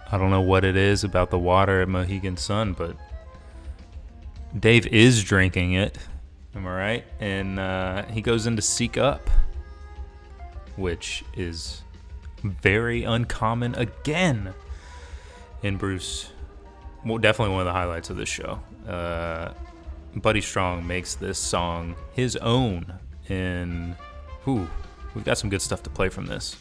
I 0.10 0.18
don't 0.18 0.32
know 0.32 0.41
what 0.41 0.64
it 0.64 0.78
is 0.78 1.03
about 1.03 1.30
the 1.30 1.39
water 1.39 1.82
at 1.82 1.89
Mohegan 1.89 2.38
Sun, 2.38 2.74
but 2.74 2.95
Dave 4.58 4.88
is 4.88 5.22
drinking 5.22 5.74
it. 5.74 5.97
Am 6.55 6.66
I 6.66 6.76
right? 6.76 7.05
And 7.20 7.60
uh, 7.60 8.05
he 8.05 8.22
goes 8.22 8.47
into 8.47 8.62
Seek 8.62 8.97
Up, 8.97 9.30
which 10.78 11.26
is 11.36 11.84
very 12.44 13.04
uncommon 13.04 13.76
again 13.76 14.54
in 15.64 15.78
Bruce. 15.78 16.30
Well, 17.06 17.18
definitely 17.18 17.54
one 17.54 17.62
of 17.62 17.68
the 17.68 17.74
highlights 17.74 18.10
of 18.10 18.18
this 18.18 18.30
show. 18.30 18.60
Uh, 18.88 19.54
Buddy 20.16 20.42
Strong 20.42 20.86
makes 20.88 21.16
this 21.16 21.38
song 21.38 21.96
his 22.14 22.36
own, 22.38 22.94
and 23.30 23.96
whew, 24.44 24.68
we've 25.14 25.26
got 25.26 25.38
some 25.38 25.50
good 25.50 25.62
stuff 25.62 25.84
to 25.84 25.90
play 25.90 26.10
from 26.10 26.26
this. 26.26 26.56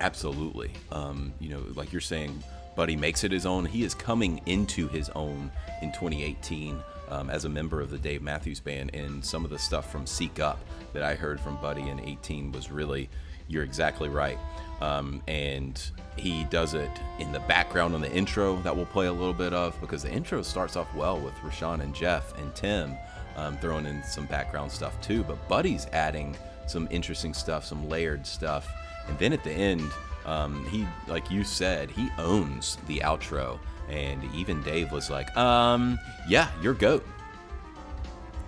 Absolutely. 0.00 0.72
Um, 0.92 1.32
you 1.40 1.48
know, 1.48 1.62
like 1.74 1.92
you're 1.92 2.00
saying, 2.00 2.42
Buddy 2.76 2.96
makes 2.96 3.24
it 3.24 3.32
his 3.32 3.46
own. 3.46 3.64
He 3.64 3.82
is 3.82 3.94
coming 3.94 4.40
into 4.46 4.88
his 4.88 5.10
own 5.10 5.50
in 5.82 5.90
2018 5.92 6.80
um, 7.08 7.30
as 7.30 7.44
a 7.44 7.48
member 7.48 7.80
of 7.80 7.90
the 7.90 7.98
Dave 7.98 8.22
Matthews 8.22 8.60
Band. 8.60 8.94
And 8.94 9.24
some 9.24 9.44
of 9.44 9.50
the 9.50 9.58
stuff 9.58 9.90
from 9.90 10.06
Seek 10.06 10.38
Up 10.38 10.60
that 10.92 11.02
I 11.02 11.14
heard 11.14 11.40
from 11.40 11.56
Buddy 11.60 11.88
in 11.88 12.00
18 12.00 12.52
was 12.52 12.70
really, 12.70 13.08
you're 13.48 13.64
exactly 13.64 14.08
right. 14.08 14.38
Um, 14.80 15.22
and 15.26 15.80
he 16.16 16.44
does 16.44 16.74
it 16.74 16.90
in 17.18 17.32
the 17.32 17.40
background 17.40 17.94
on 17.94 18.00
the 18.00 18.12
intro 18.12 18.56
that 18.62 18.74
we'll 18.74 18.86
play 18.86 19.06
a 19.06 19.12
little 19.12 19.34
bit 19.34 19.52
of 19.52 19.80
because 19.80 20.02
the 20.02 20.10
intro 20.10 20.42
starts 20.42 20.76
off 20.76 20.92
well 20.94 21.18
with 21.18 21.34
Rashawn 21.36 21.80
and 21.80 21.94
Jeff 21.94 22.36
and 22.38 22.54
Tim 22.54 22.96
um, 23.36 23.56
throwing 23.58 23.86
in 23.86 24.02
some 24.02 24.26
background 24.26 24.70
stuff 24.70 25.00
too. 25.00 25.24
But 25.24 25.48
Buddy's 25.48 25.86
adding 25.92 26.36
some 26.66 26.86
interesting 26.90 27.34
stuff, 27.34 27.64
some 27.64 27.88
layered 27.88 28.26
stuff. 28.26 28.68
And 29.08 29.18
then 29.18 29.32
at 29.32 29.42
the 29.42 29.52
end, 29.52 29.90
um, 30.26 30.64
he, 30.66 30.86
like 31.06 31.30
you 31.30 31.44
said, 31.44 31.90
he 31.90 32.08
owns 32.18 32.76
the 32.86 32.98
outro. 32.98 33.58
And 33.88 34.22
even 34.34 34.62
Dave 34.62 34.92
was 34.92 35.08
like, 35.08 35.34
um, 35.36 35.98
yeah, 36.28 36.50
you're 36.62 36.74
GOAT. 36.74 37.06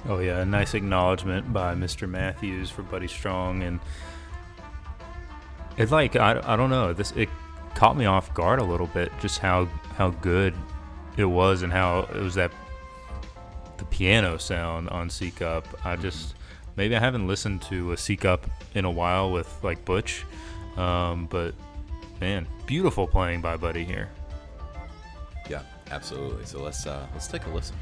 Oh 0.09 0.19
yeah, 0.19 0.41
a 0.41 0.45
nice 0.47 0.75
acknowledgement 0.75 1.53
by 1.53 1.75
Mr. 1.75 2.09
Matthews 2.09 2.71
for 2.71 2.83
Buddy 2.83 3.07
Strong, 3.07 3.63
and 3.63 3.81
it's 5.77 5.93
like 5.93 6.17
I, 6.17 6.41
I 6.45 6.57
don't 6.57 6.71
know 6.71 6.93
this 6.93 7.13
it 7.13 7.29
caught 7.75 7.97
me 7.97 8.05
off 8.05 8.33
guard 8.35 8.59
a 8.59 8.65
little 8.65 8.89
bit 8.89 9.13
just 9.21 9.39
how 9.39 9.67
how 9.97 10.11
good 10.11 10.55
it 11.17 11.25
was 11.25 11.63
and 11.63 11.73
how 11.73 12.01
it 12.15 12.21
was 12.21 12.35
that 12.35 12.53
the 13.81 13.85
piano 13.87 14.37
sound 14.37 14.89
on 14.91 15.11
Seek 15.11 15.43
Up. 15.43 15.67
I 15.85 15.97
just 15.97 16.35
maybe 16.77 16.95
I 16.95 17.01
haven't 17.01 17.27
listened 17.27 17.63
to 17.63 17.93
a 17.93 17.97
Seek 17.97 18.25
Up 18.25 18.47
in 18.75 18.85
a 18.85 18.91
while 18.91 19.33
with 19.33 19.53
like 19.65 19.85
Butch, 19.85 20.25
um, 20.77 21.27
but 21.27 21.55
man, 22.21 22.47
beautiful 22.67 23.07
playing 23.09 23.41
by 23.41 23.57
Buddy 23.57 23.85
here. 23.85 24.09
Yeah, 25.49 25.63
absolutely. 25.91 26.45
So 26.45 26.63
let's 26.63 26.87
uh, 26.87 27.07
let's 27.13 27.27
take 27.27 27.47
a 27.47 27.51
listen. 27.51 27.77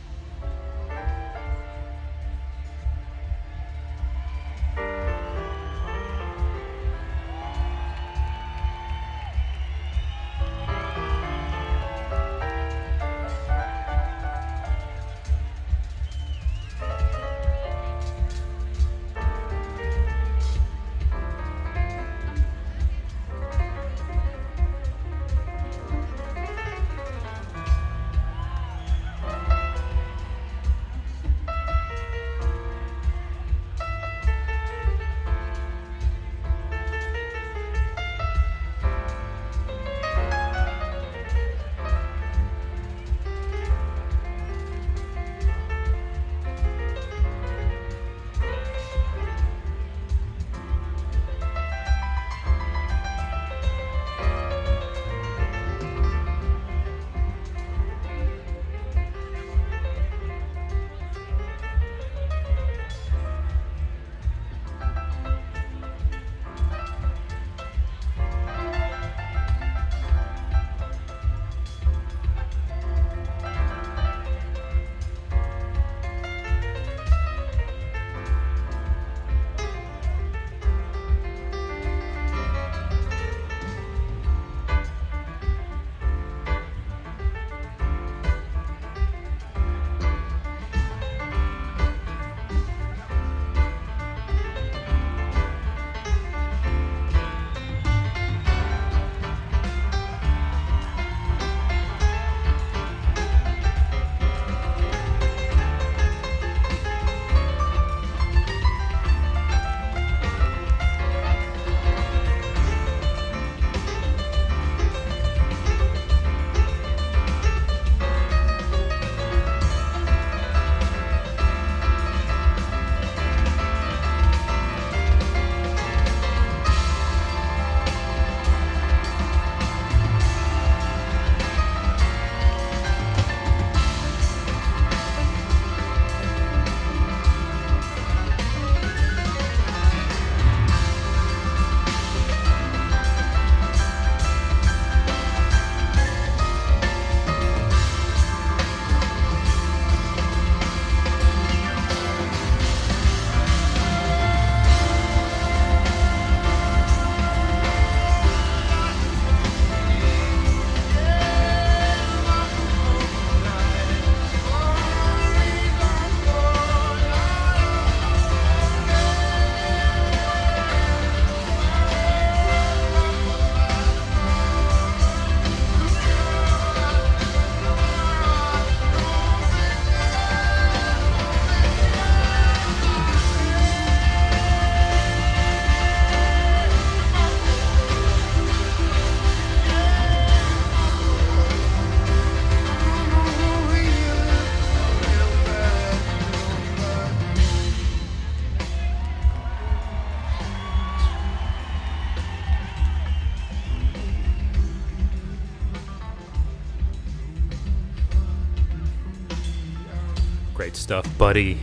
Buddy. 211.28 211.58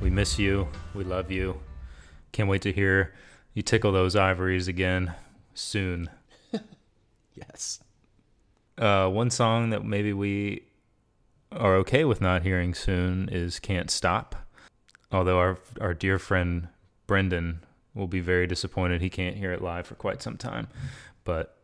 We 0.00 0.10
miss 0.10 0.38
you. 0.38 0.68
We 0.94 1.02
love 1.02 1.28
you. 1.28 1.58
Can't 2.30 2.48
wait 2.48 2.62
to 2.62 2.72
hear 2.72 3.14
you 3.52 3.62
tickle 3.62 3.90
those 3.90 4.14
ivories 4.14 4.68
again 4.68 5.12
soon. 5.54 6.08
Yes. 7.34 7.80
Uh, 8.76 9.08
one 9.08 9.30
song 9.30 9.70
that 9.70 9.84
maybe 9.84 10.12
we 10.12 10.62
are 11.50 11.74
okay 11.78 12.04
with 12.04 12.20
not 12.20 12.42
hearing 12.44 12.74
soon 12.74 13.28
is 13.28 13.58
Can't 13.58 13.90
Stop. 13.90 14.36
Although 15.10 15.38
our 15.38 15.58
our 15.80 15.94
dear 15.94 16.20
friend 16.20 16.68
Brendan 17.08 17.64
will 17.94 18.06
be 18.06 18.20
very 18.20 18.46
disappointed 18.46 19.00
he 19.00 19.10
can't 19.10 19.36
hear 19.36 19.52
it 19.52 19.62
live 19.62 19.88
for 19.88 19.96
quite 19.96 20.22
some 20.22 20.36
time. 20.36 20.68
But 21.24 21.56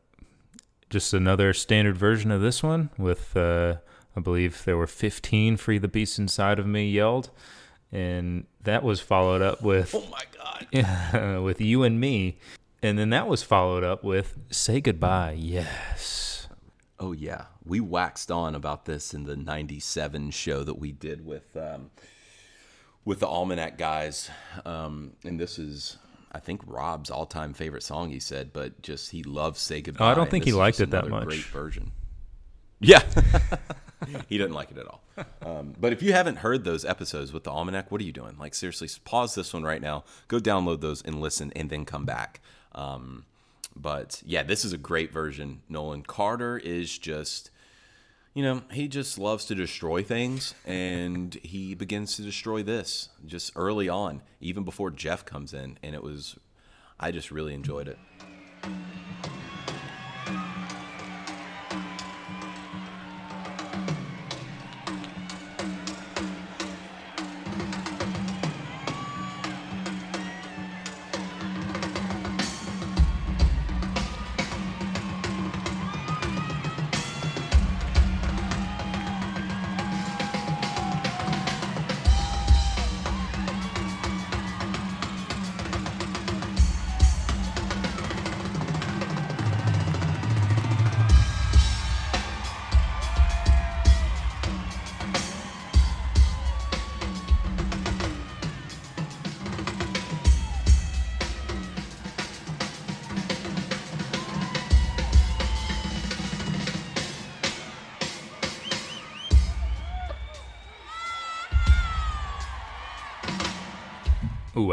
just 0.91 1.15
another 1.15 1.53
standard 1.53 1.97
version 1.97 2.33
of 2.33 2.41
this 2.41 2.65
one 2.65 2.91
with 2.99 3.37
uh, 3.37 3.77
I 4.17 4.21
believe 4.21 4.65
there 4.65 4.77
were 4.77 4.87
15 4.87 5.57
Free 5.57 5.79
the 5.79 5.89
Beast 5.89 6.19
Inside 6.19 6.59
of 6.59 6.67
Me 6.67 6.89
yelled 6.89 7.31
and 7.93 8.47
that 8.63 8.83
was 8.83 9.01
followed 9.01 9.43
up 9.43 9.63
with 9.63 9.95
Oh 9.95 10.07
my 10.11 10.25
God. 10.37 11.43
with 11.43 11.61
you 11.61 11.83
and 11.83 12.01
me 12.01 12.39
and 12.85 12.99
then 12.99 13.09
that 13.11 13.27
was 13.27 13.43
followed 13.43 13.83
up 13.83 14.05
with 14.05 14.37
Say 14.51 14.81
Goodbye. 14.83 15.37
Yes. 15.39 16.47
Oh 17.01 17.13
yeah, 17.13 17.47
we 17.65 17.81
waxed 17.81 18.31
on 18.31 18.55
about 18.55 18.85
this 18.85 19.15
in 19.15 19.25
the 19.25 19.37
'97 19.37 20.31
show 20.31 20.63
that 20.63 20.79
we 20.79 20.93
did 20.93 21.25
with 21.25 21.57
um, 21.57 21.91
with 23.05 23.21
the 23.21 23.27
Almanac 23.27 23.79
guys, 23.79 24.31
um, 24.65 25.13
and 25.25 25.41
this 25.41 25.59
is. 25.59 25.97
I 26.31 26.41
think 26.41 26.63
Rob's 26.67 27.11
all-time 27.11 27.55
favorite 27.55 27.85
song. 27.85 28.11
He 28.11 28.19
said, 28.19 28.53
but 28.53 28.83
just 28.83 29.13
he 29.13 29.23
loves 29.23 29.61
"Say 29.61 29.81
Goodbye." 29.81 30.09
Oh, 30.09 30.13
I 30.13 30.15
don't 30.15 30.31
think 30.31 30.45
he 30.45 30.53
liked 30.53 30.81
it 30.81 30.91
that 30.91 31.09
much. 31.09 31.25
Great 31.25 31.45
version. 31.45 31.93
Yeah, 32.81 33.03
he 34.29 34.39
doesn't 34.39 34.55
like 34.55 34.71
it 34.71 34.79
at 34.79 34.87
all. 34.87 35.03
Um, 35.43 35.75
but 35.79 35.93
if 35.93 36.03
you 36.03 36.13
haven't 36.13 36.37
heard 36.37 36.65
those 36.65 36.85
episodes 36.85 37.33
with 37.33 37.45
the 37.45 37.51
Almanac, 37.51 37.91
what 37.91 38.01
are 38.01 38.05
you 38.05 38.13
doing? 38.13 38.37
Like 38.39 38.55
seriously, 38.55 38.89
pause 39.05 39.35
this 39.35 39.53
one 39.53 39.63
right 39.63 39.81
now. 39.81 40.05
Go 40.29 40.39
download 40.39 40.81
those 40.81 41.03
and 41.03 41.21
listen, 41.21 41.53
and 41.55 41.71
then 41.71 41.85
come 41.85 42.05
back. 42.05 42.41
Um, 42.73 43.25
but 43.77 44.23
yeah, 44.25 44.43
this 44.43 44.65
is 44.65 44.73
a 44.73 44.79
great 44.79 45.13
version. 45.13 45.63
Nolan 45.69 46.03
Carter 46.03 46.59
is 46.59 46.97
just, 46.99 47.51
you 48.33 48.43
know, 48.43 48.63
he 48.71 48.89
just 48.89 49.19
loves 49.19 49.45
to 49.47 49.55
destroy 49.55 50.03
things, 50.03 50.55
and 50.65 51.35
he 51.43 51.75
begins 51.75 52.17
to 52.17 52.23
destroy 52.23 52.63
this 52.63 53.09
just 53.27 53.53
early 53.57 53.89
on, 53.89 54.23
even 54.41 54.65
before 54.65 54.91
Jeff 54.91 55.25
comes 55.25 55.53
in, 55.53 55.79
and 55.83 55.95
it 55.95 56.03
was, 56.03 56.37
I 56.99 57.11
just 57.11 57.31
really 57.31 57.55
enjoyed 57.55 57.89
it. 57.89 57.99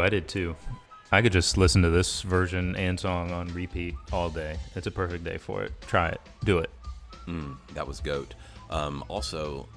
I 0.02 0.08
did 0.08 0.28
too. 0.28 0.56
I 1.10 1.22
could 1.22 1.32
just 1.32 1.58
listen 1.58 1.82
to 1.82 1.90
this 1.90 2.22
version 2.22 2.74
and 2.76 2.98
song 2.98 3.32
on 3.32 3.48
repeat 3.48 3.94
all 4.12 4.30
day. 4.30 4.56
It's 4.74 4.86
a 4.86 4.90
perfect 4.90 5.24
day 5.24 5.36
for 5.36 5.62
it. 5.62 5.72
Try 5.82 6.08
it. 6.08 6.20
Do 6.44 6.58
it. 6.58 6.70
That 7.74 7.86
was 7.86 8.00
goat. 8.00 8.34
Um, 8.70 9.04
also, 9.08 9.68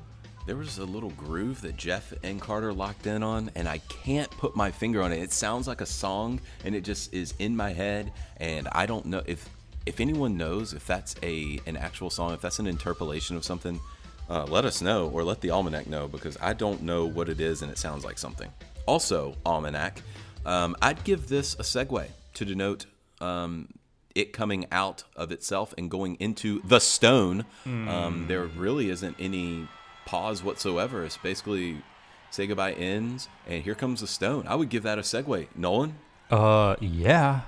there 0.45 0.55
was 0.55 0.77
a 0.77 0.85
little 0.85 1.11
groove 1.11 1.61
that 1.61 1.77
Jeff 1.77 2.13
and 2.23 2.39
Carter 2.39 2.73
locked 2.73 3.07
in 3.07 3.23
on, 3.23 3.51
and 3.55 3.67
I 3.67 3.79
can't 3.89 4.29
put 4.31 4.55
my 4.55 4.71
finger 4.71 5.01
on 5.01 5.11
it. 5.11 5.21
It 5.21 5.31
sounds 5.31 5.67
like 5.67 5.81
a 5.81 5.85
song, 5.85 6.39
and 6.63 6.75
it 6.75 6.81
just 6.81 7.13
is 7.13 7.33
in 7.39 7.55
my 7.55 7.71
head, 7.71 8.11
and 8.37 8.67
I 8.71 8.85
don't 8.85 9.05
know 9.05 9.21
if 9.25 9.49
if 9.85 9.99
anyone 9.99 10.37
knows 10.37 10.73
if 10.73 10.85
that's 10.87 11.15
a 11.21 11.59
an 11.65 11.77
actual 11.77 12.09
song, 12.09 12.33
if 12.33 12.41
that's 12.41 12.59
an 12.59 12.67
interpolation 12.67 13.35
of 13.35 13.43
something. 13.43 13.79
Uh, 14.27 14.43
let 14.45 14.65
us 14.65 14.81
know, 14.81 15.09
or 15.09 15.23
let 15.23 15.39
the 15.41 15.51
almanac 15.51 15.85
know, 15.85 16.07
because 16.07 16.35
I 16.41 16.53
don't 16.53 16.81
know 16.81 17.05
what 17.05 17.29
it 17.29 17.39
is, 17.39 17.61
and 17.61 17.71
it 17.71 17.77
sounds 17.77 18.03
like 18.03 18.17
something. 18.17 18.49
Also, 18.87 19.35
almanac, 19.45 20.01
um, 20.45 20.75
I'd 20.81 21.03
give 21.03 21.27
this 21.27 21.53
a 21.55 21.63
segue 21.63 22.07
to 22.35 22.45
denote 22.45 22.85
um, 23.21 23.69
it 24.13 24.31
coming 24.33 24.65
out 24.71 25.03
of 25.15 25.31
itself 25.31 25.73
and 25.77 25.89
going 25.89 26.15
into 26.15 26.61
the 26.63 26.79
stone. 26.79 27.45
Um, 27.65 28.25
there 28.27 28.45
really 28.45 28.89
isn't 28.89 29.15
any 29.19 29.67
pause 30.05 30.43
whatsoever. 30.43 31.03
It's 31.03 31.17
basically 31.17 31.81
say 32.29 32.47
goodbye 32.47 32.73
ends, 32.73 33.27
and 33.47 33.63
here 33.63 33.75
comes 33.75 34.01
the 34.01 34.07
stone. 34.07 34.45
I 34.47 34.55
would 34.55 34.69
give 34.69 34.83
that 34.83 34.97
a 34.99 35.01
segue. 35.01 35.47
Nolan, 35.55 35.95
Uh, 36.29 36.75
yeah. 36.79 37.41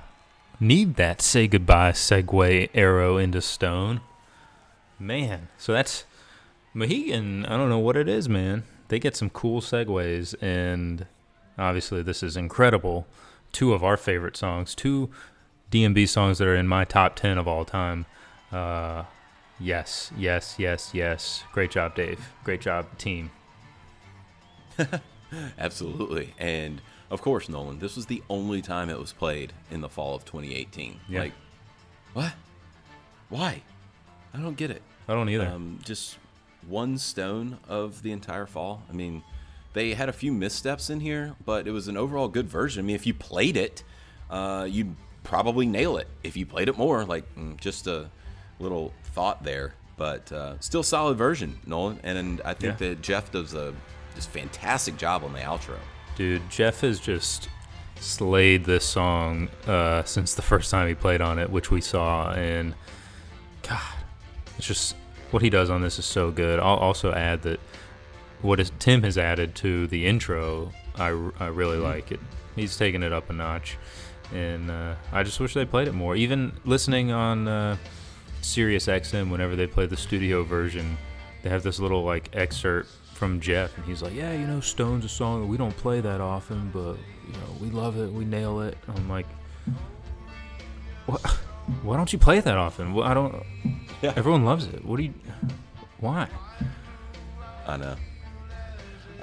Need 0.60 0.96
that 0.96 1.22
say 1.22 1.48
goodbye 1.48 1.92
segue 1.92 2.70
arrow 2.74 3.18
into 3.18 3.42
stone. 3.42 4.02
Man, 5.00 5.50
so 5.58 5.72
that's 5.74 6.06
Mohegan. 6.74 7.46
I 7.46 7.58
don't 7.58 7.70
know 7.70 7.78
what 7.80 7.96
it 7.96 8.10
is, 8.10 8.28
man. 8.28 8.64
They 8.88 8.98
get 9.00 9.16
some 9.16 9.30
cool 9.30 9.62
segues, 9.62 10.34
and 10.42 11.06
obviously, 11.58 12.02
this 12.02 12.24
is 12.24 12.38
incredible. 12.38 13.08
Two 13.52 13.74
of 13.74 13.84
our 13.84 13.98
favorite 13.98 14.38
songs, 14.38 14.76
two 14.76 15.10
DMB 15.72 16.08
songs 16.08 16.38
that 16.38 16.48
are 16.48 16.56
in 16.56 16.68
my 16.68 16.86
top 16.86 17.16
10 17.16 17.38
of 17.38 17.48
all 17.48 17.66
time. 17.66 18.06
Uh, 18.52 19.04
yes, 19.60 20.12
yes, 20.18 20.56
yes, 20.58 20.92
yes. 20.94 21.44
Great 21.52 21.72
job, 21.72 21.96
Dave. 21.96 22.20
Great 22.44 22.62
job, 22.62 22.86
team. 22.98 23.32
absolutely, 25.58 26.34
and 26.38 26.82
of 27.10 27.22
course, 27.22 27.50
Nolan. 27.50 27.80
This 27.80 27.96
was 27.96 28.06
the 28.06 28.22
only 28.30 28.62
time 28.62 28.90
it 28.90 29.00
was 29.00 29.14
played 29.14 29.54
in 29.72 29.82
the 29.82 29.90
fall 29.90 30.16
of 30.16 30.26
2018. 30.26 31.00
Yeah. 31.08 31.22
Like, 31.22 31.34
what? 32.14 32.34
Why? 33.30 33.62
I 34.34 34.40
don't 34.40 34.58
get 34.58 34.72
it. 34.72 34.82
I 35.08 35.14
don't 35.14 35.30
either. 35.30 35.48
Um, 35.48 35.80
just 35.84 36.18
one 36.68 36.98
stone 36.98 37.60
of 37.68 38.04
the 38.04 38.12
entire 38.12 38.46
fall. 38.46 38.84
I 38.90 38.94
mean, 38.94 39.24
they 39.74 39.94
had 39.94 40.10
a 40.10 40.14
few 40.14 40.32
missteps 40.32 40.90
in 40.90 41.00
here, 41.00 41.36
but 41.46 41.68
it 41.68 41.72
was 41.72 41.88
an 41.88 41.98
overall 41.98 42.28
good 42.28 42.48
version. 42.50 42.84
I 42.84 42.86
mean, 42.86 42.96
if 42.96 43.06
you 43.06 43.14
played 43.14 43.56
it, 43.58 43.84
uh, 44.30 44.68
you'd 44.70 44.96
probably 45.24 45.66
nail 45.66 45.98
it. 45.98 46.08
If 46.24 46.36
you 46.38 46.46
played 46.46 46.68
it 46.70 46.78
more, 46.78 47.04
like 47.06 47.24
mm, 47.36 47.58
just 47.58 47.86
a 47.88 48.10
little 48.60 48.94
thought 49.14 49.44
there, 49.44 49.74
but 49.98 50.32
uh, 50.32 50.60
still 50.60 50.84
solid 50.84 51.18
version, 51.18 51.60
Nolan. 51.66 52.00
And, 52.04 52.18
and 52.18 52.42
I 52.46 52.54
think 52.54 52.80
Yeah. 52.80 52.90
that 52.90 53.02
Jeff 53.02 53.32
does 53.32 53.54
a 53.54 53.74
just 54.16 54.30
fantastic 54.30 54.98
job 54.98 55.24
on 55.24 55.34
the 55.34 55.40
outro. 55.40 55.78
Dude, 56.16 56.50
Jeff 56.50 56.82
has 56.82 57.00
just 57.00 57.50
slayed 58.00 58.66
this 58.66 58.86
song 58.86 59.50
uh, 59.68 60.04
since 60.04 60.34
the 60.34 60.42
first 60.42 60.72
time 60.72 60.88
he 60.88 60.96
played 60.96 61.22
on 61.22 61.40
it, 61.40 61.50
which 61.50 61.70
we 61.72 61.82
saw. 61.82 62.32
And 62.32 62.74
God, 63.68 63.82
it's 64.58 64.66
just 64.68 64.96
what 65.32 65.42
he 65.44 65.50
does 65.50 65.70
on 65.70 65.82
this 65.82 66.00
is 66.00 66.06
so 66.06 66.32
good. 66.32 66.60
I'll 66.60 66.78
also 66.78 67.12
add 67.12 67.42
that 67.44 67.60
what 68.42 68.60
is, 68.60 68.72
Tim 68.80 69.04
has 69.04 69.18
added 69.18 69.56
to 69.56 69.88
the 69.88 70.06
intro, 70.06 70.72
I, 70.96 71.08
I 71.40 71.48
really 71.48 71.78
like 71.78 72.12
it. 72.12 72.20
He's 72.56 72.78
taken 72.78 73.04
it 73.04 73.14
up 73.14 73.30
a 73.30 73.34
notch. 73.34 73.78
And 74.34 74.70
uh, 74.70 74.96
I 75.12 75.24
just 75.24 75.40
wish 75.40 75.54
they 75.54 75.66
played 75.66 75.88
it 75.88 75.94
more. 75.94 76.16
Even 76.16 76.54
listening 76.66 77.12
on 77.12 77.48
uh, 77.48 77.78
Sirius 78.42 78.88
XM, 78.88 79.30
whenever 79.30 79.56
they 79.56 79.68
play 79.68 79.86
the 79.86 79.98
studio 79.98 80.44
version, 80.44 80.98
they 81.44 81.50
have 81.50 81.64
this 81.64 81.80
little 81.80 82.04
like 82.04 82.30
excerpt 82.34 82.90
from 83.14 83.40
Jeff, 83.40 83.76
and 83.78 83.86
he's 83.86 84.02
like, 84.04 84.14
"Yeah, 84.14 84.34
you 84.34 84.46
know, 84.46 84.60
Stone's 84.60 85.04
a 85.04 85.10
song 85.10 85.42
that 85.42 85.48
we 85.48 85.58
don't 85.58 85.76
play 85.78 86.02
that 86.02 86.22
often, 86.22 86.70
but 86.72 86.98
you 87.26 87.34
know, 87.34 87.56
we 87.60 87.70
love 87.70 87.98
it, 87.98 88.12
we 88.12 88.26
nail 88.26 88.62
it." 88.62 88.78
I'm 88.88 89.10
like, 89.10 89.26
"What? 91.06 91.22
Why 91.82 91.98
don't 91.98 92.12
you 92.14 92.20
play 92.20 92.38
it 92.38 92.46
that 92.46 92.58
often? 92.58 92.94
Well, 92.94 93.08
I 93.08 93.14
don't. 93.14 93.44
Yeah. 94.02 94.14
Everyone 94.16 94.46
loves 94.46 94.68
it. 94.68 94.86
What 94.86 94.98
do 94.98 95.04
you? 95.04 95.14
Why? 96.00 96.28
I 97.66 97.78
know. 97.78 97.96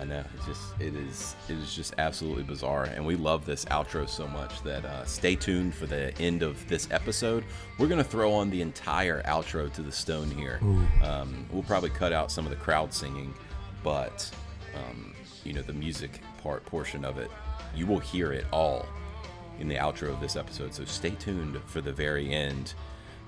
I 0.00 0.04
know. 0.04 0.24
It's 0.36 0.46
just 0.46 0.80
it 0.80 0.94
is 0.94 1.36
it 1.48 1.54
is 1.54 1.74
just 1.74 1.94
absolutely 1.98 2.42
bizarre, 2.42 2.84
and 2.84 3.04
we 3.06 3.16
love 3.16 3.46
this 3.46 3.64
outro 3.66 4.08
so 4.08 4.26
much 4.26 4.62
that 4.62 4.84
uh, 4.84 5.04
stay 5.04 5.36
tuned 5.36 5.74
for 5.74 5.86
the 5.86 6.16
end 6.18 6.42
of 6.42 6.66
this 6.68 6.88
episode. 6.90 7.44
We're 7.78 7.86
gonna 7.86 8.04
throw 8.04 8.32
on 8.32 8.50
the 8.50 8.60
entire 8.60 9.22
outro 9.22 9.72
to 9.72 9.82
the 9.82 9.92
stone 9.92 10.30
here. 10.30 10.60
Um, 11.02 11.46
we'll 11.52 11.62
probably 11.62 11.90
cut 11.90 12.12
out 12.12 12.32
some 12.32 12.44
of 12.44 12.50
the 12.50 12.56
crowd 12.56 12.92
singing, 12.92 13.32
but 13.82 14.28
um, 14.74 15.14
you 15.44 15.52
know 15.52 15.62
the 15.62 15.72
music 15.72 16.20
part 16.42 16.64
portion 16.66 17.04
of 17.04 17.18
it. 17.18 17.30
You 17.74 17.86
will 17.86 18.00
hear 18.00 18.32
it 18.32 18.46
all 18.52 18.86
in 19.58 19.68
the 19.68 19.76
outro 19.76 20.10
of 20.10 20.20
this 20.20 20.36
episode. 20.36 20.74
So 20.74 20.84
stay 20.84 21.10
tuned 21.10 21.60
for 21.66 21.80
the 21.80 21.92
very 21.92 22.32
end. 22.32 22.74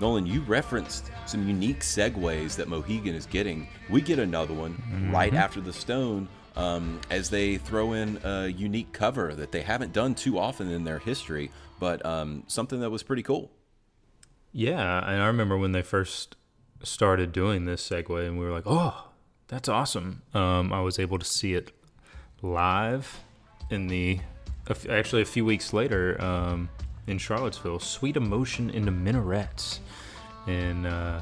Nolan, 0.01 0.27
you 0.27 0.43
referenced 0.43 1.11
some 1.25 1.49
unique 1.49 1.81
segues 1.81 2.57
that 2.57 2.69
Mohegan 2.69 3.15
is 3.15 3.25
getting. 3.25 3.69
We 3.89 4.03
get 4.03 4.19
another 4.19 4.53
one 4.53 4.75
mm-hmm. 4.75 5.11
right 5.11 5.33
after 5.33 5.61
the 5.61 5.73
Stone 5.73 6.29
um, 6.57 7.01
as 7.11 7.31
they 7.31 7.59
throw 7.59 7.93
in 7.93 8.19
a 8.25 8.49
unique 8.49 8.93
cover 8.93 9.35
that 9.35 9.53
they 9.53 9.63
haven't 9.63 9.93
done 9.93 10.15
too 10.15 10.39
often 10.39 10.71
in 10.71 10.85
their 10.85 10.99
history, 10.99 11.51
but 11.79 12.05
um, 12.05 12.45
something 12.47 12.81
that 12.81 12.91
was 12.91 13.03
pretty 13.03 13.23
cool. 13.23 13.51
Yeah, 14.53 14.99
and 15.07 15.23
I 15.23 15.27
remember 15.27 15.59
when 15.59 15.73
they 15.73 15.83
first 15.83 16.37
started 16.83 17.33
doing 17.33 17.67
this 17.67 17.87
segue, 17.87 18.27
and 18.27 18.39
we 18.39 18.45
were 18.47 18.53
like, 18.53 18.65
"Oh, 18.67 19.09
that's 19.49 19.69
awesome!" 19.69 20.23
Um, 20.33 20.73
I 20.73 20.81
was 20.81 20.99
able 20.99 21.19
to 21.19 21.27
see 21.27 21.53
it 21.55 21.73
live 22.41 23.21
in 23.71 23.89
the 23.89 24.21
actually 24.89 25.23
a 25.23 25.27
few 25.27 25.45
weeks 25.45 25.73
later 25.73 26.21
um, 26.23 26.71
in 27.07 27.19
Charlottesville. 27.19 27.81
Sweet 27.81 28.17
emotion 28.17 28.71
into 28.71 28.91
minarets, 28.91 29.81
and 30.47 30.87
uh, 30.87 31.21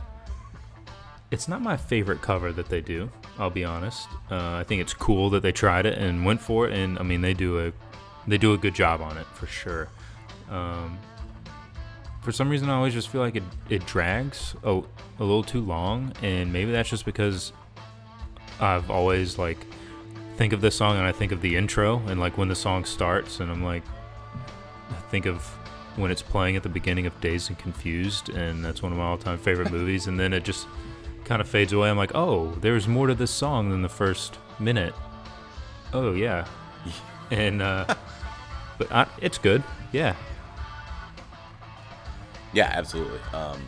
it's 1.32 1.49
not 1.49 1.61
my 1.61 1.76
favorite 1.76 2.22
cover 2.22 2.53
that 2.53 2.68
they 2.68 2.80
do. 2.80 3.11
I'll 3.39 3.51
be 3.51 3.64
honest. 3.64 4.09
Uh, 4.30 4.55
I 4.55 4.64
think 4.64 4.80
it's 4.80 4.95
cool 4.95 5.30
that 5.30 5.43
they 5.43 5.53
tried 5.53 5.87
it 5.87 5.99
and 5.99 6.24
went 6.24 6.41
for 6.41 6.68
it, 6.68 6.72
and 6.72 6.99
I 6.99 7.03
mean 7.03 7.20
they 7.20 7.35
do 7.35 7.66
a 7.66 7.72
they 8.26 8.39
do 8.39 8.55
a 8.55 8.59
good 8.59 8.74
job 8.74 9.01
on 9.01 9.18
it 9.18 9.26
for 9.26 9.47
sure. 9.47 9.89
Um, 10.51 10.99
for 12.22 12.32
some 12.32 12.49
reason, 12.49 12.70
I 12.70 12.74
always 12.74 12.95
just 12.95 13.09
feel 13.09 13.20
like 13.20 13.37
it, 13.37 13.43
it 13.68 13.85
drags 13.85 14.55
a, 14.62 14.80
a 15.18 15.24
little 15.24 15.43
too 15.43 15.61
long, 15.61 16.12
and 16.22 16.53
maybe 16.53 16.72
that's 16.72 16.89
just 16.89 17.05
because 17.05 17.53
I've 18.61 18.91
always 18.91 19.37
like 19.37 19.59
think 20.37 20.53
of 20.53 20.61
this 20.61 20.74
song 20.74 20.97
and 20.97 21.07
I 21.07 21.12
think 21.12 21.32
of 21.32 21.43
the 21.43 21.55
intro 21.55 21.99
and 22.07 22.18
like 22.18 22.39
when 22.39 22.49
the 22.49 22.55
song 22.55 22.85
starts, 22.85 23.41
and 23.41 23.51
I'm 23.51 23.62
like, 23.62 23.82
I 24.91 24.95
think 25.11 25.26
of 25.26 25.43
when 25.97 26.11
it's 26.11 26.22
playing 26.22 26.57
at 26.57 26.62
the 26.62 26.68
beginning 26.68 27.07
of 27.07 27.20
Dazed 27.20 27.51
and 27.51 27.59
Confused, 27.59 28.30
and 28.30 28.64
that's 28.64 28.82
one 28.82 28.91
of 28.91 28.99
my 28.99 29.05
all-time 29.05 29.39
favorite 29.39 29.70
movies, 29.70 30.07
and 30.07 30.18
then 30.18 30.32
it 30.32 30.45
just 30.45 30.66
kind 31.25 31.41
of 31.41 31.49
fades 31.49 31.72
away. 31.72 31.91
I'm 31.91 31.97
like, 31.97 32.14
oh, 32.14 32.53
there's 32.61 32.87
more 32.87 33.07
to 33.07 33.14
this 33.14 33.31
song 33.31 33.70
than 33.70 33.83
the 33.83 33.89
first 33.89 34.39
minute. 34.59 34.95
Oh 35.93 36.12
yeah, 36.12 36.47
and 37.31 37.62
uh, 37.62 37.87
but 38.79 38.93
I, 38.93 39.07
it's 39.20 39.39
good. 39.39 39.62
Yeah, 39.93 40.16
yeah, 42.53 42.70
absolutely. 42.72 43.20
Um, 43.33 43.61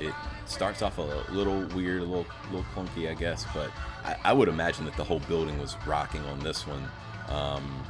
it 0.00 0.14
starts 0.46 0.82
off 0.82 0.98
a 0.98 1.02
little 1.32 1.66
weird, 1.74 2.02
a 2.02 2.04
little 2.04 2.26
little 2.50 2.66
clunky, 2.74 3.10
I 3.10 3.14
guess, 3.14 3.44
but 3.54 3.70
I, 4.04 4.16
I 4.24 4.32
would 4.32 4.48
imagine 4.48 4.84
that 4.84 4.96
the 4.96 5.04
whole 5.04 5.20
building 5.20 5.58
was 5.58 5.76
rocking 5.86 6.22
on 6.26 6.40
this 6.40 6.66
one. 6.66 6.88
Um, 7.28 7.84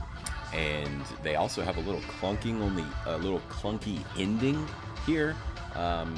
and 0.54 1.02
they 1.22 1.34
also 1.34 1.62
have 1.62 1.76
a 1.76 1.80
little 1.80 2.00
clunking 2.02 2.62
on 2.62 2.76
the 2.76 2.86
a 3.06 3.18
little 3.18 3.40
clunky 3.50 4.02
ending 4.16 4.66
here 5.04 5.36
um, 5.74 6.14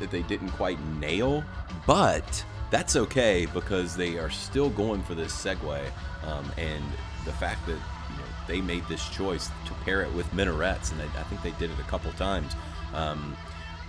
that 0.00 0.10
they 0.10 0.22
didn't 0.22 0.50
quite 0.50 0.80
nail, 0.98 1.44
but 1.86 2.44
that's 2.70 2.96
okay 2.96 3.46
because 3.46 3.96
they 3.96 4.18
are 4.18 4.30
still 4.30 4.70
going 4.70 5.02
for 5.02 5.14
this 5.14 5.32
segue, 5.32 5.80
um, 6.26 6.52
and 6.56 6.84
the 7.24 7.32
fact 7.32 7.64
that 7.66 7.72
you 7.72 8.16
know 8.16 8.24
they 8.46 8.60
made 8.60 8.86
this 8.88 9.08
choice 9.10 9.48
to 9.66 9.72
pair 9.84 10.02
it 10.02 10.12
with 10.14 10.32
minarets, 10.32 10.90
and 10.92 11.00
I 11.00 11.22
think 11.24 11.42
they 11.42 11.52
did 11.52 11.70
it 11.70 11.78
a 11.78 11.88
couple 11.88 12.10
times. 12.12 12.52
Um, 12.94 13.36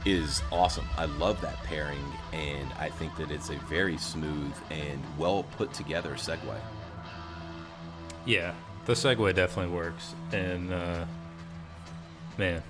is 0.06 0.42
awesome. 0.52 0.86
I 0.98 1.06
love 1.06 1.42
that 1.42 1.62
pairing, 1.64 2.04
and 2.34 2.68
I 2.80 2.90
think 2.90 3.16
that 3.18 3.30
it's 3.30 3.50
a 3.50 3.56
very 3.70 3.98
smooth 3.98 4.54
and 4.72 5.00
well 5.18 5.44
put 5.58 5.74
together 5.74 6.16
segue. 6.16 6.56
Yeah, 8.26 8.54
the 8.86 8.94
segue 8.94 9.36
definitely 9.36 9.76
works, 9.76 10.16
and 10.32 10.74
uh, 10.74 11.06
man, 12.38 12.64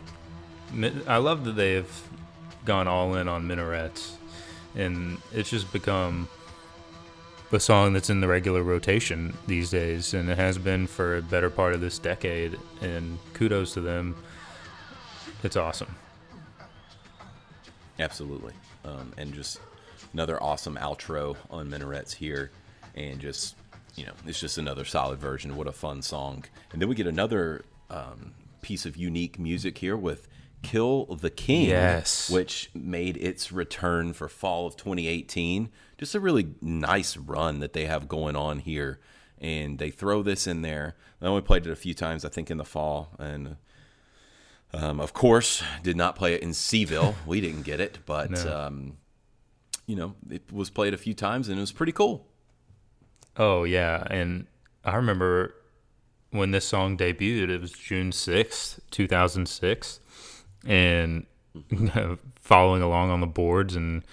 I 1.07 1.17
love 1.17 1.45
that 1.45 1.55
they've 1.55 2.03
gone 2.65 2.87
all 2.87 3.15
in 3.15 3.27
on 3.27 3.47
minarets, 3.47 4.15
and 4.75 5.17
it's 5.33 5.49
just 5.49 5.71
become 5.73 6.27
a 7.53 7.59
song 7.59 7.93
that's 7.93 8.09
in 8.09 8.21
the 8.21 8.27
regular 8.27 8.63
rotation 8.63 9.33
these 9.47 9.69
days, 9.69 10.13
and 10.13 10.29
it 10.29 10.37
has 10.37 10.57
been 10.57 10.87
for 10.87 11.17
a 11.17 11.21
better 11.21 11.49
part 11.49 11.73
of 11.73 11.81
this 11.81 11.99
decade. 11.99 12.57
And 12.81 13.19
kudos 13.33 13.73
to 13.73 13.81
them. 13.81 14.15
It's 15.43 15.57
awesome. 15.57 15.95
Absolutely. 17.99 18.53
Um, 18.85 19.11
and 19.17 19.33
just 19.33 19.59
another 20.13 20.41
awesome 20.41 20.77
outro 20.77 21.35
on 21.49 21.69
Minarets 21.69 22.13
here. 22.13 22.51
And 22.95 23.19
just, 23.19 23.55
you 23.95 24.05
know, 24.05 24.13
it's 24.25 24.39
just 24.39 24.57
another 24.57 24.85
solid 24.85 25.19
version. 25.19 25.55
What 25.55 25.67
a 25.67 25.71
fun 25.71 26.01
song. 26.01 26.45
And 26.71 26.81
then 26.81 26.89
we 26.89 26.95
get 26.95 27.07
another 27.07 27.63
um, 27.89 28.33
piece 28.61 28.85
of 28.85 28.95
unique 28.95 29.39
music 29.39 29.77
here 29.77 29.97
with 29.97 30.27
Kill 30.61 31.05
the 31.05 31.29
King, 31.29 31.69
yes. 31.69 32.29
which 32.29 32.69
made 32.73 33.17
its 33.17 33.51
return 33.51 34.13
for 34.13 34.27
fall 34.27 34.67
of 34.67 34.75
2018. 34.75 35.69
Just 35.97 36.15
a 36.15 36.19
really 36.19 36.53
nice 36.61 37.17
run 37.17 37.59
that 37.59 37.73
they 37.73 37.85
have 37.85 38.07
going 38.07 38.35
on 38.35 38.59
here. 38.59 38.99
And 39.39 39.79
they 39.79 39.89
throw 39.89 40.21
this 40.21 40.45
in 40.45 40.61
there. 40.61 40.95
I 41.21 41.25
only 41.25 41.41
played 41.41 41.65
it 41.65 41.71
a 41.71 41.75
few 41.75 41.93
times, 41.93 42.23
I 42.23 42.29
think, 42.29 42.51
in 42.51 42.57
the 42.57 42.65
fall. 42.65 43.15
And 43.17 43.57
um, 44.73 44.99
of 44.99 45.13
course, 45.13 45.63
did 45.83 45.97
not 45.97 46.15
play 46.15 46.33
it 46.33 46.41
in 46.41 46.53
C'ville. 46.53 47.15
we 47.25 47.41
didn't 47.41 47.63
get 47.63 47.79
it, 47.79 47.99
but 48.05 48.31
no. 48.31 48.57
um, 48.57 48.97
you 49.85 49.95
know, 49.95 50.15
it 50.29 50.43
was 50.51 50.69
played 50.69 50.93
a 50.93 50.97
few 50.97 51.13
times 51.13 51.49
and 51.49 51.57
it 51.57 51.61
was 51.61 51.71
pretty 51.71 51.91
cool. 51.91 52.27
Oh 53.37 53.63
yeah, 53.63 54.05
and 54.09 54.47
I 54.83 54.95
remember 54.95 55.55
when 56.31 56.51
this 56.51 56.65
song 56.65 56.97
debuted. 56.97 57.49
It 57.49 57.61
was 57.61 57.71
June 57.71 58.11
sixth, 58.11 58.79
two 58.91 59.07
thousand 59.07 59.47
six, 59.47 59.99
and 60.65 61.25
following 62.35 62.81
along 62.81 63.09
on 63.09 63.21
the 63.21 63.27
boards 63.27 63.75
and 63.75 64.03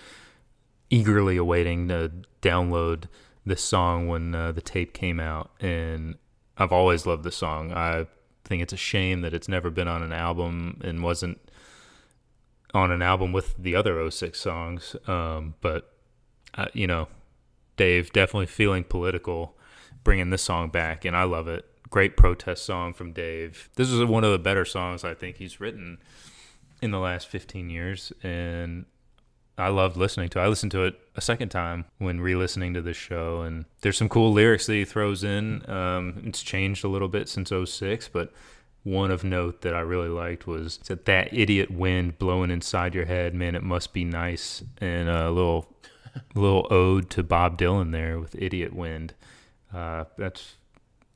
eagerly 0.90 1.36
awaiting 1.36 1.88
to 1.88 2.10
download 2.42 3.04
this 3.44 3.62
song 3.62 4.08
when 4.08 4.34
uh, 4.34 4.52
the 4.52 4.60
tape 4.60 4.92
came 4.92 5.20
out. 5.20 5.50
And 5.60 6.16
I've 6.56 6.72
always 6.72 7.06
loved 7.06 7.24
the 7.24 7.32
song. 7.32 7.72
I 7.72 8.06
think 8.44 8.62
it's 8.62 8.72
a 8.72 8.78
shame 8.78 9.20
that 9.22 9.34
it's 9.34 9.48
never 9.48 9.70
been 9.70 9.88
on 9.88 10.02
an 10.02 10.12
album 10.12 10.80
and 10.82 11.02
wasn't 11.02 11.38
on 12.74 12.90
an 12.90 13.02
album 13.02 13.32
with 13.32 13.54
the 13.58 13.74
other 13.74 14.10
06 14.10 14.38
songs. 14.38 14.96
Um, 15.06 15.54
but, 15.60 15.92
uh, 16.54 16.66
you 16.72 16.86
know, 16.86 17.08
Dave 17.76 18.12
definitely 18.12 18.46
feeling 18.46 18.84
political, 18.84 19.56
bringing 20.04 20.30
this 20.30 20.42
song 20.42 20.68
back, 20.68 21.04
and 21.04 21.16
I 21.16 21.24
love 21.24 21.48
it. 21.48 21.64
Great 21.90 22.16
protest 22.16 22.66
song 22.66 22.92
from 22.92 23.12
Dave. 23.12 23.70
This 23.76 23.88
is 23.88 24.04
one 24.04 24.24
of 24.24 24.32
the 24.32 24.38
better 24.38 24.66
songs 24.66 25.04
I 25.04 25.14
think 25.14 25.36
he's 25.36 25.60
written 25.60 25.98
in 26.80 26.90
the 26.90 26.98
last 26.98 27.28
15 27.28 27.70
years, 27.70 28.12
and 28.22 28.86
I 29.56 29.68
loved 29.68 29.96
listening 29.96 30.28
to. 30.30 30.38
It. 30.38 30.42
I 30.42 30.48
listened 30.48 30.72
to 30.72 30.84
it 30.84 30.98
a 31.16 31.20
second 31.20 31.48
time 31.48 31.86
when 31.98 32.20
re-listening 32.20 32.74
to 32.74 32.80
this 32.80 32.96
show, 32.96 33.42
and 33.42 33.64
there's 33.80 33.98
some 33.98 34.08
cool 34.08 34.32
lyrics 34.32 34.66
that 34.66 34.74
he 34.74 34.84
throws 34.84 35.24
in. 35.24 35.68
Um, 35.68 36.22
it's 36.24 36.42
changed 36.42 36.84
a 36.84 36.88
little 36.88 37.08
bit 37.08 37.28
since 37.28 37.50
06, 37.50 38.08
but 38.08 38.32
one 38.84 39.10
of 39.10 39.24
note 39.24 39.62
that 39.62 39.74
I 39.74 39.80
really 39.80 40.08
liked 40.08 40.46
was 40.46 40.78
that 40.86 41.04
that 41.06 41.32
idiot 41.32 41.70
wind 41.70 42.18
blowing 42.18 42.50
inside 42.50 42.94
your 42.94 43.06
head, 43.06 43.34
man, 43.34 43.54
it 43.54 43.62
must 43.62 43.92
be 43.92 44.04
nice, 44.04 44.62
and 44.80 45.08
a 45.08 45.30
little 45.30 45.74
little 46.34 46.66
ode 46.70 47.10
to 47.10 47.22
Bob 47.22 47.58
Dylan 47.58 47.92
there 47.92 48.18
with 48.18 48.34
idiot 48.36 48.72
wind. 48.72 49.14
Uh, 49.74 50.04
that's 50.16 50.54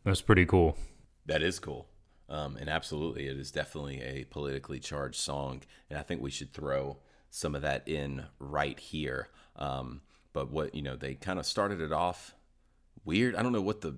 that's 0.04 0.20
pretty 0.20 0.44
cool. 0.44 0.76
That 1.26 1.42
is 1.42 1.60
cool. 1.60 1.86
Um, 2.32 2.56
and 2.56 2.70
absolutely, 2.70 3.26
it 3.26 3.36
is 3.36 3.50
definitely 3.50 4.00
a 4.00 4.24
politically 4.24 4.80
charged 4.80 5.20
song, 5.20 5.62
and 5.90 5.98
I 5.98 6.02
think 6.02 6.22
we 6.22 6.30
should 6.30 6.54
throw 6.54 6.96
some 7.28 7.54
of 7.54 7.60
that 7.60 7.86
in 7.86 8.24
right 8.38 8.80
here. 8.80 9.28
Um, 9.56 10.00
but 10.32 10.50
what 10.50 10.74
you 10.74 10.80
know, 10.80 10.96
they 10.96 11.14
kind 11.14 11.38
of 11.38 11.44
started 11.44 11.82
it 11.82 11.92
off 11.92 12.34
weird. 13.04 13.36
I 13.36 13.42
don't 13.42 13.52
know 13.52 13.60
what 13.60 13.82
the 13.82 13.96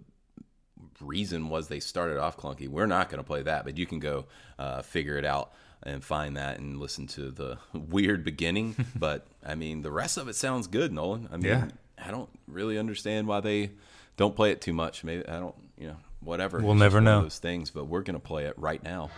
reason 1.00 1.48
was 1.48 1.68
they 1.68 1.78
started 1.78 2.18
off 2.18 2.36
clunky. 2.36 2.66
We're 2.66 2.86
not 2.86 3.08
going 3.08 3.22
to 3.22 3.26
play 3.26 3.42
that, 3.42 3.64
but 3.64 3.78
you 3.78 3.86
can 3.86 4.00
go 4.00 4.26
uh, 4.58 4.82
figure 4.82 5.16
it 5.16 5.24
out 5.24 5.52
and 5.84 6.02
find 6.02 6.36
that 6.36 6.58
and 6.58 6.78
listen 6.78 7.06
to 7.08 7.30
the 7.30 7.58
weird 7.72 8.24
beginning. 8.24 8.74
but 8.96 9.28
I 9.46 9.54
mean, 9.54 9.82
the 9.82 9.92
rest 9.92 10.18
of 10.18 10.28
it 10.28 10.34
sounds 10.34 10.66
good, 10.66 10.92
Nolan. 10.92 11.28
I 11.30 11.36
mean, 11.36 11.44
yeah. 11.44 11.68
I 11.96 12.10
don't 12.10 12.30
really 12.48 12.78
understand 12.78 13.28
why 13.28 13.38
they 13.38 13.70
don't 14.16 14.34
play 14.34 14.50
it 14.50 14.60
too 14.60 14.72
much. 14.72 15.04
Maybe 15.04 15.26
I 15.28 15.38
don't, 15.38 15.54
you 15.78 15.86
know, 15.88 15.96
whatever. 16.24 16.60
We'll 16.60 16.74
never 16.74 17.00
know 17.00 17.22
those 17.22 17.38
things, 17.38 17.70
but 17.70 17.84
we're 17.86 18.02
going 18.02 18.14
to 18.14 18.20
play 18.20 18.44
it 18.46 18.54
right 18.56 18.82
now. 18.82 19.10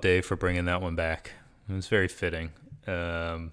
Love 0.00 0.12
Dave 0.12 0.24
for 0.24 0.36
bringing 0.36 0.64
that 0.64 0.80
one 0.80 0.94
back. 0.94 1.32
It 1.68 1.74
was 1.74 1.88
very 1.88 2.08
fitting. 2.08 2.52
Um, 2.86 3.52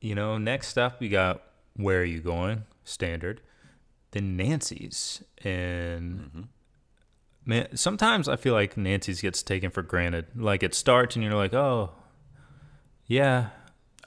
you 0.00 0.14
know, 0.14 0.38
next 0.38 0.78
up, 0.78 1.00
we 1.00 1.08
got 1.08 1.42
Where 1.74 2.00
Are 2.00 2.04
You 2.04 2.20
Going? 2.20 2.64
Standard. 2.84 3.40
Then 4.12 4.36
Nancy's. 4.36 5.22
And 5.44 6.48
man, 7.44 7.76
sometimes 7.76 8.28
I 8.28 8.36
feel 8.36 8.54
like 8.54 8.76
Nancy's 8.76 9.20
gets 9.20 9.42
taken 9.42 9.70
for 9.70 9.82
granted. 9.82 10.26
Like 10.36 10.62
it 10.62 10.74
starts 10.74 11.16
and 11.16 11.24
you're 11.24 11.34
like, 11.34 11.52
oh, 11.52 11.90
yeah, 13.06 13.48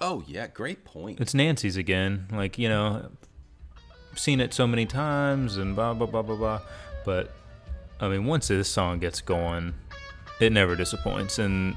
Oh 0.02 0.24
yeah, 0.28 0.48
great 0.48 0.84
point. 0.84 1.22
it's 1.22 1.34
Nancy's 1.34 1.78
again. 1.78 2.28
Like, 2.32 2.58
you 2.58 2.68
know, 2.70 3.10
I've 4.12 4.20
seen 4.20 4.40
it 4.42 4.54
so 4.54 4.68
many 4.68 4.86
times 4.86 5.58
and 5.58 5.76
blah, 5.76 5.94
blah, 5.94 6.08
blah, 6.08 6.22
blah, 6.22 6.36
blah. 6.36 6.62
But, 7.06 7.34
I 8.00 8.10
mean, 8.10 8.26
once 8.26 8.48
this 8.50 8.68
song 8.68 9.00
gets 9.00 9.22
going, 9.22 9.74
it 10.40 10.52
never 10.52 10.76
disappoints. 10.76 11.40
And 11.40 11.76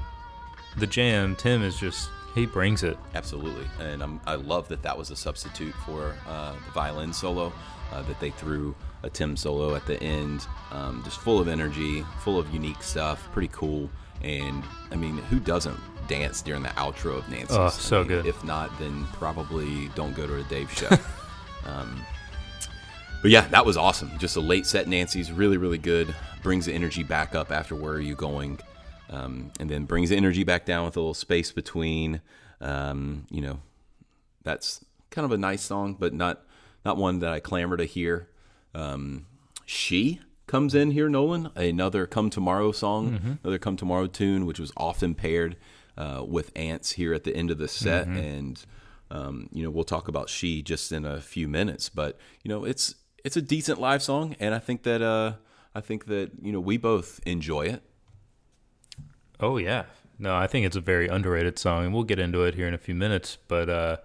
the 0.77 0.87
jam, 0.87 1.35
Tim 1.35 1.63
is 1.63 1.79
just, 1.79 2.09
he 2.35 2.45
brings 2.45 2.83
it. 2.83 2.97
Absolutely, 3.15 3.65
and 3.79 4.01
I'm, 4.01 4.21
I 4.25 4.35
love 4.35 4.67
that 4.69 4.81
that 4.83 4.97
was 4.97 5.11
a 5.11 5.15
substitute 5.15 5.73
for 5.85 6.15
uh, 6.27 6.53
the 6.53 6.71
violin 6.71 7.13
solo. 7.13 7.51
Uh, 7.91 8.03
that 8.03 8.19
they 8.19 8.29
threw 8.29 8.75
a 9.01 9.09
Tim 9.09 9.35
solo 9.35 9.73
at 9.73 9.83
the 9.87 9.99
end, 10.03 10.45
um, 10.71 11.01
just 11.03 11.19
full 11.19 11.39
of 11.39 11.47
energy, 11.47 12.05
full 12.19 12.37
of 12.37 12.53
unique 12.53 12.83
stuff, 12.83 13.27
pretty 13.31 13.47
cool. 13.51 13.89
And 14.21 14.63
I 14.91 14.95
mean, 14.95 15.17
who 15.17 15.39
doesn't 15.39 15.75
dance 16.07 16.43
during 16.43 16.61
the 16.61 16.69
outro 16.69 17.17
of 17.17 17.27
Nancy's? 17.29 17.57
Oh, 17.57 17.63
I 17.63 17.69
so 17.69 17.99
mean, 17.99 18.07
good. 18.09 18.25
If 18.27 18.43
not, 18.43 18.77
then 18.77 19.05
probably 19.13 19.87
don't 19.95 20.15
go 20.15 20.27
to 20.27 20.35
a 20.37 20.43
Dave 20.43 20.71
show. 20.71 20.89
um, 21.65 21.99
but 23.21 23.31
yeah, 23.31 23.47
that 23.47 23.65
was 23.65 23.75
awesome. 23.75 24.11
Just 24.19 24.35
a 24.35 24.41
late 24.41 24.65
set 24.65 24.87
Nancy's, 24.87 25.31
really, 25.31 25.57
really 25.57 25.77
good. 25.77 26.13
Brings 26.41 26.65
the 26.65 26.73
energy 26.73 27.03
back 27.03 27.35
up 27.35 27.51
after 27.51 27.75
Where 27.75 27.93
Are 27.93 27.99
You 27.99 28.15
Going? 28.15 28.59
Um, 29.09 29.51
and 29.59 29.69
then 29.69 29.85
brings 29.85 30.09
the 30.09 30.15
energy 30.15 30.43
back 30.43 30.65
down 30.65 30.85
with 30.85 30.95
a 30.95 30.99
little 30.99 31.13
space 31.13 31.51
between. 31.51 32.21
Um, 32.61 33.25
you 33.29 33.41
know, 33.41 33.59
that's 34.43 34.83
kind 35.09 35.25
of 35.25 35.31
a 35.31 35.37
nice 35.37 35.61
song, 35.61 35.95
but 35.99 36.13
not 36.13 36.43
not 36.85 36.97
one 36.97 37.19
that 37.19 37.31
I 37.31 37.39
clamor 37.39 37.77
to 37.77 37.85
hear. 37.85 38.29
Um, 38.73 39.25
she 39.65 40.19
comes 40.47 40.73
in 40.73 40.91
here, 40.91 41.09
Nolan, 41.09 41.49
another 41.55 42.05
Come 42.05 42.29
Tomorrow 42.29 42.71
song, 42.71 43.39
another 43.43 43.59
Come 43.59 43.75
Tomorrow 43.75 44.07
tune, 44.07 44.45
which 44.45 44.59
was 44.59 44.71
often 44.77 45.15
paired 45.15 45.57
uh, 45.97 46.23
with 46.27 46.51
Ants 46.55 46.93
here 46.93 47.13
at 47.13 47.23
the 47.23 47.35
end 47.35 47.51
of 47.51 47.57
the 47.57 47.67
set, 47.67 48.07
and 48.07 48.65
um, 49.11 49.49
you 49.51 49.63
know 49.63 49.69
we'll 49.69 49.83
talk 49.83 50.07
about 50.07 50.29
she 50.29 50.61
just 50.61 50.91
in 50.91 51.05
a 51.05 51.19
few 51.19 51.47
minutes, 51.47 51.89
but 51.89 52.17
you 52.43 52.49
know 52.49 52.63
it's 52.63 52.95
it's 53.23 53.35
a 53.37 53.41
decent 53.41 53.79
live 53.79 54.01
song, 54.01 54.35
and 54.39 54.55
I 54.55 54.59
think 54.59 54.83
that 54.83 55.01
uh, 55.01 55.33
I 55.79 55.81
think 55.81 56.07
that 56.07 56.31
you 56.41 56.51
know 56.51 56.59
we 56.59 56.75
both 56.75 57.21
enjoy 57.25 57.61
it. 57.67 57.81
Oh 59.39 59.55
yeah. 59.55 59.85
No, 60.19 60.35
I 60.35 60.45
think 60.45 60.65
it's 60.65 60.75
a 60.75 60.81
very 60.81 61.07
underrated 61.07 61.57
song, 61.57 61.85
and 61.85 61.93
we'll 61.93 62.03
get 62.03 62.19
into 62.19 62.43
it 62.43 62.53
here 62.53 62.67
in 62.67 62.73
a 62.73 62.77
few 62.77 62.93
minutes. 62.93 63.37
But 63.47 63.69
uh, 63.69 63.97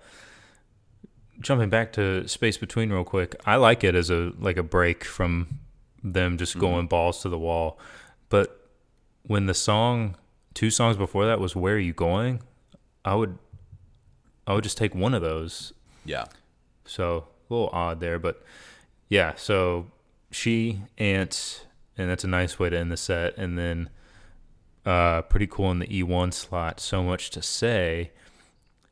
jumping 1.41 1.71
back 1.71 1.93
to 1.95 2.29
Space 2.29 2.57
Between 2.57 2.93
real 2.93 3.03
quick, 3.03 3.35
I 3.45 3.57
like 3.57 3.83
it 3.83 3.97
as 3.97 4.09
a 4.09 4.33
like 4.39 4.57
a 4.57 4.63
break 4.63 5.03
from 5.05 5.59
them 6.05 6.39
just 6.39 6.57
going 6.57 6.87
balls 6.87 7.23
to 7.23 7.29
the 7.29 7.39
wall. 7.39 7.81
But 8.29 8.71
when 9.25 9.47
the 9.47 9.55
song, 9.55 10.15
two 10.55 10.71
songs 10.71 10.97
before 10.97 11.27
that 11.27 11.41
was 11.41 11.57
"Where 11.57 11.75
Are 11.75 11.79
You 11.79 11.93
Going," 11.93 12.41
I 13.05 13.17
would, 13.17 13.37
I 14.47 14.55
would 14.55 14.63
just 14.63 14.79
take 14.79 14.95
one 14.95 15.13
of 15.13 15.23
those 15.23 15.73
Yeah, 16.05 16.27
so 16.85 17.27
a 17.51 17.53
little 17.53 17.71
odd 17.73 17.99
there, 17.99 18.21
but 18.21 18.45
yeah. 19.09 19.35
So 19.35 19.87
she 20.35 20.81
ants, 20.99 21.65
and 21.97 22.11
that's 22.11 22.25
a 22.25 22.29
nice 22.29 22.59
way 22.59 22.71
to 22.71 22.79
end 22.79 22.91
the 22.91 22.97
set. 22.97 23.37
And 23.37 23.57
then 23.59 23.91
uh, 24.85 25.23
pretty 25.23 25.47
cool 25.47 25.71
in 25.71 25.79
the 25.79 25.87
E1 25.87 26.33
slot. 26.33 26.81
So 26.81 27.03
much 27.03 27.31
to 27.31 27.43
say, 27.43 28.13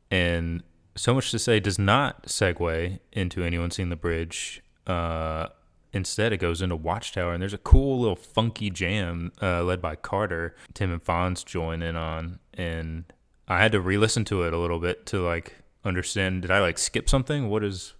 and 0.09 0.63
so 0.95 1.13
much 1.13 1.31
to 1.31 1.39
say 1.39 1.59
does 1.59 1.77
not 1.77 2.23
segue 2.27 2.99
into 3.11 3.43
anyone 3.43 3.71
seeing 3.71 3.89
the 3.89 3.95
bridge. 3.95 4.63
Uh, 4.87 5.47
instead, 5.91 6.33
it 6.33 6.37
goes 6.37 6.61
into 6.61 6.75
Watchtower, 6.75 7.33
and 7.33 7.41
there's 7.41 7.53
a 7.53 7.59
cool 7.59 7.99
little 7.99 8.15
funky 8.15 8.69
jam 8.69 9.31
uh, 9.41 9.63
led 9.63 9.81
by 9.81 9.95
Carter. 9.95 10.55
Tim 10.73 10.91
and 10.91 11.03
Fonz 11.03 11.45
join 11.45 11.81
in 11.81 11.95
on, 11.95 12.39
and 12.53 13.05
I 13.47 13.61
had 13.61 13.71
to 13.73 13.81
re-listen 13.81 14.25
to 14.25 14.43
it 14.43 14.53
a 14.53 14.57
little 14.57 14.79
bit 14.79 15.05
to 15.07 15.19
like 15.19 15.55
understand. 15.83 16.43
Did 16.43 16.51
I 16.51 16.59
like 16.59 16.77
skip 16.77 17.09
something? 17.09 17.49
What 17.49 17.63
is 17.63 17.93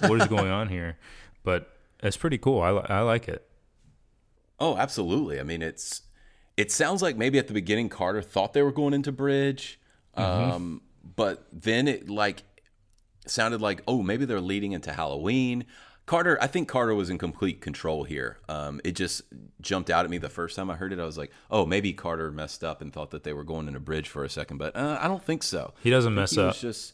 what 0.00 0.20
is 0.20 0.26
going 0.28 0.50
on 0.50 0.68
here? 0.68 0.98
But 1.42 1.73
it's 2.04 2.16
pretty 2.16 2.38
cool. 2.38 2.60
I, 2.60 2.70
I 2.70 3.00
like 3.00 3.28
it. 3.28 3.48
Oh, 4.60 4.76
absolutely. 4.76 5.40
I 5.40 5.42
mean, 5.42 5.62
it's 5.62 6.02
it 6.56 6.70
sounds 6.70 7.02
like 7.02 7.16
maybe 7.16 7.38
at 7.38 7.48
the 7.48 7.54
beginning 7.54 7.88
Carter 7.88 8.22
thought 8.22 8.52
they 8.52 8.62
were 8.62 8.72
going 8.72 8.94
into 8.94 9.10
bridge, 9.10 9.80
um, 10.14 10.82
but 11.16 11.46
then 11.52 11.88
it 11.88 12.08
like 12.08 12.44
sounded 13.26 13.60
like 13.60 13.82
oh 13.88 14.02
maybe 14.02 14.24
they're 14.24 14.40
leading 14.40 14.72
into 14.72 14.92
Halloween. 14.92 15.64
Carter, 16.06 16.36
I 16.40 16.48
think 16.48 16.68
Carter 16.68 16.94
was 16.94 17.08
in 17.08 17.16
complete 17.16 17.62
control 17.62 18.04
here. 18.04 18.38
Um, 18.46 18.78
it 18.84 18.92
just 18.92 19.22
jumped 19.62 19.88
out 19.88 20.04
at 20.04 20.10
me 20.10 20.18
the 20.18 20.28
first 20.28 20.54
time 20.54 20.70
I 20.70 20.74
heard 20.74 20.92
it. 20.92 20.98
I 20.98 21.04
was 21.06 21.16
like, 21.16 21.32
oh, 21.50 21.64
maybe 21.64 21.94
Carter 21.94 22.30
messed 22.30 22.62
up 22.62 22.82
and 22.82 22.92
thought 22.92 23.10
that 23.12 23.24
they 23.24 23.32
were 23.32 23.42
going 23.42 23.68
into 23.68 23.80
bridge 23.80 24.10
for 24.10 24.22
a 24.22 24.28
second, 24.28 24.58
but 24.58 24.76
uh, 24.76 24.98
I 25.00 25.08
don't 25.08 25.24
think 25.24 25.42
so. 25.42 25.72
He 25.82 25.88
doesn't 25.88 26.14
mess 26.14 26.32
he 26.32 26.42
up. 26.42 26.56
just 26.56 26.92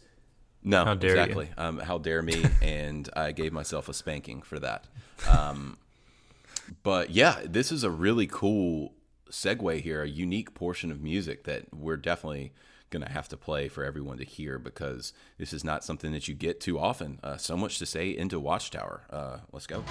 no, 0.62 0.84
How 0.84 0.94
dare 0.94 1.16
you. 1.16 1.20
exactly. 1.22 1.48
Um, 1.56 1.78
how 1.78 1.98
dare 1.98 2.22
me? 2.22 2.44
and 2.62 3.08
I 3.16 3.32
gave 3.32 3.52
myself 3.52 3.88
a 3.88 3.94
spanking 3.94 4.42
for 4.42 4.58
that. 4.58 4.86
Um, 5.28 5.78
but 6.82 7.10
yeah, 7.10 7.40
this 7.44 7.72
is 7.72 7.84
a 7.84 7.90
really 7.90 8.26
cool 8.26 8.92
segue 9.30 9.80
here, 9.80 10.02
a 10.02 10.08
unique 10.08 10.54
portion 10.54 10.90
of 10.90 11.00
music 11.00 11.44
that 11.44 11.72
we're 11.74 11.96
definitely 11.96 12.52
going 12.90 13.04
to 13.04 13.10
have 13.12 13.28
to 13.28 13.36
play 13.36 13.68
for 13.68 13.84
everyone 13.84 14.18
to 14.18 14.24
hear 14.24 14.58
because 14.58 15.12
this 15.38 15.52
is 15.52 15.62
not 15.62 15.84
something 15.84 16.10
that 16.10 16.26
you 16.26 16.34
get 16.34 16.60
too 16.60 16.78
often. 16.78 17.20
Uh, 17.22 17.36
so 17.36 17.56
much 17.56 17.78
to 17.78 17.86
say 17.86 18.10
into 18.10 18.40
Watchtower. 18.40 19.02
Uh, 19.10 19.38
let's 19.52 19.66
go. 19.68 19.84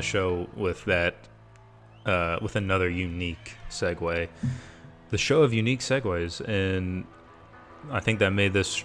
The 0.00 0.06
show 0.06 0.48
with 0.56 0.84
that, 0.86 1.14
uh, 2.06 2.38
with 2.40 2.56
another 2.56 2.88
unique 2.88 3.56
segue. 3.68 4.28
The 5.10 5.18
show 5.18 5.42
of 5.42 5.52
unique 5.52 5.80
segues, 5.80 6.40
and 6.48 7.04
I 7.90 8.00
think 8.00 8.18
that 8.20 8.30
made 8.30 8.52
this 8.52 8.84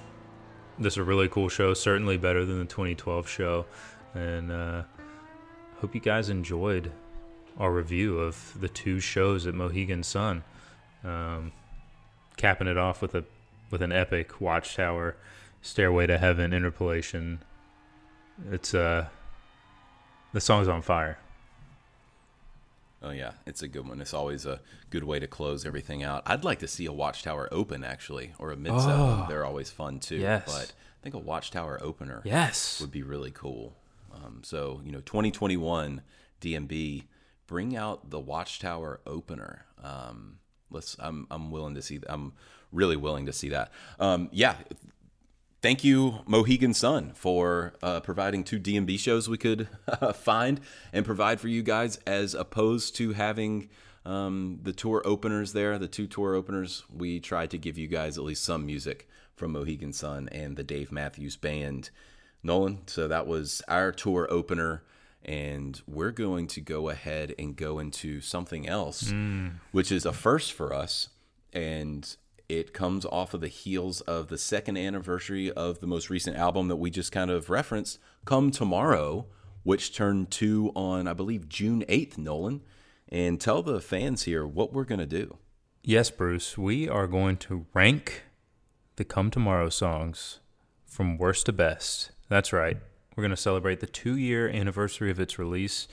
this 0.78 0.97
a 0.97 1.03
really 1.03 1.30
cool 1.30 1.47
show. 1.47 1.74
Certainly 1.74 2.18
better 2.18 2.43
than 2.43 2.59
the 2.59 2.66
2012 2.66 3.30
show, 3.30 3.66
and 4.13 4.51
uh, 4.51 4.84
hope 5.78 5.95
you 5.95 6.01
guys 6.01 6.30
enjoyed 6.30 6.91
our 7.57 7.72
review 7.72 8.20
of 8.20 8.59
the 8.59 8.68
two 8.68 8.99
shows 8.99 9.47
at 9.47 9.53
Mohegan 9.53 10.03
Sun. 10.03 10.43
Um, 11.05 11.53
capping 12.36 12.68
it 12.68 12.78
off 12.78 13.01
with 13.01 13.16
a 13.16 13.24
with 13.72 13.82
an 13.82 13.93
epic 13.93 14.41
Watchtower, 14.41 15.16
Stairway 15.61 16.07
to 16.07 16.18
Heaven 16.18 16.51
interpolation. 16.51 17.39
It's 18.51 18.74
uh 18.74 19.07
the 20.36 20.41
song's 20.41 20.67
on 20.67 20.81
fire. 20.81 21.17
Oh 23.01 23.11
yeah, 23.11 23.31
it's 23.45 23.61
a 23.61 23.67
good 23.69 23.88
one. 23.88 24.01
It's 24.01 24.13
always 24.13 24.45
a 24.45 24.59
good 24.89 25.03
way 25.05 25.17
to 25.19 25.27
close 25.27 25.65
everything 25.65 26.03
out. 26.03 26.23
I'd 26.25 26.43
like 26.43 26.59
to 26.59 26.67
see 26.67 26.86
a 26.88 26.91
Watchtower 26.91 27.47
open 27.51 27.83
actually, 27.86 28.33
or 28.38 28.51
a 28.51 28.57
mid 28.57 28.79
seven. 28.81 29.25
They're 29.29 29.45
always 29.45 29.69
fun 29.69 29.99
too. 29.99 30.17
Yes. 30.17 30.45
But 30.45 30.73
I 30.73 31.01
think 31.03 31.15
a 31.15 31.19
Watchtower 31.19 31.79
opener 31.81 32.21
Yes. 32.25 32.81
would 32.81 32.91
be 32.91 33.01
really 33.03 33.31
cool. 33.31 33.75
Um, 34.13 34.41
so 34.43 34.81
you 34.83 34.91
know, 34.91 34.99
2021 35.01 36.01
DMB 36.41 37.03
bring 37.47 37.75
out 37.77 38.09
the 38.09 38.19
Watchtower 38.19 38.99
opener. 39.07 39.65
Um, 39.83 40.39
let's. 40.69 40.97
I'm 40.99 41.27
I'm 41.31 41.51
willing 41.51 41.75
to 41.75 41.81
see. 41.81 41.99
I'm 42.09 42.33
really 42.73 42.97
willing 42.97 43.27
to 43.27 43.33
see 43.33 43.49
that. 43.49 43.71
Um, 43.99 44.29
yeah. 44.33 44.55
Thank 45.66 45.84
you, 45.84 46.20
Mohegan 46.28 46.76
Sun, 46.76 47.13
for 47.16 47.74
uh, 47.82 47.99
providing 48.01 48.43
two 48.43 48.59
DMB 48.59 48.99
shows 48.99 49.28
we 49.28 49.39
could 49.39 49.68
uh, 49.88 50.13
find 50.13 50.61
and 50.93 51.03
provide 51.03 51.41
for 51.41 51.47
you 51.47 51.63
guys, 51.63 51.97
as 52.05 52.36
opposed 52.36 52.95
to 52.97 53.13
having 53.13 53.70
um, 54.05 54.59
the 54.61 54.74
tour 54.74 55.01
openers 55.05 55.53
there, 55.53 55.80
the 55.80 55.88
two 55.88 56.05
tour 56.05 56.36
openers. 56.36 56.84
We 56.95 57.20
tried 57.20 57.49
to 57.49 57.57
give 57.57 57.80
you 57.80 57.88
guys 57.88 58.16
at 58.16 58.24
least 58.24 58.43
some 58.43 58.63
music 58.63 59.09
from 59.36 59.53
Mohegan 59.53 59.91
Sun 59.91 60.30
and 60.32 60.55
the 60.55 60.63
Dave 60.63 60.91
Matthews 60.91 61.36
Band. 61.36 61.89
Nolan, 62.43 62.82
so 62.86 63.07
that 63.07 63.26
was 63.26 63.63
our 63.68 63.91
tour 63.91 64.28
opener 64.30 64.84
and 65.24 65.82
we're 65.88 66.11
going 66.11 66.45
to 66.45 66.61
go 66.61 66.89
ahead 66.89 67.34
and 67.39 67.55
go 67.55 67.80
into 67.80 68.22
something 68.22 68.70
else, 68.70 69.11
which 69.72 69.91
is 69.91 70.05
a 70.05 70.13
first 70.13 70.53
for 70.53 70.76
us. 70.76 71.09
And 71.53 72.16
it 72.47 72.73
comes 72.73 73.05
off 73.05 73.33
of 73.33 73.41
the 73.41 73.47
heels 73.47 74.01
of 74.01 74.27
the 74.27 74.37
second 74.37 74.77
anniversary 74.77 75.51
of 75.51 75.79
the 75.79 75.87
most 75.87 76.09
recent 76.09 76.37
album 76.37 76.67
that 76.67 76.75
we 76.75 76.89
just 76.89 77.11
kind 77.11 77.31
of 77.31 77.49
referenced, 77.49 77.99
Come 78.25 78.51
Tomorrow, 78.51 79.25
which 79.63 79.95
turned 79.95 80.29
two 80.31 80.71
on, 80.75 81.07
I 81.07 81.13
believe, 81.13 81.49
June 81.49 81.83
8th, 81.89 82.17
Nolan. 82.17 82.61
And 83.09 83.39
tell 83.39 83.61
the 83.61 83.81
fans 83.81 84.23
here 84.23 84.45
what 84.45 84.73
we're 84.73 84.83
going 84.83 84.99
to 84.99 85.05
do. 85.05 85.37
Yes, 85.83 86.09
Bruce, 86.09 86.57
we 86.57 86.89
are 86.89 87.07
going 87.07 87.37
to 87.37 87.65
rank 87.73 88.23
the 88.95 89.03
Come 89.03 89.29
Tomorrow 89.29 89.69
songs 89.69 90.39
from 90.85 91.17
worst 91.17 91.45
to 91.47 91.53
best. 91.53 92.11
That's 92.29 92.51
right. 92.51 92.77
We're 93.15 93.21
going 93.21 93.31
to 93.31 93.37
celebrate 93.37 93.79
the 93.79 93.87
two 93.87 94.17
year 94.17 94.49
anniversary 94.49 95.11
of 95.11 95.19
its 95.19 95.37
release 95.37 95.87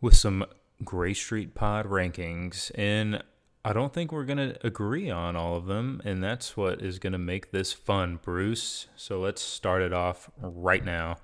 with 0.00 0.16
some 0.16 0.44
Grey 0.84 1.14
Street 1.14 1.54
Pod 1.54 1.86
rankings. 1.86 2.70
And 2.76 3.22
I 3.64 3.72
don't 3.72 3.94
think 3.94 4.12
we're 4.12 4.24
going 4.24 4.38
to 4.38 4.66
agree 4.66 5.10
on 5.10 5.36
all 5.36 5.56
of 5.56 5.66
them. 5.66 6.02
And 6.04 6.22
that's 6.22 6.56
what 6.56 6.82
is 6.82 6.98
going 6.98 7.14
to 7.14 7.18
make 7.18 7.50
this 7.50 7.72
fun, 7.72 8.18
Bruce. 8.22 8.88
So 8.94 9.20
let's 9.20 9.40
start 9.40 9.80
it 9.80 9.92
off 9.92 10.30
right 10.38 10.84
now. 10.84 11.16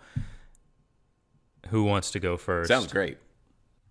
Who 1.69 1.85
wants 1.85 2.11
to 2.13 2.21
go 2.21 2.37
first? 2.39 2.69
Sounds 2.69 2.91
great. 2.91 3.19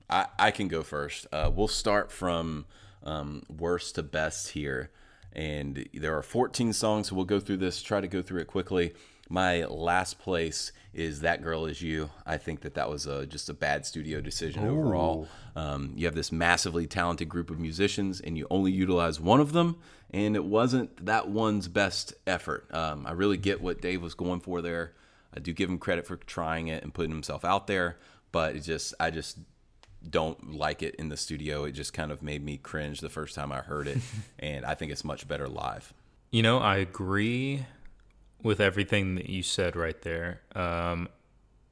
I, 0.10 0.26
I 0.40 0.52
can 0.52 0.68
go 0.68 0.82
first. 0.82 1.28
Uh, 1.32 1.52
we'll 1.54 1.68
start 1.68 2.12
from 2.12 2.66
um, 3.04 3.44
worst 3.48 3.96
to 3.96 4.04
best 4.04 4.50
here. 4.50 4.90
And 5.32 5.88
there 5.94 6.18
are 6.18 6.24
14 6.24 6.74
songs, 6.74 7.10
so 7.10 7.16
we'll 7.16 7.26
go 7.26 7.40
through 7.40 7.58
this, 7.58 7.84
try 7.84 8.02
to 8.02 8.08
go 8.08 8.24
through 8.24 8.42
it 8.42 8.48
quickly. 8.48 8.94
My 9.30 9.66
last 9.66 10.18
place 10.18 10.72
is 10.92 11.22
That 11.22 11.44
Girl 11.44 11.68
Is 11.68 11.84
You. 11.84 12.10
I 12.26 12.38
think 12.38 12.62
that 12.62 12.74
that 12.74 12.90
was 12.90 13.06
a, 13.06 13.28
just 13.28 13.48
a 13.48 13.54
bad 13.54 13.86
studio 13.86 14.22
decision 14.22 14.68
overall. 14.68 15.28
Um, 15.56 15.94
you 15.96 16.08
have 16.08 16.16
this 16.16 16.32
massively 16.32 16.88
talented 16.88 17.30
group 17.30 17.52
of 17.52 17.60
musicians, 17.60 18.20
and 18.20 18.36
you 18.36 18.48
only 18.50 18.72
utilize 18.72 19.20
one 19.20 19.40
of 19.40 19.52
them, 19.52 19.78
and 20.10 20.36
it 20.36 20.44
wasn't 20.44 21.06
that 21.06 21.30
one's 21.30 21.68
best 21.68 22.16
effort. 22.26 22.74
Um, 22.74 23.06
I 23.06 23.12
really 23.12 23.38
get 23.38 23.62
what 23.62 23.82
Dave 23.82 24.02
was 24.02 24.16
going 24.16 24.40
for 24.40 24.64
there. 24.64 24.94
I 25.32 25.40
do 25.40 25.54
give 25.54 25.70
him 25.70 25.78
credit 25.78 26.08
for 26.08 26.16
trying 26.18 26.68
it 26.68 26.82
and 26.82 26.92
putting 26.92 27.12
himself 27.12 27.46
out 27.46 27.68
there, 27.68 27.98
but 28.32 28.56
it 28.56 28.62
just 28.62 28.96
I 29.00 29.12
just 29.12 29.38
don't 30.10 30.56
like 30.56 30.82
it 30.82 30.96
in 30.96 31.10
the 31.10 31.18
studio. 31.18 31.66
It 31.66 31.74
just 31.74 31.94
kind 31.94 32.12
of 32.12 32.24
made 32.24 32.44
me 32.44 32.58
cringe 32.58 33.00
the 33.00 33.10
first 33.10 33.36
time 33.36 33.52
I 33.52 33.60
heard 33.60 33.88
it, 33.88 34.00
and 34.40 34.66
I 34.66 34.74
think 34.74 34.92
it's 34.92 35.04
much 35.04 35.28
better 35.28 35.48
live. 35.48 35.94
You 36.32 36.42
know, 36.42 36.58
I 36.58 36.78
agree 36.78 37.66
with 38.42 38.60
everything 38.60 39.16
that 39.16 39.30
you 39.30 39.44
said 39.44 39.76
right 39.76 40.02
there. 40.02 40.42
Um, 40.56 41.10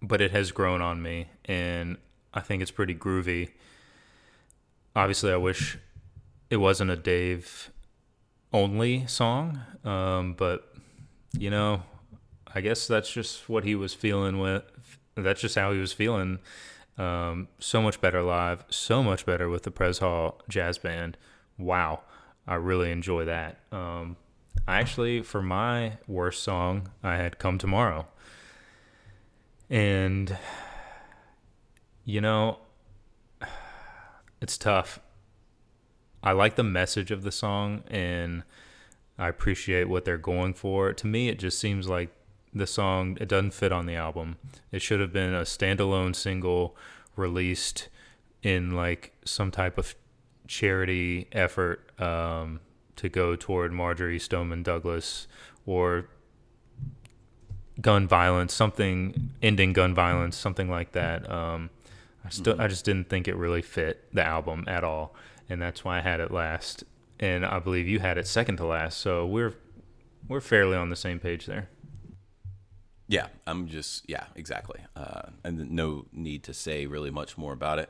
but 0.02 0.22
it 0.22 0.32
has 0.32 0.52
grown 0.52 0.82
on 0.82 1.02
me, 1.02 1.28
and 1.46 1.98
I 2.34 2.42
think 2.42 2.62
it's 2.62 2.72
pretty 2.72 2.94
groovy. 2.94 3.50
Obviously, 4.96 5.32
I 5.32 5.38
wish 5.38 5.78
it 6.50 6.58
wasn't 6.58 6.92
a 6.92 6.96
Dave 6.96 7.72
only 8.54 9.06
song, 9.08 9.62
um, 9.84 10.34
but 10.34 10.72
you 11.38 11.50
know, 11.50 11.84
I 12.54 12.62
guess 12.62 12.88
that's 12.88 13.12
just 13.12 13.50
what 13.50 13.64
he 13.64 13.76
was 13.76 13.94
feeling 13.94 14.40
with. 14.40 14.64
That's 15.16 15.42
just 15.42 15.56
how 15.56 15.72
he 15.74 15.80
was 15.80 15.94
feeling. 15.94 16.40
Um, 16.98 17.48
so 17.60 17.82
much 17.82 18.02
better 18.02 18.24
live, 18.24 18.66
so 18.70 19.04
much 19.04 19.26
better 19.26 19.50
with 19.50 19.64
the 19.64 19.72
Pres 19.72 20.00
Hall 20.00 20.42
Jazz 20.50 20.78
Band. 20.78 21.18
Wow, 21.58 22.02
I 22.48 22.56
really 22.56 22.92
enjoy 22.92 23.26
that. 23.26 23.60
Um, 23.72 24.18
I 24.68 24.80
actually, 24.80 25.22
for 25.22 25.42
my 25.42 25.94
worst 26.08 26.44
song, 26.44 26.90
I 27.02 27.16
had 27.16 27.40
"Come 27.40 27.58
Tomorrow," 27.58 28.08
and 29.70 30.38
you 32.04 32.22
know, 32.22 32.60
it's 34.42 34.58
tough. 34.58 35.00
I 36.22 36.32
like 36.32 36.56
the 36.56 36.64
message 36.64 37.12
of 37.12 37.24
the 37.24 37.32
song, 37.32 37.84
and 37.88 38.44
I 39.18 39.30
appreciate 39.30 39.88
what 39.88 40.06
they're 40.06 40.18
going 40.18 40.54
for. 40.54 40.94
To 40.94 41.08
me, 41.08 41.30
it 41.30 41.40
just 41.40 41.60
seems 41.60 41.88
like 41.88 42.10
the 42.54 42.68
song 42.68 43.18
it 43.22 43.28
doesn't 43.28 43.54
fit 43.54 43.72
on 43.72 43.86
the 43.86 43.96
album. 43.96 44.38
It 44.72 44.82
should 44.82 45.00
have 45.00 45.14
been 45.14 45.34
a 45.34 45.42
standalone 45.42 46.16
single 46.16 46.76
released 47.16 47.90
in 48.44 48.72
like 48.72 49.14
some 49.26 49.52
type 49.52 49.78
of 49.78 49.96
charity 50.48 51.28
effort 51.32 51.90
um, 52.02 52.60
to 52.98 53.10
go 53.10 53.36
toward 53.36 53.72
Marjory 53.72 54.20
Stoneman 54.20 54.64
Douglas 54.64 55.28
or 55.66 56.10
gun 57.80 58.08
violence, 58.08 58.54
something 58.54 59.32
ending 59.42 59.74
gun 59.74 59.94
violence, 59.94 60.36
something 60.36 60.70
like 60.70 60.92
that. 60.94 61.30
Um, 61.30 61.70
I 62.26 62.30
still, 62.30 62.60
I 62.60 62.68
just 62.68 62.84
didn't 62.86 63.10
think 63.10 63.28
it 63.28 63.36
really 63.36 63.62
fit 63.62 64.04
the 64.14 64.24
album 64.24 64.66
at 64.68 64.84
all, 64.84 65.16
and 65.50 65.62
that's 65.62 65.86
why 65.86 66.00
I 66.00 66.02
had 66.02 66.20
it 66.20 66.32
last. 66.32 66.84
And 67.20 67.46
I 67.46 67.60
believe 67.60 67.88
you 67.88 68.00
had 68.00 68.18
it 68.18 68.28
second 68.28 68.58
to 68.58 68.66
last, 68.66 68.98
so 69.00 69.26
we're 69.26 69.54
we're 70.28 70.42
fairly 70.42 70.76
on 70.76 70.90
the 70.90 70.96
same 70.96 71.20
page 71.20 71.46
there. 71.46 71.70
Yeah, 73.08 73.28
I'm 73.46 73.68
just 73.68 74.08
yeah, 74.10 74.26
exactly. 74.36 74.82
Uh, 74.96 75.30
and 75.44 75.72
no 75.72 76.06
need 76.12 76.44
to 76.44 76.54
say 76.54 76.86
really 76.86 77.12
much 77.12 77.38
more 77.38 77.54
about 77.54 77.80
it. 77.80 77.90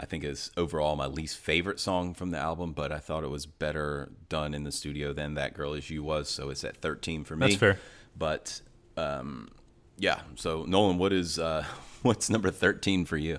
I 0.00 0.06
think 0.06 0.22
is 0.24 0.50
overall 0.56 0.94
my 0.96 1.06
least 1.06 1.38
favorite 1.38 1.80
song 1.80 2.14
from 2.14 2.30
the 2.30 2.38
album, 2.38 2.72
but 2.72 2.92
I 2.92 2.98
thought 2.98 3.24
it 3.24 3.30
was 3.30 3.46
better 3.46 4.10
done 4.28 4.54
in 4.54 4.64
the 4.64 4.72
studio 4.72 5.12
than 5.12 5.34
"That 5.34 5.54
Girl 5.54 5.74
Is 5.74 5.90
You" 5.90 6.02
was. 6.02 6.28
So 6.28 6.50
it's 6.50 6.62
at 6.64 6.76
13 6.76 7.24
for 7.24 7.34
me. 7.36 7.46
That's 7.48 7.58
fair. 7.58 7.78
But 8.16 8.60
um, 8.96 9.50
yeah, 9.96 10.20
so 10.36 10.64
Nolan, 10.64 10.98
what 10.98 11.12
is 11.12 11.38
uh, 11.38 11.64
what's 12.02 12.30
number 12.30 12.50
13 12.50 13.04
for 13.04 13.16
you? 13.16 13.38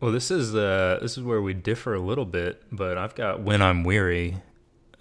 Well, 0.00 0.12
this 0.12 0.30
is 0.30 0.54
uh, 0.54 0.98
this 1.00 1.16
is 1.16 1.22
where 1.22 1.40
we 1.40 1.54
differ 1.54 1.94
a 1.94 2.00
little 2.00 2.26
bit, 2.26 2.62
but 2.72 2.98
I've 2.98 3.14
got 3.14 3.40
"When 3.40 3.62
I'm 3.62 3.84
Weary" 3.84 4.36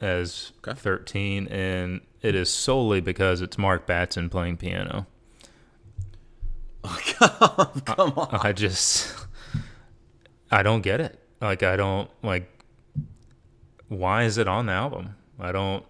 as 0.02 0.52
Okay. 0.68 0.80
13, 0.80 1.48
and 1.48 2.02
it 2.22 2.36
is 2.36 2.50
solely 2.50 3.02
because 3.02 3.42
it's 3.42 3.58
Mark 3.58 3.88
Batson 3.88 4.30
playing 4.30 4.58
piano. 4.58 5.08
Oh, 7.22 7.72
come 7.86 8.14
on. 8.18 8.40
I 8.44 8.52
just 8.52 9.25
I 10.56 10.64
don't 10.64 10.82
get 10.82 11.02
it. 11.02 11.20
Like 11.42 11.64
I 11.64 11.76
don't 11.76 12.10
like 12.24 12.50
why 13.90 14.24
is 14.24 14.38
it 14.38 14.48
on 14.48 14.68
the 14.68 14.72
album? 14.72 15.16
I 15.40 15.52
don't 15.52 15.86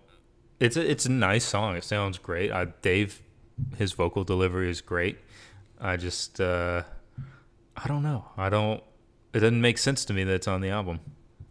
it's 0.59 0.75
a, 0.75 0.89
it's 0.89 1.05
a 1.05 1.11
nice 1.11 1.45
song. 1.45 1.75
It 1.75 1.83
sounds 1.83 2.17
great. 2.17 2.51
I 2.51 2.65
Dave 2.81 3.21
his 3.77 3.93
vocal 3.93 4.23
delivery 4.23 4.69
is 4.69 4.81
great. 4.81 5.19
I 5.79 5.97
just 5.97 6.41
uh 6.41 6.81
I 7.77 7.87
don't 7.87 8.01
know. 8.01 8.25
I 8.37 8.49
don't 8.49 8.81
it 9.33 9.41
doesn't 9.41 9.61
make 9.61 9.77
sense 9.77 10.03
to 10.05 10.13
me 10.13 10.23
that 10.23 10.33
it's 10.33 10.47
on 10.47 10.61
the 10.61 10.69
album. 10.69 10.99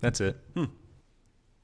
That's 0.01 0.21
it. 0.21 0.37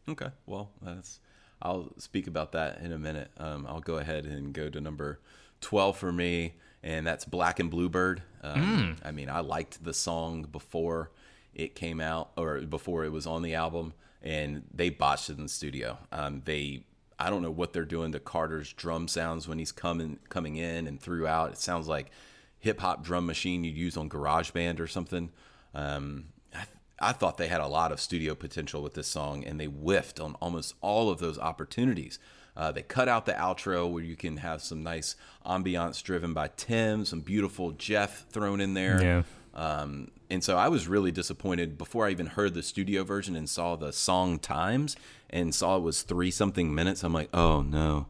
Okay, 0.08 0.28
well, 0.46 0.70
that's. 0.82 1.20
I'll 1.62 1.92
speak 1.98 2.26
about 2.26 2.52
that 2.52 2.80
in 2.80 2.92
a 2.92 2.98
minute. 2.98 3.30
Um, 3.36 3.66
I'll 3.68 3.80
go 3.80 3.96
ahead 3.98 4.24
and 4.24 4.52
go 4.52 4.68
to 4.68 4.80
number 4.80 5.20
twelve 5.60 5.96
for 5.96 6.10
me, 6.10 6.54
and 6.82 7.06
that's 7.06 7.24
Black 7.24 7.60
and 7.60 7.70
Bluebird. 7.70 8.22
Um, 8.42 8.96
I 9.04 9.12
mean, 9.12 9.28
I 9.28 9.40
liked 9.40 9.84
the 9.84 9.94
song 9.94 10.42
before 10.50 11.10
it 11.54 11.74
came 11.74 12.00
out, 12.00 12.30
or 12.36 12.60
before 12.60 13.04
it 13.04 13.12
was 13.12 13.26
on 13.26 13.42
the 13.42 13.54
album, 13.54 13.92
and 14.22 14.62
they 14.72 14.90
botched 14.90 15.30
it 15.30 15.38
in 15.38 15.44
the 15.44 15.48
studio. 15.48 15.98
Um, 16.12 16.42
they, 16.44 16.84
I 17.18 17.30
don't 17.30 17.42
know 17.42 17.50
what 17.50 17.72
they're 17.72 17.84
doing 17.84 18.12
to 18.12 18.20
Carter's 18.20 18.72
drum 18.72 19.08
sounds 19.08 19.48
when 19.48 19.58
he's 19.58 19.72
coming 19.72 20.18
coming 20.28 20.56
in 20.56 20.86
and 20.86 21.00
throughout. 21.00 21.52
It 21.52 21.58
sounds 21.58 21.88
like 21.88 22.10
hip 22.58 22.80
hop 22.80 23.02
drum 23.02 23.26
machine 23.26 23.64
you'd 23.64 23.76
use 23.76 23.96
on 23.96 24.08
GarageBand 24.08 24.80
or 24.80 24.86
something. 24.86 25.30
Um, 25.74 26.26
I, 26.54 26.64
I 27.00 27.12
thought 27.12 27.38
they 27.38 27.48
had 27.48 27.60
a 27.60 27.66
lot 27.66 27.92
of 27.92 28.00
studio 28.00 28.34
potential 28.34 28.82
with 28.82 28.94
this 28.94 29.08
song, 29.08 29.44
and 29.44 29.58
they 29.58 29.66
whiffed 29.66 30.20
on 30.20 30.34
almost 30.40 30.74
all 30.80 31.10
of 31.10 31.18
those 31.18 31.38
opportunities. 31.38 32.18
Uh, 32.56 32.70
they 32.70 32.82
cut 32.82 33.08
out 33.08 33.26
the 33.26 33.32
outro 33.32 33.90
where 33.90 34.02
you 34.02 34.16
can 34.16 34.38
have 34.38 34.60
some 34.60 34.82
nice 34.82 35.16
ambiance 35.46 36.02
driven 36.02 36.34
by 36.34 36.50
Tim, 36.56 37.04
some 37.04 37.20
beautiful 37.20 37.70
Jeff 37.70 38.26
thrown 38.28 38.60
in 38.60 38.74
there. 38.74 39.02
Yeah. 39.02 39.22
Um, 39.54 40.10
and 40.30 40.44
so 40.44 40.56
I 40.56 40.68
was 40.68 40.86
really 40.86 41.10
disappointed 41.10 41.76
before 41.76 42.06
I 42.06 42.10
even 42.10 42.26
heard 42.26 42.54
the 42.54 42.62
studio 42.62 43.02
version 43.02 43.34
and 43.34 43.48
saw 43.48 43.76
the 43.76 43.92
song 43.92 44.38
times 44.38 44.96
and 45.28 45.54
saw 45.54 45.76
it 45.76 45.82
was 45.82 46.02
three 46.02 46.30
something 46.30 46.74
minutes. 46.74 47.02
I'm 47.02 47.12
like, 47.12 47.28
oh 47.34 47.62
no. 47.62 48.06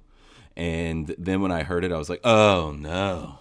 And 0.57 1.15
then 1.19 1.41
when 1.41 1.53
I 1.53 1.63
heard 1.63 1.85
it, 1.85 1.93
I 1.93 1.97
was 1.99 2.11
like, 2.11 2.21
oh 2.25 2.75
no. 2.79 3.39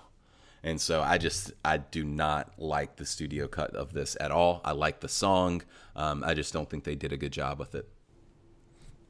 And 0.63 0.79
so 0.79 1.01
I 1.01 1.17
just 1.17 1.53
I 1.63 1.77
do 1.77 2.03
not 2.03 2.53
like 2.57 2.97
the 2.97 3.05
studio 3.05 3.47
cut 3.47 3.75
of 3.75 3.93
this 3.93 4.15
at 4.19 4.31
all. 4.31 4.61
I 4.63 4.71
like 4.71 4.99
the 4.99 5.07
song. 5.07 5.63
Um, 5.95 6.23
I 6.25 6.33
just 6.33 6.53
don't 6.53 6.69
think 6.69 6.83
they 6.83 6.95
did 6.95 7.13
a 7.13 7.17
good 7.17 7.31
job 7.31 7.59
with 7.59 7.75
it. 7.75 7.87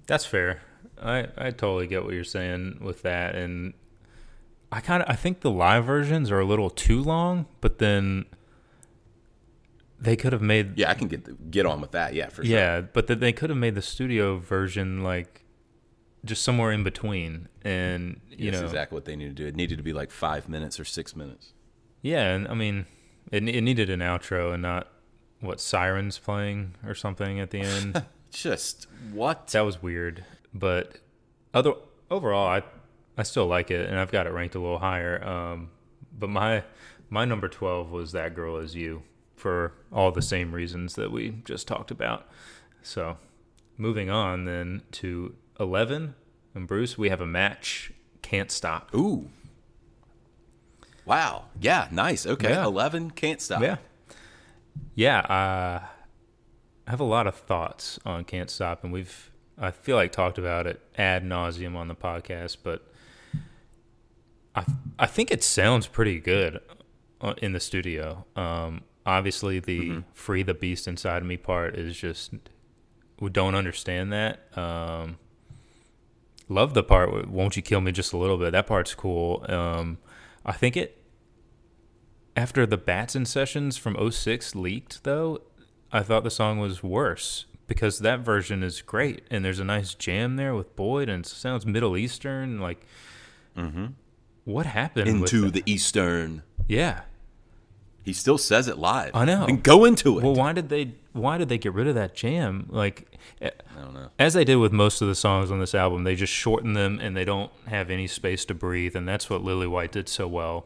That's 0.08 0.26
fair. 0.26 0.62
I 1.02 1.28
I 1.38 1.52
totally 1.52 1.88
get 1.88 2.04
what 2.04 2.14
you're 2.14 2.24
saying 2.24 2.80
with 2.82 3.02
that, 3.04 3.36
and 3.36 3.74
I 4.72 4.80
kind 4.80 5.02
of 5.04 5.10
I 5.10 5.16
think 5.16 5.42
the 5.42 5.52
live 5.52 5.86
versions 5.86 6.30
are 6.32 6.40
a 6.40 6.46
little 6.46 6.70
too 6.70 7.02
long, 7.02 7.48
but 7.62 7.80
then 7.80 8.26
they 10.02 10.16
could 10.16 10.34
have 10.34 10.42
made 10.42 10.78
Yeah, 10.78 10.90
I 10.90 10.94
can 10.94 11.08
get 11.08 11.52
get 11.52 11.66
on 11.66 11.82
with 11.82 11.92
that. 11.92 12.14
Yeah, 12.14 12.30
for 12.30 12.44
sure. 12.44 12.56
yeah, 12.56 12.82
but 12.82 13.08
then 13.08 13.20
they 13.20 13.34
could 13.34 13.50
have 13.50 13.58
made 13.60 13.76
the 13.76 13.82
studio 13.82 14.38
version 14.38 15.04
like 15.04 15.44
just 16.26 16.44
somewhere 16.44 16.72
in 16.72 16.84
between, 16.84 17.48
and 17.64 18.20
you 18.30 18.52
That's 18.52 18.62
know 18.62 18.68
exactly 18.68 18.96
what 18.96 19.06
they 19.06 19.16
needed 19.16 19.38
to 19.38 19.44
do. 19.44 19.48
It 19.48 19.56
needed 19.56 19.78
to 19.78 19.84
be 19.84 19.94
like 19.94 20.12
five 20.12 20.50
minutes 20.50 20.80
or 20.80 20.86
six 20.86 21.16
minutes. 21.16 21.54
yeah, 22.02 22.34
and 22.34 22.48
I 22.48 22.54
mean 22.54 22.86
it 23.32 23.48
it 23.48 23.62
needed 23.62 23.90
an 23.90 24.00
outro 24.00 24.54
and 24.54 24.62
not 24.62 24.88
what 25.42 25.62
sirens 25.62 26.18
playing 26.18 26.76
or 26.86 26.94
something 26.96 27.40
at 27.40 27.52
the 27.52 27.60
end. 27.62 28.04
Just 28.32 28.88
what? 29.14 29.48
that 29.48 29.62
was 29.62 29.82
weird, 29.82 30.24
but 30.54 30.98
other 31.54 31.74
overall, 32.12 32.48
I 32.48 32.64
I 33.18 33.24
still 33.24 33.48
like 33.48 33.72
it, 33.72 33.90
and 33.90 33.98
I've 34.00 34.12
got 34.12 34.28
it 34.28 34.32
ranked 34.32 34.56
a 34.56 34.60
little 34.60 34.78
higher. 34.80 35.24
Um, 35.24 35.72
but 36.18 36.30
my 36.30 36.64
my 37.10 37.26
number 37.26 37.48
twelve 37.48 37.92
was 37.92 38.12
that 38.12 38.36
girl 38.36 38.58
is 38.58 38.76
you 38.76 39.04
for 39.40 39.74
all 39.92 40.12
the 40.12 40.22
same 40.22 40.54
reasons 40.54 40.96
that 40.96 41.12
we 41.12 41.42
just 41.46 41.68
talked 41.68 41.92
about. 41.92 42.28
So, 42.82 43.18
moving 43.78 44.10
on 44.10 44.46
then 44.46 44.84
to 44.92 45.36
eleven, 45.60 46.16
and 46.54 46.68
Bruce, 46.68 46.98
we 46.98 47.10
have 47.10 47.22
a 47.22 47.28
match. 47.28 47.92
Can't 48.22 48.52
stop. 48.52 48.94
Ooh. 48.94 49.30
Wow. 51.06 51.46
Yeah. 51.60 51.88
Nice. 51.92 52.28
Okay. 52.28 52.50
Yeah. 52.50 52.66
Eleven. 52.66 53.12
Can't 53.12 53.42
stop. 53.42 53.62
Yeah. 53.62 53.78
Yeah, 54.96 55.20
uh, 55.20 55.86
I 56.88 56.92
have 56.92 57.00
a 57.00 57.06
lot 57.06 57.28
of 57.28 57.36
thoughts 57.36 58.00
on 58.06 58.24
Can't 58.24 58.50
Stop, 58.50 58.84
and 58.84 58.94
we've, 58.94 59.32
I 59.58 59.72
feel 59.72 59.96
like, 59.96 60.12
talked 60.12 60.38
about 60.38 60.68
it 60.68 60.82
ad 60.98 61.24
nauseum 61.24 61.76
on 61.76 61.88
the 61.88 61.96
podcast, 61.96 62.58
but 62.64 62.86
I, 64.56 64.66
I 64.98 65.06
think 65.06 65.32
it 65.32 65.44
sounds 65.44 65.88
pretty 65.88 66.20
good 66.20 66.60
uh, 67.20 67.34
in 67.42 67.54
the 67.54 67.60
studio. 67.60 68.26
Um, 68.36 68.82
obviously, 69.10 69.60
the 69.60 70.04
free 70.14 70.44
the 70.44 70.54
beast 70.54 70.88
inside 70.88 71.18
of 71.22 71.28
me 71.28 71.38
part 71.38 71.76
is 71.76 71.98
just, 71.98 72.34
we 73.20 73.30
don't 73.30 73.56
understand 73.56 74.14
that. 74.14 74.48
Um, 74.58 75.18
love 76.48 76.74
the 76.74 76.84
part, 76.84 77.28
won't 77.28 77.56
you 77.56 77.62
kill 77.62 77.82
me 77.82 77.92
just 77.92 78.14
a 78.14 78.18
little 78.18 78.38
bit? 78.38 78.52
That 78.52 78.68
part's 78.68 78.94
cool. 78.96 79.46
Um, 79.50 79.98
I 80.46 80.52
think 80.54 80.78
it, 80.78 81.02
after 82.36 82.66
the 82.66 82.78
Batson 82.78 83.26
sessions 83.26 83.78
from 83.78 83.98
06 84.12 84.56
leaked, 84.56 85.04
though, 85.04 85.42
I 85.92 86.02
thought 86.02 86.24
the 86.24 86.32
song 86.32 86.60
was 86.60 86.84
worse 86.84 87.46
because 87.68 88.00
that 88.00 88.20
version 88.22 88.64
is 88.64 88.82
great 88.82 89.24
and 89.30 89.44
there's 89.44 89.60
a 89.60 89.66
nice 89.66 89.94
jam 89.94 90.36
there 90.38 90.56
with 90.56 90.76
Boyd 90.76 91.10
and 91.10 91.26
it 91.26 91.30
sounds 91.30 91.66
Middle 91.66 91.98
Eastern. 91.98 92.60
Like, 92.60 92.86
what 94.46 94.66
happened 94.66 95.08
Mm-hmm. 95.08 95.18
Into 95.24 95.52
the 95.52 95.64
Eastern. 95.66 96.44
yeah? 96.68 97.02
He 98.04 98.14
still 98.14 98.38
says 98.38 98.68
it 98.68 98.78
live. 98.78 99.12
I 99.14 99.26
know. 99.26 99.46
And 99.46 99.62
go 99.62 99.86
into 99.86 100.18
it. 100.18 100.24
Well, 100.24 100.36
why 100.36 100.54
did 100.54 100.70
they? 100.70 100.94
Why 101.14 101.38
did 101.38 101.50
they 101.50 101.58
get 101.58 101.74
rid 101.74 101.88
of 101.88 101.96
that 101.96 102.16
jam? 102.16 102.68
Like, 102.70 103.18
I 103.42 103.52
don't 103.76 103.94
know. 103.94 104.10
as 104.18 104.34
they 104.34 104.44
did 104.46 104.56
with 104.58 104.72
most 104.72 105.02
of 105.02 105.08
the 105.08 105.16
songs 105.16 105.52
on 105.52 105.60
this 105.60 105.76
album, 105.76 106.04
they 106.04 106.16
just 106.16 106.34
shorten 106.34 106.74
them 106.74 107.00
and 107.02 107.16
they 107.16 107.26
don't 107.26 107.52
have 107.68 107.90
any 107.90 108.08
space 108.08 108.46
to 108.46 108.54
breathe, 108.54 108.96
and 108.96 109.08
that's 109.08 109.30
what 109.30 109.42
Lillywhite 109.44 109.92
did 109.92 110.08
so 110.08 110.28
well. 110.28 110.66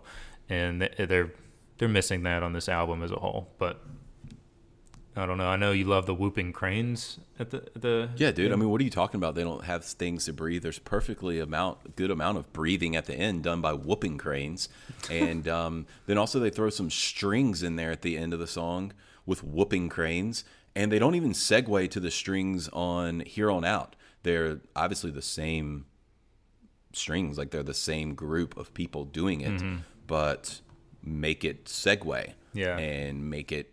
And 0.49 0.81
they're 0.81 1.31
they're 1.77 1.89
missing 1.89 2.23
that 2.23 2.43
on 2.43 2.53
this 2.53 2.69
album 2.69 3.03
as 3.03 3.11
a 3.11 3.15
whole. 3.15 3.49
But 3.57 3.81
I 5.15 5.25
don't 5.27 5.37
know. 5.37 5.47
I 5.47 5.57
know 5.57 5.71
you 5.71 5.85
love 5.85 6.05
the 6.07 6.13
whooping 6.15 6.53
cranes 6.53 7.19
at 7.39 7.51
the 7.51 7.63
the 7.75 8.09
Yeah, 8.15 8.31
dude. 8.31 8.51
I 8.51 8.55
mean, 8.55 8.69
what 8.69 8.81
are 8.81 8.83
you 8.83 8.89
talking 8.89 9.19
about? 9.19 9.35
They 9.35 9.43
don't 9.43 9.63
have 9.65 9.85
things 9.85 10.25
to 10.25 10.33
breathe. 10.33 10.63
There's 10.63 10.79
perfectly 10.79 11.39
amount, 11.39 11.95
good 11.95 12.09
amount 12.09 12.39
of 12.39 12.51
breathing 12.51 12.95
at 12.95 13.05
the 13.05 13.13
end 13.13 13.43
done 13.43 13.61
by 13.61 13.73
whooping 13.73 14.17
cranes, 14.17 14.69
and 15.11 15.47
um, 15.59 15.85
then 16.07 16.17
also 16.17 16.39
they 16.39 16.49
throw 16.49 16.69
some 16.71 16.89
strings 16.89 17.61
in 17.61 17.75
there 17.75 17.91
at 17.91 18.01
the 18.01 18.17
end 18.17 18.33
of 18.33 18.39
the 18.39 18.47
song 18.47 18.91
with 19.25 19.43
whooping 19.43 19.89
cranes, 19.89 20.43
and 20.75 20.91
they 20.91 20.97
don't 20.99 21.15
even 21.15 21.31
segue 21.31 21.89
to 21.91 21.99
the 21.99 22.11
strings 22.11 22.67
on 22.69 23.19
here 23.21 23.51
on 23.51 23.63
out. 23.63 23.95
They're 24.23 24.61
obviously 24.75 25.11
the 25.11 25.21
same 25.21 25.85
strings, 26.91 27.37
like 27.37 27.51
they're 27.51 27.63
the 27.63 27.73
same 27.73 28.15
group 28.15 28.57
of 28.57 28.73
people 28.73 29.05
doing 29.05 29.41
it, 29.41 29.61
but 30.07 30.61
make 31.03 31.43
it 31.43 31.65
segue, 31.65 32.33
Yeah. 32.53 32.77
and 32.77 33.29
make 33.29 33.51
it 33.51 33.72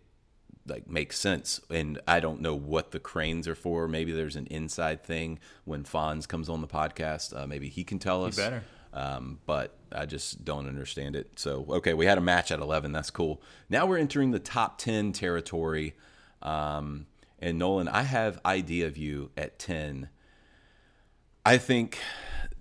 like 0.71 0.89
make 0.89 1.13
sense. 1.13 1.61
And 1.69 2.01
I 2.07 2.21
don't 2.21 2.41
know 2.41 2.55
what 2.55 2.93
the 2.93 3.01
cranes 3.01 3.47
are 3.47 3.55
for. 3.55 3.87
Maybe 3.89 4.13
there's 4.13 4.37
an 4.37 4.47
inside 4.47 5.03
thing 5.03 5.39
when 5.65 5.85
Fonz 5.85 6.27
comes 6.27 6.49
on 6.49 6.61
the 6.61 6.69
podcast. 6.69 7.37
Uh, 7.37 7.47
maybe 7.47 7.69
he 7.69 7.85
can 7.85 7.99
tell 7.99 8.25
us. 8.25 8.37
better. 8.37 8.63
Um, 8.93 9.39
but 9.47 9.77
I 9.93 10.07
just 10.07 10.45
don't 10.45 10.67
understand 10.67 11.15
it. 11.15 11.39
So 11.39 11.67
okay, 11.69 11.95
we 11.95 12.07
had 12.07 12.19
a 12.19 12.23
match 12.23 12.51
at 12.51 12.61
11. 12.61 12.93
That's 12.93 13.11
cool. 13.11 13.43
Now 13.69 13.87
we're 13.87 13.99
entering 13.99 14.31
the 14.31 14.39
top 14.39 14.79
10 14.79 15.13
territory. 15.13 15.95
Um, 16.43 17.07
and 17.39 17.59
Nolan, 17.59 17.89
I 17.89 18.03
have 18.03 18.41
idea 18.45 18.87
of 18.87 18.97
you 18.97 19.31
at 19.37 19.59
10. 19.59 20.09
I 21.45 21.57
think 21.59 21.99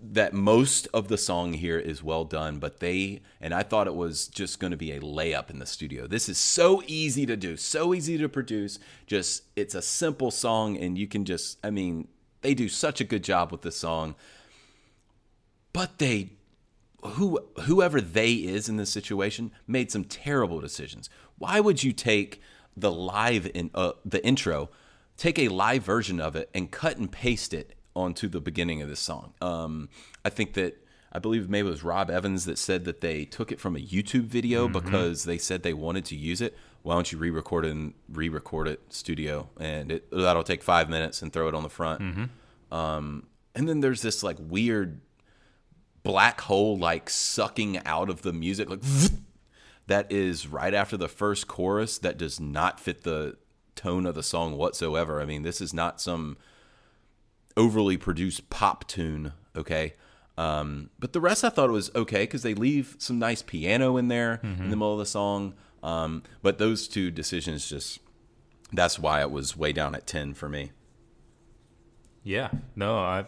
that 0.02 0.34
most 0.34 0.88
of 0.94 1.10
the 1.10 1.18
song 1.18 1.54
here 1.54 1.78
is 1.78 2.02
well 2.02 2.24
done, 2.24 2.58
but 2.58 2.80
they 2.80 3.22
and 3.42 3.54
I 3.54 3.64
thought 3.64 3.88
it 3.88 3.96
was 3.96 4.28
just 4.28 4.60
going 4.60 4.72
to 4.72 4.78
be 4.78 4.92
a 4.92 5.02
layup 5.02 5.50
in 5.50 5.60
the 5.60 5.66
studio. 5.66 6.08
This 6.08 6.30
is 6.30 6.38
so 6.38 6.82
easy 6.88 7.26
to 7.26 7.36
do, 7.36 7.58
so 7.58 7.94
easy 7.94 8.18
to 8.18 8.30
produce. 8.30 8.80
Just 9.08 9.44
it's 9.56 9.76
a 9.76 9.82
simple 9.82 10.32
song 10.32 10.78
and 10.78 10.98
you 10.98 11.08
can 11.08 11.26
just 11.26 11.58
I 11.64 11.70
mean, 11.70 12.08
they 12.42 12.54
do 12.54 12.70
such 12.70 13.02
a 13.02 13.06
good 13.06 13.24
job 13.24 13.52
with 13.52 13.62
the 13.62 13.72
song. 13.72 14.16
But 15.74 15.98
they 15.98 16.32
who 17.04 17.40
whoever 17.64 18.00
they 18.00 18.34
is 18.34 18.70
in 18.70 18.78
this 18.78 18.90
situation 18.90 19.52
made 19.68 19.92
some 19.92 20.06
terrible 20.06 20.62
decisions. 20.62 21.10
Why 21.38 21.60
would 21.60 21.84
you 21.84 21.92
take 21.92 22.42
the 22.76 22.92
live 22.92 23.50
in 23.54 23.70
uh, 23.74 23.94
the 24.06 24.26
intro, 24.26 24.70
take 25.18 25.38
a 25.38 25.50
live 25.50 25.84
version 25.84 26.22
of 26.22 26.36
it 26.38 26.50
and 26.54 26.72
cut 26.72 26.98
and 26.98 27.12
paste 27.12 27.54
it 27.54 27.76
onto 27.96 28.28
the 28.28 28.42
beginning 28.42 28.82
of 28.82 28.90
this 28.90 29.00
song? 29.00 29.34
Um, 29.42 29.90
I 30.24 30.30
think 30.30 30.54
that 30.54 30.86
I 31.12 31.20
believe 31.20 31.50
maybe 31.50 31.68
it 31.68 31.72
was 31.72 31.84
Rob 31.84 32.10
Evans 32.10 32.46
that 32.46 32.58
said 32.58 32.86
that 32.86 33.02
they 33.02 33.26
took 33.26 33.52
it 33.52 33.60
from 33.60 33.76
a 33.76 33.80
YouTube 33.80 34.26
video 34.26 34.68
because 34.68 35.24
they 35.24 35.38
said 35.38 35.64
they 35.64 35.74
wanted 35.74 36.06
to 36.06 36.16
use 36.16 36.42
it. 36.42 36.56
Why 36.84 36.94
don't 36.94 37.12
you 37.12 37.18
re-record 37.18 37.66
it 37.66 37.72
and 37.72 37.94
re-record 38.10 38.68
it 38.68 38.82
studio 38.90 39.50
and 39.60 39.92
it 39.92 40.10
that'll 40.12 40.44
take 40.44 40.64
five 40.64 40.90
minutes 40.90 41.22
and 41.22 41.34
throw 41.34 41.48
it 41.50 41.56
on 41.56 41.64
the 41.64 41.70
front. 41.70 42.30
Um, 42.72 43.28
and 43.56 43.68
then 43.68 43.80
there's 43.82 44.02
this 44.02 44.24
like 44.24 44.38
weird 44.40 45.02
black 46.04 46.42
hole 46.42 46.78
like 46.78 47.10
sucking 47.10 47.80
out 47.86 48.10
of 48.10 48.22
the 48.22 48.32
music 48.32 48.70
like 48.70 48.82
that 49.88 50.12
is 50.12 50.48
right 50.48 50.74
after 50.74 50.96
the 50.96 51.10
first 51.10 51.48
chorus 51.48 51.98
that 51.98 52.18
does 52.18 52.40
not 52.40 52.80
fit 52.80 53.04
the 53.04 53.36
tone 53.76 54.06
of 54.06 54.14
the 54.16 54.24
song 54.24 54.56
whatsoever. 54.56 55.20
I 55.22 55.26
mean, 55.26 55.44
this 55.44 55.60
is 55.60 55.74
not 55.74 56.00
some 56.00 56.38
overly 57.60 57.98
produced 57.98 58.50
pop 58.50 58.88
tune, 58.88 59.34
okay? 59.56 59.94
Um, 60.38 60.90
but 60.98 61.12
the 61.12 61.20
rest 61.20 61.44
I 61.44 61.50
thought 61.50 61.70
was 61.70 61.94
okay 61.94 62.24
because 62.24 62.44
they 62.44 62.54
leave 62.54 62.96
some 62.98 63.20
nice 63.20 63.42
piano 63.42 63.98
in 63.98 64.08
there 64.08 64.40
in 64.42 64.70
the 64.70 64.76
middle 64.78 64.94
of 64.94 65.00
the 65.00 65.06
song. 65.06 65.54
Um, 65.84 66.24
but 66.42 66.58
those 66.58 66.88
two 66.88 67.12
decisions 67.12 67.70
just 67.70 68.00
that's 68.72 68.98
why 68.98 69.20
it 69.22 69.32
was 69.32 69.58
way 69.58 69.74
down 69.74 69.96
at 69.96 70.08
10 70.08 70.34
for 70.34 70.48
me. 70.48 70.72
Yeah, 72.24 72.50
no, 72.76 72.98
I 73.00 73.26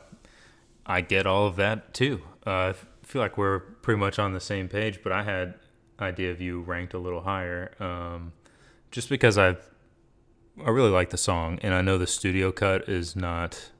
I 0.85 1.01
get 1.01 1.25
all 1.25 1.47
of 1.47 1.57
that 1.57 1.93
too. 1.93 2.21
Uh, 2.47 2.73
I 2.73 2.73
feel 3.03 3.21
like 3.21 3.37
we're 3.37 3.59
pretty 3.59 3.99
much 3.99 4.17
on 4.17 4.33
the 4.33 4.39
same 4.39 4.67
page, 4.67 5.01
but 5.03 5.11
I 5.11 5.23
had 5.23 5.55
idea 5.99 6.31
of 6.31 6.41
you 6.41 6.61
ranked 6.61 6.93
a 6.93 6.99
little 6.99 7.21
higher, 7.21 7.73
um, 7.79 8.33
just 8.89 9.09
because 9.09 9.37
I 9.37 9.57
I 10.63 10.69
really 10.69 10.89
like 10.89 11.09
the 11.09 11.17
song, 11.17 11.59
and 11.61 11.73
I 11.73 11.81
know 11.81 11.97
the 11.97 12.07
studio 12.07 12.51
cut 12.51 12.87
is 12.87 13.15
not 13.15 13.71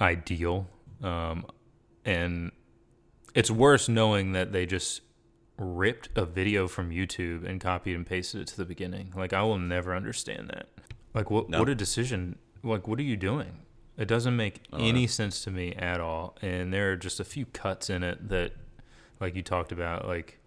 ideal, 0.00 0.66
um, 1.02 1.46
and 2.04 2.52
it's 3.34 3.50
worse 3.50 3.88
knowing 3.88 4.32
that 4.32 4.52
they 4.52 4.66
just 4.66 5.02
ripped 5.58 6.08
a 6.16 6.24
video 6.26 6.68
from 6.68 6.90
YouTube 6.90 7.46
and 7.48 7.60
copied 7.60 7.96
and 7.96 8.06
pasted 8.06 8.42
it 8.42 8.46
to 8.48 8.56
the 8.56 8.64
beginning. 8.64 9.12
Like 9.16 9.32
I 9.32 9.42
will 9.42 9.58
never 9.58 9.94
understand 9.94 10.48
that. 10.48 10.68
Like 11.14 11.30
what 11.30 11.48
No. 11.48 11.60
what 11.60 11.68
a 11.68 11.74
decision. 11.74 12.38
Like 12.62 12.86
what 12.86 12.98
are 12.98 13.02
you 13.04 13.16
doing? 13.16 13.62
It 13.96 14.06
doesn't 14.08 14.36
make 14.36 14.60
any 14.78 15.06
sense 15.06 15.42
to 15.44 15.50
me 15.50 15.72
at 15.74 16.00
all. 16.00 16.36
And 16.42 16.72
there 16.72 16.92
are 16.92 16.96
just 16.96 17.18
a 17.20 17.24
few 17.24 17.46
cuts 17.46 17.88
in 17.88 18.02
it 18.02 18.28
that 18.28 18.52
like 19.20 19.34
you 19.34 19.42
talked 19.42 19.72
about 19.72 20.06
like 20.06 20.38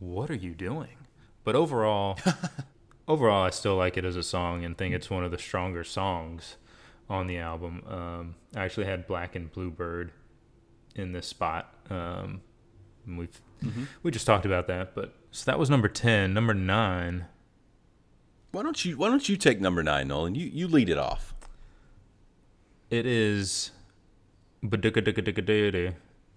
what 0.00 0.30
are 0.30 0.34
you 0.36 0.54
doing? 0.54 0.96
But 1.44 1.54
overall 1.54 2.18
overall 3.08 3.44
I 3.44 3.50
still 3.50 3.76
like 3.76 3.96
it 3.96 4.04
as 4.04 4.16
a 4.16 4.22
song 4.24 4.64
and 4.64 4.76
think 4.76 4.94
it's 4.94 5.10
one 5.10 5.22
of 5.24 5.30
the 5.30 5.38
stronger 5.38 5.84
songs 5.84 6.56
on 7.10 7.26
the 7.26 7.38
album. 7.38 7.82
Um, 7.86 8.34
I 8.56 8.64
actually 8.64 8.86
had 8.86 9.06
Black 9.06 9.34
and 9.36 9.52
Bluebird 9.52 10.12
in 10.94 11.12
this 11.12 11.26
spot. 11.26 11.74
Um, 11.90 12.40
and 13.04 13.18
we've 13.18 13.40
we 14.02 14.10
just 14.10 14.26
talked 14.26 14.46
about 14.46 14.66
that, 14.68 14.94
but 14.94 15.12
So 15.32 15.50
that 15.50 15.58
was 15.58 15.68
number 15.68 15.88
ten. 15.88 16.32
Number 16.32 16.54
nine. 16.54 17.26
Why 18.52 18.62
don't 18.62 18.82
you 18.84 18.96
Why 18.96 19.08
don't 19.08 19.28
you 19.28 19.36
take 19.36 19.60
number 19.60 19.82
nine, 19.82 20.08
Nolan? 20.08 20.34
You 20.34 20.46
you 20.46 20.66
lead 20.68 20.88
it 20.88 20.98
off. 20.98 21.34
It 22.88 23.06
is. 23.06 23.72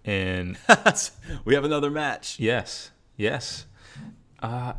And 0.05 0.57
we 1.45 1.53
have 1.55 1.63
another 1.63 1.89
match. 1.89 2.39
yes, 2.39 2.91
yes. 3.15 3.65
Uh, 4.41 4.73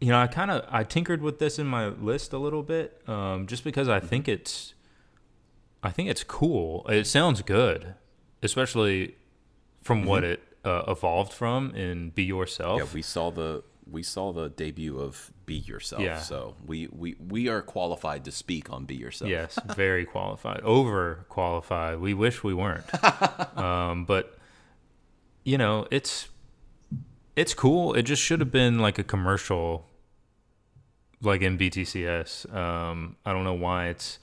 you 0.00 0.08
know, 0.08 0.18
I 0.18 0.26
kind 0.26 0.50
of 0.50 0.64
I 0.70 0.84
tinkered 0.84 1.22
with 1.22 1.38
this 1.38 1.58
in 1.58 1.66
my 1.66 1.88
list 1.88 2.32
a 2.32 2.38
little 2.38 2.62
bit, 2.62 3.00
um, 3.08 3.46
just 3.46 3.64
because 3.64 3.88
I 3.88 3.98
think 3.98 4.28
it's, 4.28 4.74
I 5.82 5.90
think 5.90 6.08
it's 6.08 6.24
cool. 6.24 6.86
It 6.88 7.06
sounds 7.06 7.42
good, 7.42 7.94
especially 8.42 9.16
from 9.82 10.04
what 10.04 10.24
it 10.24 10.42
uh, 10.64 10.82
evolved 10.88 11.32
from 11.32 11.74
in 11.74 12.10
"Be 12.10 12.24
Yourself." 12.24 12.80
Yeah, 12.80 12.86
we 12.92 13.02
saw 13.02 13.30
the 13.30 13.62
we 13.90 14.02
saw 14.02 14.32
the 14.32 14.48
debut 14.48 14.98
of 14.98 15.32
Be 15.46 15.54
Yourself. 15.54 16.02
Yeah. 16.02 16.18
So 16.18 16.56
we, 16.64 16.88
we 16.88 17.16
we 17.18 17.48
are 17.48 17.62
qualified 17.62 18.24
to 18.24 18.32
speak 18.32 18.70
on 18.70 18.84
Be 18.84 18.96
Yourself. 18.96 19.30
Yes, 19.30 19.58
very 19.76 20.04
qualified. 20.04 20.60
Over 20.62 21.26
qualified. 21.28 22.00
We 22.00 22.14
wish 22.14 22.42
we 22.42 22.54
weren't. 22.54 22.84
um, 23.56 24.04
but 24.04 24.38
you 25.44 25.56
know, 25.56 25.86
it's 25.90 26.28
it's 27.36 27.54
cool. 27.54 27.94
It 27.94 28.02
just 28.02 28.22
should 28.22 28.40
have 28.40 28.50
been 28.50 28.78
like 28.78 28.98
a 28.98 29.04
commercial 29.04 29.86
like 31.22 31.42
in 31.42 31.56
BTCS. 31.56 32.52
Um, 32.54 33.16
I 33.24 33.32
don't 33.32 33.44
know 33.44 33.54
why 33.54 33.86
it's 33.86 34.18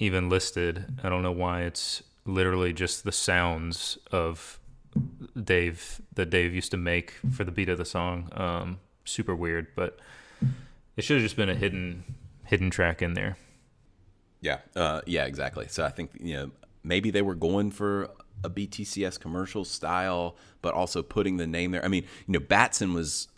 even 0.00 0.28
listed. 0.28 0.86
I 1.04 1.08
don't 1.08 1.22
know 1.22 1.30
why 1.30 1.62
it's 1.62 2.02
literally 2.24 2.72
just 2.72 3.04
the 3.04 3.12
sounds 3.12 3.98
of 4.10 4.58
Dave 5.40 6.00
that 6.14 6.30
Dave 6.30 6.52
used 6.52 6.72
to 6.72 6.76
make 6.76 7.14
for 7.30 7.44
the 7.44 7.52
beat 7.52 7.68
of 7.68 7.78
the 7.78 7.84
song. 7.84 8.28
Um, 8.32 8.80
super 9.04 9.36
weird, 9.36 9.68
but 9.76 10.00
it 10.96 11.04
should 11.04 11.18
have 11.18 11.22
just 11.22 11.36
been 11.36 11.50
a 11.50 11.54
hidden 11.54 12.16
hidden 12.44 12.70
track 12.70 13.02
in 13.02 13.14
there. 13.14 13.36
Yeah, 14.40 14.58
uh, 14.74 15.02
yeah, 15.06 15.26
exactly. 15.26 15.68
So 15.68 15.84
I 15.84 15.90
think 15.90 16.10
you 16.18 16.34
know 16.34 16.50
maybe 16.82 17.10
they 17.10 17.22
were 17.22 17.34
going 17.34 17.70
for 17.70 18.10
a 18.42 18.48
BTCS 18.48 19.20
commercial 19.20 19.66
style, 19.66 20.36
but 20.62 20.72
also 20.72 21.02
putting 21.02 21.36
the 21.36 21.46
name 21.46 21.72
there. 21.72 21.84
I 21.84 21.88
mean, 21.88 22.04
you 22.26 22.32
know, 22.32 22.40
Batson 22.40 22.94
was 22.94 23.28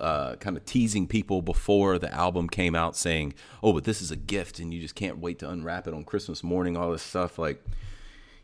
uh, 0.00 0.36
kind 0.36 0.56
of 0.56 0.64
teasing 0.64 1.06
people 1.06 1.42
before 1.42 1.98
the 1.98 2.12
album 2.12 2.48
came 2.48 2.74
out, 2.74 2.96
saying, 2.96 3.34
"Oh, 3.62 3.72
but 3.72 3.84
this 3.84 4.00
is 4.00 4.10
a 4.10 4.16
gift, 4.16 4.58
and 4.58 4.72
you 4.72 4.80
just 4.80 4.94
can't 4.94 5.18
wait 5.18 5.38
to 5.40 5.50
unwrap 5.50 5.86
it 5.86 5.94
on 5.94 6.04
Christmas 6.04 6.42
morning." 6.42 6.76
All 6.76 6.90
this 6.90 7.02
stuff, 7.02 7.38
like 7.38 7.64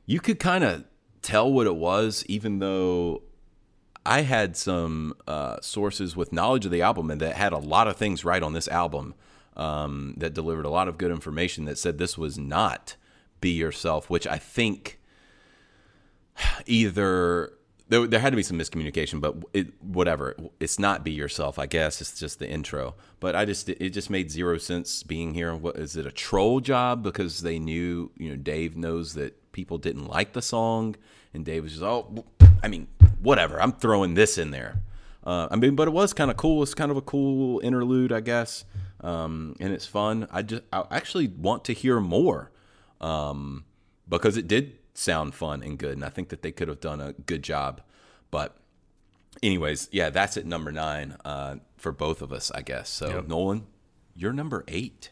you 0.04 0.20
could 0.20 0.38
kind 0.38 0.64
of 0.64 0.84
tell 1.22 1.52
what 1.52 1.66
it 1.66 1.76
was, 1.76 2.24
even 2.28 2.60
though 2.60 3.22
I 4.06 4.20
had 4.20 4.56
some 4.56 5.14
uh, 5.26 5.56
sources 5.60 6.14
with 6.14 6.32
knowledge 6.32 6.64
of 6.64 6.70
the 6.70 6.82
album 6.82 7.10
and 7.10 7.20
that 7.20 7.34
had 7.34 7.52
a 7.52 7.58
lot 7.58 7.88
of 7.88 7.96
things 7.96 8.24
right 8.24 8.42
on 8.42 8.52
this 8.52 8.68
album 8.68 9.14
um, 9.56 10.14
that 10.18 10.32
delivered 10.32 10.64
a 10.64 10.70
lot 10.70 10.86
of 10.86 10.96
good 10.96 11.10
information 11.10 11.64
that 11.64 11.76
said 11.76 11.98
this 11.98 12.16
was 12.16 12.38
not 12.38 12.94
Be 13.40 13.50
Yourself, 13.50 14.08
which 14.08 14.26
I 14.26 14.38
think 14.38 15.00
either 16.66 17.52
there, 17.88 18.06
there 18.06 18.20
had 18.20 18.30
to 18.30 18.36
be 18.36 18.42
some 18.42 18.58
miscommunication, 18.58 19.20
but 19.20 19.36
it, 19.52 19.80
whatever. 19.80 20.36
It's 20.58 20.78
not 20.78 21.04
Be 21.04 21.12
Yourself, 21.12 21.58
I 21.58 21.66
guess. 21.66 22.00
It's 22.00 22.18
just 22.18 22.38
the 22.38 22.48
intro. 22.48 22.94
But 23.20 23.36
I 23.36 23.44
just 23.44 23.68
it 23.68 23.90
just 23.90 24.10
made 24.10 24.30
zero 24.30 24.58
sense 24.58 25.02
being 25.02 25.34
here. 25.34 25.54
What 25.54 25.76
is 25.76 25.96
it 25.96 26.06
a 26.06 26.10
troll 26.10 26.60
job 26.60 27.02
because 27.02 27.42
they 27.42 27.58
knew 27.58 28.10
you 28.16 28.30
know 28.30 28.36
Dave 28.36 28.76
knows 28.76 29.14
that 29.14 29.52
people 29.52 29.78
didn't 29.78 30.06
like 30.06 30.32
the 30.32 30.42
song, 30.42 30.96
and 31.32 31.44
Dave 31.44 31.62
was 31.62 31.72
just 31.72 31.84
oh, 31.84 32.24
I 32.62 32.68
mean 32.68 32.88
whatever. 33.20 33.60
I'm 33.60 33.72
throwing 33.72 34.14
this 34.14 34.36
in 34.36 34.50
there. 34.50 34.82
Uh, 35.22 35.48
I 35.50 35.56
mean, 35.56 35.74
but 35.74 35.88
it 35.88 35.92
was 35.92 36.12
kind 36.12 36.30
of 36.30 36.36
cool. 36.36 36.62
It's 36.62 36.74
kind 36.74 36.90
of 36.90 36.96
a 36.96 37.02
cool 37.02 37.60
interlude, 37.60 38.12
I 38.12 38.20
guess, 38.20 38.64
um, 39.00 39.56
and 39.58 39.72
it's 39.72 39.86
fun. 39.86 40.28
I 40.30 40.42
just 40.42 40.62
I 40.72 40.84
actually 40.90 41.28
want 41.28 41.64
to 41.64 41.72
hear 41.72 42.00
more 42.00 42.50
um, 43.00 43.64
because 44.08 44.36
it 44.36 44.48
did 44.48 44.78
sound 44.96 45.34
fun 45.34 45.62
and 45.62 45.78
good, 45.78 45.92
and 45.92 46.04
I 46.04 46.08
think 46.08 46.30
that 46.30 46.42
they 46.42 46.52
could 46.52 46.68
have 46.68 46.80
done 46.80 47.00
a 47.00 47.12
good 47.12 47.42
job. 47.42 47.80
But, 48.30 48.56
anyways, 49.42 49.88
yeah, 49.92 50.10
that's 50.10 50.36
at 50.36 50.46
number 50.46 50.72
nine 50.72 51.16
uh, 51.24 51.56
for 51.76 51.92
both 51.92 52.22
of 52.22 52.32
us, 52.32 52.50
I 52.50 52.62
guess. 52.62 52.88
So, 52.88 53.08
Yep. 53.08 53.28
Nolan, 53.28 53.66
you're 54.14 54.32
number 54.32 54.64
eight. 54.68 55.10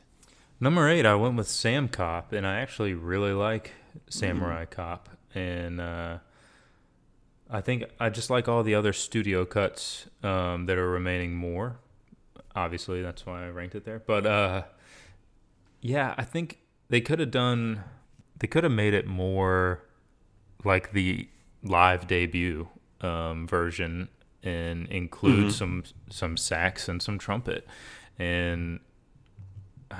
Number 0.60 0.88
eight, 0.88 1.04
I 1.04 1.14
went 1.14 1.36
with 1.36 1.48
Sam 1.48 1.88
Cop, 1.88 2.32
and 2.32 2.46
I 2.46 2.60
actually 2.60 2.94
really 2.94 3.32
like 3.32 3.72
Samurai 4.08 4.64
Cop, 4.64 5.08
and 5.34 5.80
uh, 5.80 6.18
I 7.50 7.60
think 7.60 7.84
I 8.00 8.08
just 8.08 8.30
like 8.30 8.48
all 8.48 8.62
the 8.62 8.74
other 8.74 8.92
studio 8.92 9.44
cuts 9.44 10.06
um, 10.22 10.66
that 10.66 10.78
are 10.78 10.88
remaining 10.88 11.34
more. 11.34 11.76
Obviously, 12.56 13.02
that's 13.02 13.26
why 13.26 13.46
I 13.46 13.50
ranked 13.50 13.74
it 13.74 13.84
there. 13.84 13.98
But 14.06 14.26
uh, 14.26 14.62
yeah, 15.80 16.14
I 16.16 16.22
think 16.24 16.60
they 16.88 17.00
could 17.00 17.18
have 17.20 17.30
done. 17.32 17.82
They 18.38 18.46
could 18.46 18.64
have 18.64 18.72
made 18.72 18.94
it 18.94 19.06
more 19.06 19.82
like 20.64 20.92
the 20.92 21.28
live 21.62 22.06
debut 22.06 22.68
um, 23.00 23.46
version 23.46 24.08
and 24.42 24.86
include 24.88 25.52
some 25.52 25.84
some 26.10 26.36
sax 26.36 26.88
and 26.88 27.02
some 27.02 27.18
trumpet, 27.18 27.66
and 28.18 28.80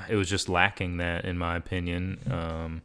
it 0.09 0.17
was 0.17 0.29
just 0.29 0.49
lacking 0.49 0.99
that 0.99 1.25
in 1.25 1.39
my 1.39 1.57
opinion. 1.57 2.19
Um, 2.31 2.83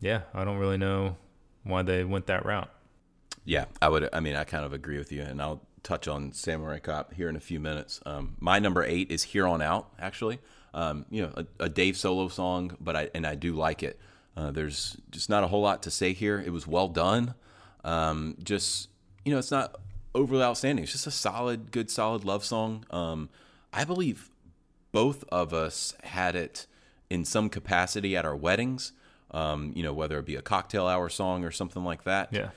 yeah, 0.00 0.22
I 0.34 0.44
don't 0.44 0.58
really 0.58 0.78
know 0.78 1.16
why 1.62 1.82
they 1.82 2.04
went 2.04 2.26
that 2.26 2.44
route. 2.44 2.70
Yeah, 3.44 3.66
I 3.80 3.88
would. 3.88 4.08
I 4.12 4.20
mean, 4.20 4.36
I 4.36 4.44
kind 4.44 4.64
of 4.64 4.72
agree 4.72 4.98
with 4.98 5.12
you, 5.12 5.22
and 5.22 5.40
I'll 5.40 5.62
touch 5.82 6.08
on 6.08 6.32
Samurai 6.32 6.78
Cop 6.78 7.14
here 7.14 7.28
in 7.28 7.36
a 7.36 7.40
few 7.40 7.60
minutes. 7.60 8.00
Um, 8.04 8.36
my 8.40 8.58
number 8.58 8.84
eight 8.84 9.10
is 9.10 9.22
Here 9.22 9.46
on 9.46 9.62
Out. 9.62 9.88
Actually, 9.98 10.40
um, 10.74 11.06
you 11.10 11.22
know, 11.22 11.32
a, 11.36 11.64
a 11.64 11.68
Dave 11.68 11.96
solo 11.96 12.28
song, 12.28 12.76
but 12.80 12.96
I 12.96 13.10
and 13.14 13.26
I 13.26 13.34
do 13.36 13.54
like 13.54 13.82
it. 13.82 13.98
Uh, 14.38 14.52
there's 14.52 14.96
just 15.10 15.28
not 15.28 15.42
a 15.42 15.48
whole 15.48 15.62
lot 15.62 15.82
to 15.82 15.90
say 15.90 16.12
here. 16.12 16.40
It 16.44 16.50
was 16.50 16.64
well 16.64 16.86
done. 16.86 17.34
Um, 17.82 18.36
just 18.40 18.88
you 19.24 19.32
know, 19.32 19.38
it's 19.38 19.50
not 19.50 19.80
overly 20.14 20.44
outstanding. 20.44 20.84
It's 20.84 20.92
just 20.92 21.08
a 21.08 21.10
solid, 21.10 21.72
good, 21.72 21.90
solid 21.90 22.24
love 22.24 22.44
song. 22.44 22.84
Um, 22.90 23.30
I 23.72 23.84
believe 23.84 24.30
both 24.92 25.24
of 25.32 25.52
us 25.52 25.92
had 26.04 26.36
it 26.36 26.68
in 27.10 27.24
some 27.24 27.48
capacity 27.48 28.16
at 28.16 28.24
our 28.24 28.36
weddings. 28.36 28.92
Um, 29.32 29.72
you 29.74 29.82
know, 29.82 29.92
whether 29.92 30.20
it 30.20 30.24
be 30.24 30.36
a 30.36 30.42
cocktail 30.42 30.86
hour 30.86 31.08
song 31.08 31.44
or 31.44 31.50
something 31.50 31.84
like 31.84 32.04
that 32.04 32.28
Yeah, 32.30 32.50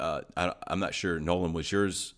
uh, 0.00 0.22
I, 0.34 0.54
I'm 0.66 0.80
not 0.80 0.94
sure. 0.94 1.20
Nolan 1.20 1.52
was 1.52 1.70
yours 1.70 2.14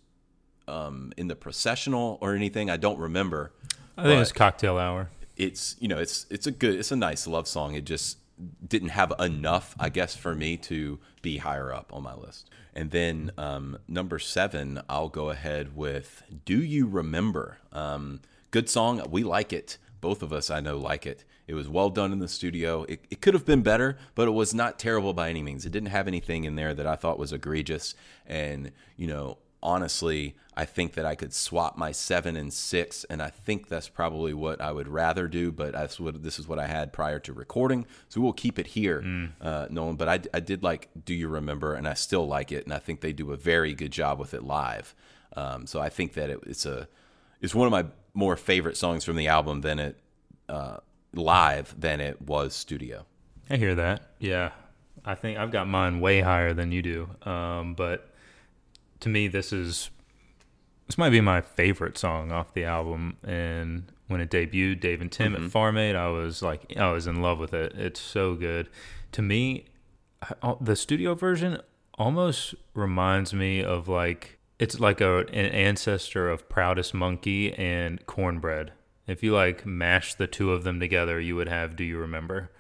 um, 0.69 1.13
in 1.17 1.27
the 1.27 1.37
processional 1.37 2.19
or 2.21 2.37
anything. 2.37 2.71
I 2.71 2.77
don't 2.77 2.99
remember. 2.99 3.53
I 3.97 4.05
think 4.05 4.15
it 4.15 4.21
was 4.21 4.33
cocktail 4.33 4.79
hour. 4.79 5.11
It's 5.39 5.77
you 5.79 5.89
know 5.89 5.99
it's 5.99 6.27
it's 6.29 6.47
a 6.47 6.51
good 6.51 6.75
it's 6.79 6.93
a 6.93 6.97
nice 6.97 7.27
love 7.27 7.49
song. 7.49 7.75
It 7.75 7.85
just 7.85 8.19
didn't 8.67 8.91
have 8.91 9.13
enough, 9.19 9.75
I 9.81 9.89
guess, 9.89 10.15
for 10.15 10.35
me 10.35 10.57
to 10.59 10.99
be 11.23 11.39
higher 11.39 11.73
up 11.73 11.93
on 11.93 12.03
my 12.03 12.15
list. 12.15 12.51
And 12.75 12.91
then 12.91 13.33
um, 13.37 13.79
number 13.89 14.19
seven, 14.19 14.81
I'll 14.89 15.09
go 15.09 15.31
ahead 15.31 15.75
with 15.77 16.23
"Do 16.45 16.63
You 16.63 16.87
Remember?" 16.87 17.59
Um, 17.73 18.21
good 18.51 18.69
song. 18.69 19.03
We 19.11 19.23
like 19.25 19.53
it. 19.53 19.79
Both 20.01 20.23
of 20.23 20.33
us, 20.33 20.51
I 20.51 20.61
know, 20.61 20.77
like 20.77 21.07
it. 21.07 21.25
It 21.49 21.55
was 21.55 21.69
well 21.69 21.91
done 21.91 22.13
in 22.13 22.19
the 22.19 22.29
studio. 22.29 22.85
It, 22.85 23.01
it 23.11 23.21
could 23.21 23.35
have 23.35 23.47
been 23.47 23.63
better, 23.63 23.97
but 24.15 24.29
it 24.29 24.33
was 24.33 24.55
not 24.55 24.79
terrible 24.79 25.15
by 25.15 25.31
any 25.31 25.43
means. 25.43 25.65
It 25.65 25.73
didn't 25.73 25.89
have 25.89 26.07
anything 26.07 26.45
in 26.45 26.57
there 26.57 26.75
that 26.75 26.87
I 26.87 26.95
thought 26.95 27.19
was 27.19 27.33
egregious. 27.33 27.95
And, 28.27 28.71
you 28.97 29.07
know, 29.07 29.39
honestly, 29.63 30.37
I 30.59 30.65
think 30.65 30.95
that 30.95 31.07
I 31.07 31.15
could 31.15 31.33
swap 31.33 31.79
my 31.79 31.93
seven 31.93 32.35
and 32.35 32.53
six, 32.53 33.05
and 33.05 33.23
I 33.23 33.31
think 33.31 33.69
that's 33.69 33.89
probably 33.89 34.35
what 34.35 34.61
I 34.61 34.73
would 34.73 34.89
rather 34.89 35.29
do. 35.29 35.53
But 35.53 35.73
that's 35.73 36.01
what 36.01 36.21
this 36.25 36.41
is 36.41 36.49
what 36.49 36.59
I 36.59 36.67
had 36.67 36.93
prior 36.93 37.21
to 37.21 37.33
recording, 37.33 37.87
so 38.09 38.21
we'll 38.21 38.33
keep 38.33 38.59
it 38.59 38.67
here, 38.67 39.31
uh, 39.41 39.69
Nolan. 39.71 39.95
But 39.95 40.09
I, 40.09 40.21
I 40.35 40.41
did 40.41 40.65
like 40.65 40.89
"Do 41.05 41.15
You 41.15 41.29
Remember," 41.29 41.75
and 41.75 41.87
I 41.87 41.95
still 41.95 42.27
like 42.27 42.51
it, 42.51 42.65
and 42.65 42.75
I 42.75 42.81
think 42.81 43.03
they 43.03 43.13
do 43.13 43.31
a 43.31 43.37
very 43.37 43.73
good 43.73 43.93
job 43.93 44.19
with 44.19 44.35
it 44.35 44.43
live. 44.43 44.97
Um, 45.37 45.65
so 45.65 45.81
I 45.81 45.91
think 45.91 46.15
that 46.15 46.29
it, 46.29 46.41
it's 46.45 46.67
a 46.67 46.89
it's 47.41 47.55
one 47.55 47.67
of 47.67 47.71
my 47.71 47.87
more 48.13 48.37
favorite 48.37 48.77
songs 48.77 49.05
from 49.05 49.15
the 49.15 49.29
album 49.29 49.61
than 49.61 49.79
it 49.79 50.01
uh, 50.49 50.79
live 51.15 51.73
than 51.79 52.01
it 52.01 52.21
was 52.21 52.53
studio. 52.53 53.07
I 53.49 53.59
hear 53.59 53.77
that. 53.77 54.03
Yeah, 54.19 54.51
I 55.05 55.15
think 55.15 55.39
I've 55.39 55.53
got 55.53 55.69
mine 55.69 56.01
way 56.01 56.21
higher 56.21 56.53
than 56.53 56.73
you 56.73 56.83
do. 56.83 57.31
Um, 57.31 57.75
but 57.75 58.11
to 59.01 59.09
me, 59.09 59.29
this 59.29 59.53
is 59.53 59.91
this 60.89 60.97
might 60.97 61.11
be 61.11 61.21
my 61.21 61.43
favorite 61.43 61.99
song 61.99 62.33
off 62.33 62.55
the 62.55 62.65
album. 62.65 63.19
And 63.23 63.93
when 64.07 64.23
it 64.23 64.31
debuted, 64.31 64.81
Dave 64.81 65.03
and 65.03 65.13
Tim 65.13 65.37
at 65.37 65.51
Farm 65.51 65.77
Aid, 65.77 65.95
I 65.95 66.09
was 66.09 66.43
like, 66.43 66.77
I 66.79 66.91
was 66.91 67.07
in 67.07 67.21
love 67.21 67.39
with 67.39 67.53
it. 67.53 67.75
It's 67.77 68.01
so 68.01 68.35
good. 68.35 68.71
To 69.13 69.23
me, 69.23 69.67
the 70.61 70.75
studio 70.75 71.15
version 71.15 71.61
almost 71.99 72.55
reminds 72.73 73.35
me 73.35 73.63
of 73.63 73.87
like 73.87 74.39
it's 74.59 74.81
like 74.81 75.01
a 75.01 75.19
an 75.19 75.47
ancestor 75.47 76.31
of 76.31 76.49
Proudest 76.49 76.95
Monkey 76.95 77.53
and 77.53 78.05
Cornbread. 78.07 78.73
If 79.07 79.23
you 79.23 79.35
like 79.35 79.67
mash 79.67 80.15
the 80.15 80.27
two 80.27 80.53
of 80.53 80.65
them 80.65 80.81
together, 80.81 81.21
you 81.21 81.37
would 81.37 81.49
have 81.49 81.77
Do 81.77 81.85
You 81.85 81.99
Remember? 81.99 82.51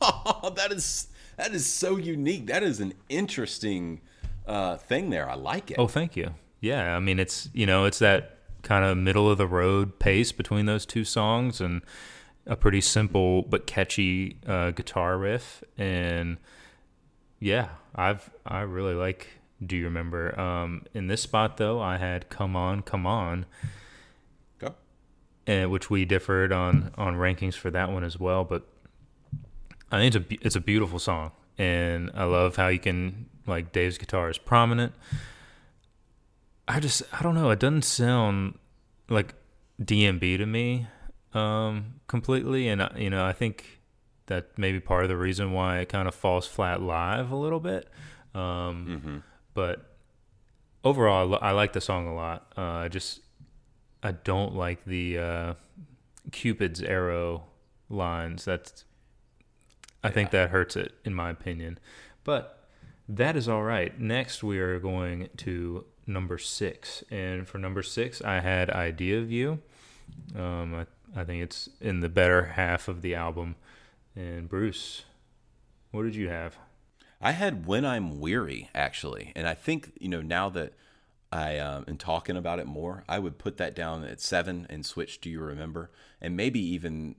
Oh, 0.00 0.52
that 0.56 0.72
is 0.72 1.08
that 1.36 1.54
is 1.54 1.64
so 1.64 1.96
unique. 1.96 2.48
That 2.48 2.64
is 2.64 2.80
an 2.80 2.94
interesting 3.08 4.00
uh, 4.48 4.78
thing 4.78 5.10
there. 5.10 5.30
I 5.30 5.34
like 5.34 5.70
it. 5.70 5.76
Oh, 5.78 5.86
thank 5.86 6.16
you. 6.16 6.34
Yeah, 6.60 6.96
I 6.96 7.00
mean 7.00 7.18
it's 7.18 7.48
you 7.52 7.66
know 7.66 7.84
it's 7.84 7.98
that 8.00 8.36
kind 8.62 8.84
of 8.84 8.96
middle 8.98 9.30
of 9.30 9.38
the 9.38 9.46
road 9.46 9.98
pace 9.98 10.32
between 10.32 10.66
those 10.66 10.84
two 10.84 11.04
songs 11.04 11.60
and 11.60 11.82
a 12.46 12.56
pretty 12.56 12.80
simple 12.80 13.42
but 13.42 13.66
catchy 13.66 14.36
uh, 14.46 14.70
guitar 14.72 15.16
riff 15.18 15.62
and 15.76 16.38
yeah, 17.40 17.68
I've 17.94 18.30
I 18.44 18.60
really 18.62 18.94
like 18.94 19.28
Do 19.64 19.76
You 19.76 19.84
Remember? 19.84 20.38
Um, 20.38 20.82
in 20.94 21.06
this 21.06 21.22
spot 21.22 21.56
though, 21.56 21.80
I 21.80 21.96
had 21.96 22.28
Come 22.28 22.56
On, 22.56 22.82
Come 22.82 23.06
On, 23.06 23.46
Go. 24.58 24.74
and 25.46 25.70
which 25.70 25.88
we 25.88 26.04
differed 26.04 26.52
on 26.52 26.92
on 26.96 27.14
rankings 27.14 27.54
for 27.54 27.70
that 27.70 27.90
one 27.92 28.02
as 28.02 28.18
well. 28.18 28.44
But 28.44 28.66
I 29.92 29.98
think 29.98 30.14
it's 30.14 30.24
a 30.42 30.46
it's 30.46 30.56
a 30.56 30.60
beautiful 30.60 30.98
song, 30.98 31.30
and 31.56 32.10
I 32.14 32.24
love 32.24 32.56
how 32.56 32.68
you 32.68 32.80
can 32.80 33.26
like 33.46 33.72
Dave's 33.72 33.98
guitar 33.98 34.28
is 34.30 34.38
prominent. 34.38 34.92
I 36.68 36.80
just 36.80 37.02
I 37.12 37.22
don't 37.22 37.34
know. 37.34 37.50
It 37.50 37.58
doesn't 37.58 37.82
sound 37.82 38.58
like 39.08 39.34
DMB 39.82 40.36
to 40.38 40.46
me 40.46 40.86
um, 41.32 41.94
completely, 42.06 42.68
and 42.68 42.82
I- 42.82 42.94
you 42.98 43.10
know 43.10 43.24
I 43.24 43.32
think 43.32 43.80
that 44.26 44.58
may 44.58 44.72
be 44.72 44.80
part 44.80 45.04
of 45.04 45.08
the 45.08 45.16
reason 45.16 45.52
why 45.52 45.78
it 45.78 45.88
kind 45.88 46.06
of 46.06 46.14
falls 46.14 46.46
flat 46.46 46.82
live 46.82 47.30
a 47.30 47.36
little 47.36 47.60
bit. 47.60 47.88
Um, 48.34 49.22
But 49.54 49.96
overall, 50.84 51.34
I, 51.36 51.48
I 51.48 51.50
like 51.52 51.72
the 51.72 51.80
song 51.80 52.06
a 52.06 52.14
lot. 52.14 52.52
Uh, 52.56 52.62
I 52.62 52.88
just 52.88 53.20
I 54.02 54.12
don't 54.12 54.54
like 54.54 54.84
the 54.84 55.18
uh, 55.18 55.54
Cupid's 56.30 56.82
arrow 56.82 57.44
lines. 57.88 58.44
That's 58.44 58.84
I 60.04 60.10
think 60.10 60.30
that 60.30 60.50
hurts 60.50 60.76
it 60.76 60.92
in 61.04 61.14
my 61.14 61.30
opinion. 61.30 61.78
But 62.24 62.68
that 63.08 63.34
is 63.36 63.48
all 63.48 63.62
right. 63.62 63.98
Next, 63.98 64.44
we 64.44 64.58
are 64.58 64.78
going 64.78 65.30
to 65.38 65.86
number 66.08 66.38
six, 66.38 67.04
and 67.10 67.46
for 67.46 67.58
number 67.58 67.82
six, 67.82 68.22
I 68.22 68.40
had 68.40 68.70
"Idea 68.70 69.18
of 69.18 69.30
You." 69.30 69.60
Um, 70.34 70.74
I, 70.74 70.86
I 71.20 71.24
think 71.24 71.42
it's 71.42 71.68
in 71.80 72.00
the 72.00 72.08
better 72.08 72.46
half 72.46 72.88
of 72.88 73.02
the 73.02 73.14
album. 73.14 73.56
And 74.16 74.48
Bruce, 74.48 75.04
what 75.90 76.02
did 76.02 76.14
you 76.14 76.28
have? 76.28 76.56
I 77.20 77.32
had 77.32 77.66
When 77.66 77.84
I'm 77.84 78.20
Weary, 78.20 78.70
actually. 78.74 79.32
And 79.34 79.46
I 79.46 79.54
think, 79.54 79.92
you 80.00 80.08
know, 80.08 80.22
now 80.22 80.48
that 80.50 80.72
I 81.32 81.58
um, 81.58 81.84
am 81.88 81.98
talking 81.98 82.36
about 82.36 82.58
it 82.58 82.66
more, 82.66 83.04
I 83.08 83.18
would 83.18 83.38
put 83.38 83.56
that 83.58 83.74
down 83.74 84.04
at 84.04 84.20
seven 84.20 84.66
and 84.70 84.84
switch 84.84 85.20
Do 85.20 85.30
You 85.30 85.40
Remember? 85.40 85.90
And 86.20 86.36
maybe 86.36 86.60
even 86.60 87.16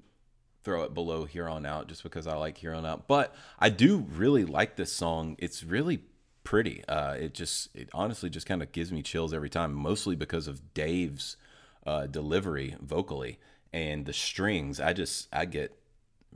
throw 0.64 0.84
it 0.84 0.94
below 0.94 1.26
Here 1.26 1.48
On 1.48 1.66
Out 1.66 1.88
just 1.88 2.03
because 2.03 2.28
I 2.28 2.36
like 2.36 2.57
Here 2.57 2.74
On 2.74 2.86
Out. 2.86 3.07
But 3.07 3.36
I 3.60 3.70
do 3.70 3.98
really 3.98 4.45
like 4.45 4.76
this 4.76 4.91
song. 4.91 5.36
It's 5.40 5.64
really 5.64 6.02
pretty. 6.50 6.84
Uh, 6.88 7.14
it 7.14 7.36
just, 7.36 7.70
it 7.76 7.88
honestly 7.94 8.28
just 8.28 8.48
kind 8.48 8.64
of 8.64 8.72
gives 8.72 8.92
me 8.92 9.04
chills 9.04 9.36
every 9.36 9.52
time, 9.52 9.72
mostly 9.72 10.16
because 10.16 10.48
of 10.48 10.74
Dave's 10.74 11.38
uh, 11.86 12.08
delivery 12.08 12.76
vocally 12.82 13.38
and 13.72 14.08
the 14.08 14.14
strings. 14.14 14.80
I 14.80 14.94
just, 14.94 15.28
I 15.32 15.46
get 15.46 15.78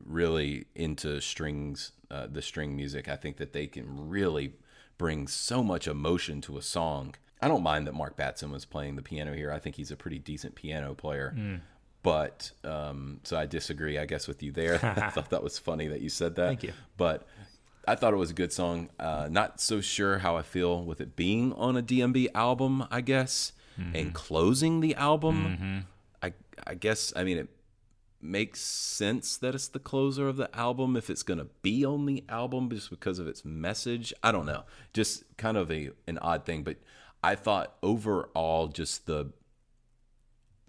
really 0.06 0.66
into 0.76 1.20
strings, 1.20 1.94
uh, 2.12 2.28
the 2.32 2.44
string 2.44 2.76
music. 2.76 3.10
I 3.10 3.16
think 3.16 3.38
that 3.38 3.54
they 3.54 3.66
can 3.66 4.08
really 4.08 4.54
bring 5.00 5.28
so 5.28 5.64
much 5.64 5.88
emotion 5.88 6.42
to 6.42 6.60
a 6.60 6.62
song. 6.62 7.16
I 7.42 7.48
don't 7.48 7.64
mind 7.64 7.88
that 7.88 7.96
Mark 7.96 8.16
Batson 8.16 8.52
was 8.52 8.66
playing 8.66 8.98
the 8.98 9.02
piano 9.02 9.34
here. 9.34 9.52
I 9.52 9.58
think 9.58 9.78
he's 9.78 9.90
a 9.90 9.96
pretty 9.96 10.20
decent 10.20 10.54
piano 10.54 10.94
player. 10.94 11.34
But 12.04 12.52
um, 12.64 13.22
so 13.24 13.36
I 13.36 13.48
disagree, 13.48 13.98
I 13.98 14.06
guess, 14.06 14.28
with 14.28 14.44
you 14.44 14.52
there. 14.52 14.76
I 14.84 15.10
thought 15.10 15.32
that 15.32 15.42
was 15.42 15.58
funny 15.58 15.88
that 15.88 16.02
you 16.02 16.10
said 16.10 16.36
that. 16.36 16.48
Thank 16.50 16.64
you. 16.64 16.74
But 16.98 17.26
I 17.88 17.96
thought 17.96 18.14
it 18.14 18.18
was 18.18 18.32
a 18.32 18.34
good 18.34 18.54
song. 18.54 18.90
Uh, 19.00 19.28
not 19.30 19.60
so 19.60 19.82
sure 19.82 20.20
how 20.20 20.38
I 20.38 20.42
feel 20.42 20.84
with 20.84 21.02
it 21.02 21.16
being 21.16 21.52
on 21.54 21.76
a 21.78 21.84
DMB 21.84 22.30
album, 22.34 22.86
I 22.90 23.02
guess, 23.02 23.52
and 23.94 24.14
closing 24.14 24.80
the 24.82 24.96
album. 24.96 25.86
I 26.22 26.34
I 26.66 26.76
guess 26.76 27.12
I 27.16 27.24
mean 27.24 27.38
it 27.38 27.50
makes 28.22 28.62
sense 28.62 29.36
that 29.38 29.54
it's 29.54 29.68
the 29.68 29.80
closer 29.80 30.30
of 30.30 30.38
the 30.38 30.50
album 30.56 30.96
if 30.96 31.10
it's 31.10 31.24
going 31.24 31.40
to 31.40 31.48
be 31.62 31.84
on 31.84 32.06
the 32.06 32.24
album 32.30 32.70
just 32.70 32.90
because 32.90 33.20
of 33.20 33.28
its 33.28 33.44
message. 33.44 34.14
I 34.24 34.32
don't 34.32 34.46
know. 34.46 34.64
Just 34.94 35.24
kind 35.38 35.58
of 35.58 35.72
a 35.72 35.90
an 36.08 36.20
odd 36.20 36.46
thing, 36.46 36.64
but 36.64 36.78
I 37.24 37.36
thought 37.36 37.76
overall 37.82 38.68
just 38.68 39.08
the 39.08 39.32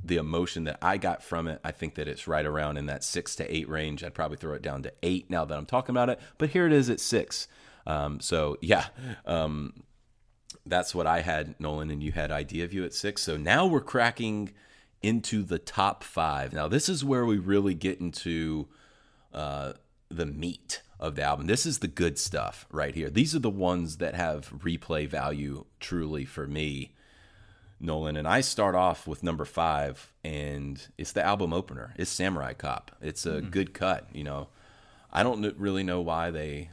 the 0.05 0.17
emotion 0.17 0.65
that 0.65 0.79
I 0.83 0.99
got 0.99 1.23
from 1.23 1.49
it, 1.49 1.61
I 1.65 1.71
think 1.71 1.95
that 1.95 2.09
it's 2.09 2.29
right 2.29 2.45
around 2.45 2.77
in 2.77 2.87
that 2.87 3.03
6 3.03 3.37
to 3.37 3.55
8 3.57 3.69
range. 3.69 4.05
I'd 4.05 4.15
probably 4.15 4.37
throw 4.37 4.55
it 4.55 4.63
down 4.63 4.83
to 4.83 4.93
8 5.03 5.31
now 5.31 5.45
that 5.45 5.57
I'm 5.57 5.67
talking 5.67 5.95
about 5.95 6.11
it, 6.11 6.21
but 6.39 6.51
here 6.51 6.67
it 6.67 6.73
is 6.73 6.91
at 6.91 7.01
6. 7.01 7.49
Um, 7.87 8.21
so 8.21 8.57
yeah, 8.61 8.87
um, 9.27 9.85
that's 10.67 10.95
what 10.95 11.07
I 11.07 11.21
had, 11.21 11.59
Nolan, 11.61 11.91
and 11.91 12.03
you 12.03 12.13
had 12.13 12.31
Idea 12.31 12.67
View 12.67 12.85
at 12.85 12.95
six. 12.95 13.23
So 13.23 13.37
now 13.37 13.67
we're 13.67 13.81
cracking 13.81 14.53
into 15.03 15.43
the 15.43 15.59
top 15.59 16.03
five. 16.03 16.53
Now 16.53 16.69
this 16.69 16.89
is 16.89 17.05
where 17.05 17.27
we 17.27 17.39
really 17.39 17.75
get 17.75 18.01
into 18.01 18.69
uh, 19.33 19.75
the 20.09 20.27
meat 20.27 20.83
of 20.99 21.17
the 21.17 21.23
album. 21.23 21.47
This 21.47 21.67
is 21.67 21.81
the 21.81 21.89
good 21.89 22.19
stuff 22.19 22.67
right 22.71 22.95
here. 22.95 23.11
These 23.11 23.35
are 23.35 23.41
the 23.41 23.51
ones 23.51 23.99
that 23.99 24.15
have 24.15 24.51
replay 24.51 25.07
value 25.07 25.67
truly 25.81 26.25
for 26.25 26.47
me, 26.47 26.95
Nolan. 27.85 28.17
And 28.17 28.27
I 28.27 28.41
start 28.41 28.75
off 28.75 29.07
with 29.07 29.23
number 29.23 29.45
five, 29.45 30.13
and 30.25 30.87
it's 30.99 31.13
the 31.13 31.25
album 31.25 31.53
opener. 31.53 31.95
It's 31.97 32.11
Samurai 32.11 32.55
Cop. 32.55 32.91
It's 33.01 33.27
a 33.27 33.41
good 33.41 33.75
cut. 33.75 34.09
You 34.13 34.25
know, 34.25 34.49
I 35.13 35.23
don't 35.23 35.57
really 35.59 35.83
know 35.83 36.01
why 36.01 36.31
they 36.31 36.71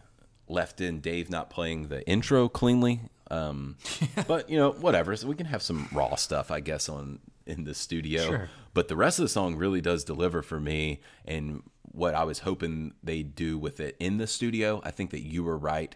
left 0.47 0.81
in 0.81 0.99
Dave 0.99 1.29
not 1.29 1.49
playing 1.49 1.87
the 1.87 2.07
intro 2.07 2.49
cleanly. 2.49 3.01
Um, 3.29 3.77
but 4.27 4.49
you 4.49 4.57
know, 4.57 4.71
whatever. 4.71 5.15
So 5.15 5.27
we 5.27 5.35
can 5.35 5.45
have 5.45 5.61
some 5.61 5.87
raw 5.91 6.15
stuff, 6.15 6.51
I 6.51 6.59
guess, 6.59 6.89
on 6.89 7.19
in 7.45 7.63
the 7.63 7.73
studio. 7.73 8.23
Sure. 8.23 8.49
But 8.73 8.87
the 8.87 8.95
rest 8.95 9.19
of 9.19 9.23
the 9.23 9.29
song 9.29 9.55
really 9.55 9.81
does 9.81 10.03
deliver 10.03 10.41
for 10.41 10.59
me, 10.59 11.01
and 11.25 11.63
what 11.83 12.15
I 12.15 12.23
was 12.23 12.39
hoping 12.39 12.93
they'd 13.03 13.35
do 13.35 13.57
with 13.57 13.79
it 13.79 13.95
in 13.99 14.17
the 14.17 14.27
studio. 14.27 14.81
I 14.83 14.91
think 14.91 15.11
that 15.11 15.21
you 15.21 15.43
were 15.43 15.57
right, 15.57 15.95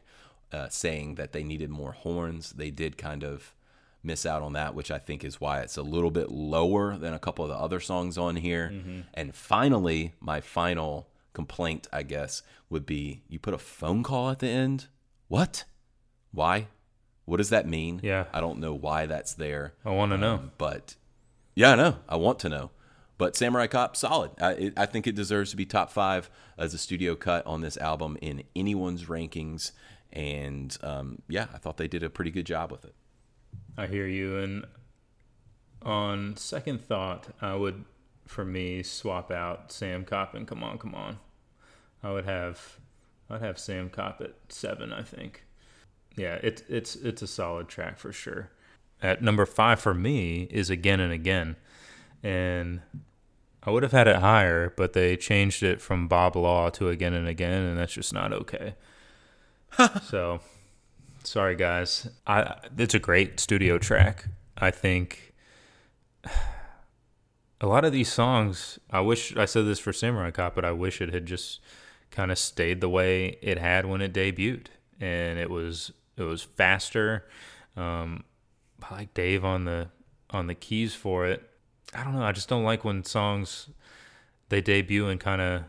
uh, 0.52 0.70
saying 0.70 1.16
that 1.16 1.32
they 1.32 1.44
needed 1.44 1.70
more 1.70 1.94
horns. 1.94 2.52
They 2.52 2.72
did 2.72 2.98
kind 2.98 3.24
of 3.24 3.54
miss 4.06 4.26
out 4.26 4.42
on 4.42 4.54
that, 4.54 4.76
which 4.76 4.92
I 4.92 5.00
think 5.00 5.24
is 5.24 5.42
why 5.42 5.62
it's 5.62 5.78
a 5.78 5.82
little 5.82 6.12
bit 6.12 6.30
lower 6.32 6.98
than 6.98 7.14
a 7.14 7.20
couple 7.20 7.44
of 7.44 7.50
the 7.50 7.58
other 7.58 7.80
songs 7.80 8.18
on 8.18 8.36
here. 8.36 8.74
And 9.14 9.36
finally, 9.36 10.14
my 10.20 10.42
final 10.42 11.10
complaint, 11.34 11.88
I 11.92 12.04
guess, 12.04 12.44
would 12.70 12.86
be 12.86 13.24
you 13.28 13.40
put 13.40 13.54
a 13.54 13.58
phone 13.58 14.04
call 14.04 14.30
at 14.30 14.40
the 14.40 14.48
end. 14.48 14.88
What? 15.28 15.66
Why? 16.32 16.68
What 17.26 17.38
does 17.38 17.50
that 17.50 17.68
mean? 17.68 18.00
Yeah. 18.04 18.26
I 18.32 18.40
don't 18.40 18.60
know 18.60 18.74
why 18.74 19.06
that's 19.08 19.34
there. 19.34 19.74
I 19.84 19.90
want 19.90 20.12
to 20.12 20.18
know. 20.18 20.36
Um, 20.36 20.52
but 20.58 20.96
yeah, 21.56 21.72
I 21.72 21.76
know. 21.76 21.98
I 22.08 22.16
want 22.18 22.40
to 22.40 22.50
know. 22.50 22.72
But 23.18 23.36
Samurai 23.36 23.68
Cop, 23.68 23.96
solid. 23.96 24.32
I, 24.40 24.52
it, 24.52 24.74
I 24.78 24.86
think 24.86 25.08
it 25.08 25.16
deserves 25.16 25.52
to 25.52 25.58
be 25.58 25.66
top 25.66 25.90
five 25.90 26.30
as 26.58 26.74
a 26.74 26.78
studio 26.78 27.16
cut 27.16 27.46
on 27.48 27.62
this 27.62 27.78
album 27.78 28.18
in 28.22 28.44
anyone's 28.56 29.06
rankings. 29.06 29.72
And 30.12 30.78
um, 30.84 31.22
yeah, 31.28 31.48
I 31.54 31.58
thought 31.58 31.78
they 31.78 31.88
did 31.88 32.04
a 32.04 32.10
pretty 32.10 32.32
good 32.32 32.46
job 32.46 32.72
with 32.72 32.86
it. 32.86 32.94
I 33.78 33.88
hear 33.88 34.08
you. 34.08 34.38
And 34.38 34.66
on 35.82 36.38
second 36.38 36.82
thought, 36.82 37.28
I 37.42 37.56
would, 37.56 37.86
for 38.26 38.46
me, 38.46 38.84
swap 38.84 39.32
out 39.32 39.72
Sam 39.72 40.06
Cop 40.06 40.34
and 40.34 40.48
Come 40.48 40.64
On, 40.64 40.78
Come 40.78 40.96
On. 40.96 41.20
I 42.04 42.12
would 42.12 42.26
have, 42.26 42.80
I'd 43.30 43.42
have 43.42 43.60
Sam 43.60 43.90
Cop 43.90 44.22
at 44.22 44.36
seven. 44.50 44.94
I 44.94 45.02
think. 45.02 45.46
Yeah, 46.16 46.40
it's 46.42 46.64
it's 46.70 46.96
it's 46.96 47.22
a 47.22 47.28
solid 47.28 47.68
track 47.68 47.98
for 47.98 48.14
sure. 48.14 48.50
At 49.02 49.22
number 49.22 49.46
five 49.46 49.80
for 49.80 49.94
me 49.94 50.48
is 50.50 50.70
Again 50.70 51.00
and 51.00 51.12
Again, 51.12 51.58
and 52.24 52.82
I 53.64 53.72
would 53.72 53.84
have 53.84 53.92
had 53.92 54.08
it 54.08 54.18
higher, 54.18 54.74
but 54.78 54.94
they 54.94 55.18
changed 55.18 55.64
it 55.64 55.82
from 55.82 56.08
Bob 56.08 56.36
Law 56.36 56.70
to 56.72 56.90
Again 56.90 57.14
and 57.14 57.28
Again, 57.28 57.64
and 57.64 57.78
that's 57.78 57.94
just 57.94 58.14
not 58.14 58.32
okay. 58.32 58.76
so 60.04 60.40
sorry 61.26 61.56
guys. 61.56 62.08
I 62.28 62.56
it's 62.78 62.94
a 62.94 63.00
great 63.00 63.40
studio 63.40 63.78
track 63.78 64.28
i 64.58 64.72
think. 64.72 65.34
A 67.62 67.68
lot 67.68 67.86
of 67.86 67.94
these 67.94 68.12
songs 68.12 68.80
i 68.92 69.00
wish 69.00 69.36
i 69.38 69.46
said 69.46 69.66
this 69.66 69.80
for 69.80 69.94
samurai 69.94 70.30
cop 70.30 70.56
but 70.56 70.66
i 70.66 70.72
wish 70.72 71.00
it 71.02 71.14
had 71.14 71.26
just 71.26 71.62
kind 72.12 72.30
of 72.30 72.38
stayed 72.38 72.82
the 72.82 72.90
way 72.90 73.38
it 73.42 73.58
had 73.58 73.86
when 73.86 74.02
it 74.02 74.14
debuted. 74.14 74.68
And 75.00 75.40
it 75.40 75.50
was 75.50 75.92
it 76.18 76.24
was 76.24 76.44
faster. 76.44 77.26
Um 77.76 78.24
i 78.84 78.94
like 78.94 79.14
dave 79.14 79.44
on 79.44 79.66
the 79.66 79.90
on 80.30 80.48
the 80.48 80.56
keys 80.56 80.94
for 80.94 81.26
it. 81.26 81.50
I 81.94 82.04
don't 82.04 82.14
know 82.14 82.24
i 82.24 82.34
just 82.34 82.50
don't 82.50 82.66
like 82.66 82.84
when 82.84 83.04
songs 83.04 83.70
they 84.50 84.62
debut 84.62 85.08
and 85.08 85.20
kind 85.20 85.42
of 85.42 85.64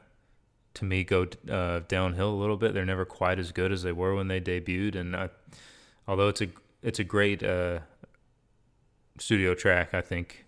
to 0.77 0.85
me 0.85 1.05
go 1.05 1.27
uh, 1.51 1.81
downhill 1.89 2.31
a 2.31 2.37
little 2.37 2.57
bit. 2.57 2.75
They're 2.75 2.85
never 2.85 3.05
quite 3.05 3.39
as 3.39 3.51
good 3.51 3.73
as 3.73 3.83
they 3.83 3.93
were 3.93 4.15
when 4.15 4.29
they 4.29 4.41
debuted, 4.41 4.95
and 4.95 5.17
I, 5.17 5.31
although 6.07 6.29
it's 6.29 6.41
a 6.41 6.49
it's 6.83 6.99
a 6.99 7.05
great 7.05 7.43
uh, 7.43 7.81
studio 9.19 9.55
track, 9.55 9.95
I 9.95 10.01
think 10.01 10.45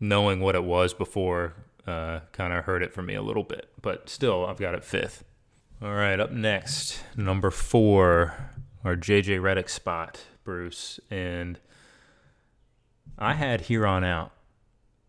knowing 0.00 0.40
what 0.40 0.54
it 0.54 0.64
was 0.64 0.94
before 0.94 1.54
uh, 1.86 2.20
kind 2.32 2.52
of 2.52 2.64
hurt 2.64 2.82
it 2.82 2.92
for 2.92 3.02
me 3.02 3.14
a 3.14 3.22
little 3.22 3.44
bit. 3.44 3.68
But 3.80 4.08
still, 4.08 4.46
I've 4.46 4.58
got 4.58 4.74
it 4.74 4.84
fifth. 4.84 5.24
All 5.80 5.94
right, 5.94 6.18
up 6.18 6.32
next, 6.32 7.02
number 7.16 7.50
four, 7.50 8.34
our 8.84 8.96
JJ 8.96 9.40
Redick 9.40 9.68
spot, 9.68 10.24
Bruce, 10.42 10.98
and 11.08 11.60
I 13.16 13.34
had 13.34 13.62
here 13.62 13.86
on 13.86 14.02
out, 14.02 14.32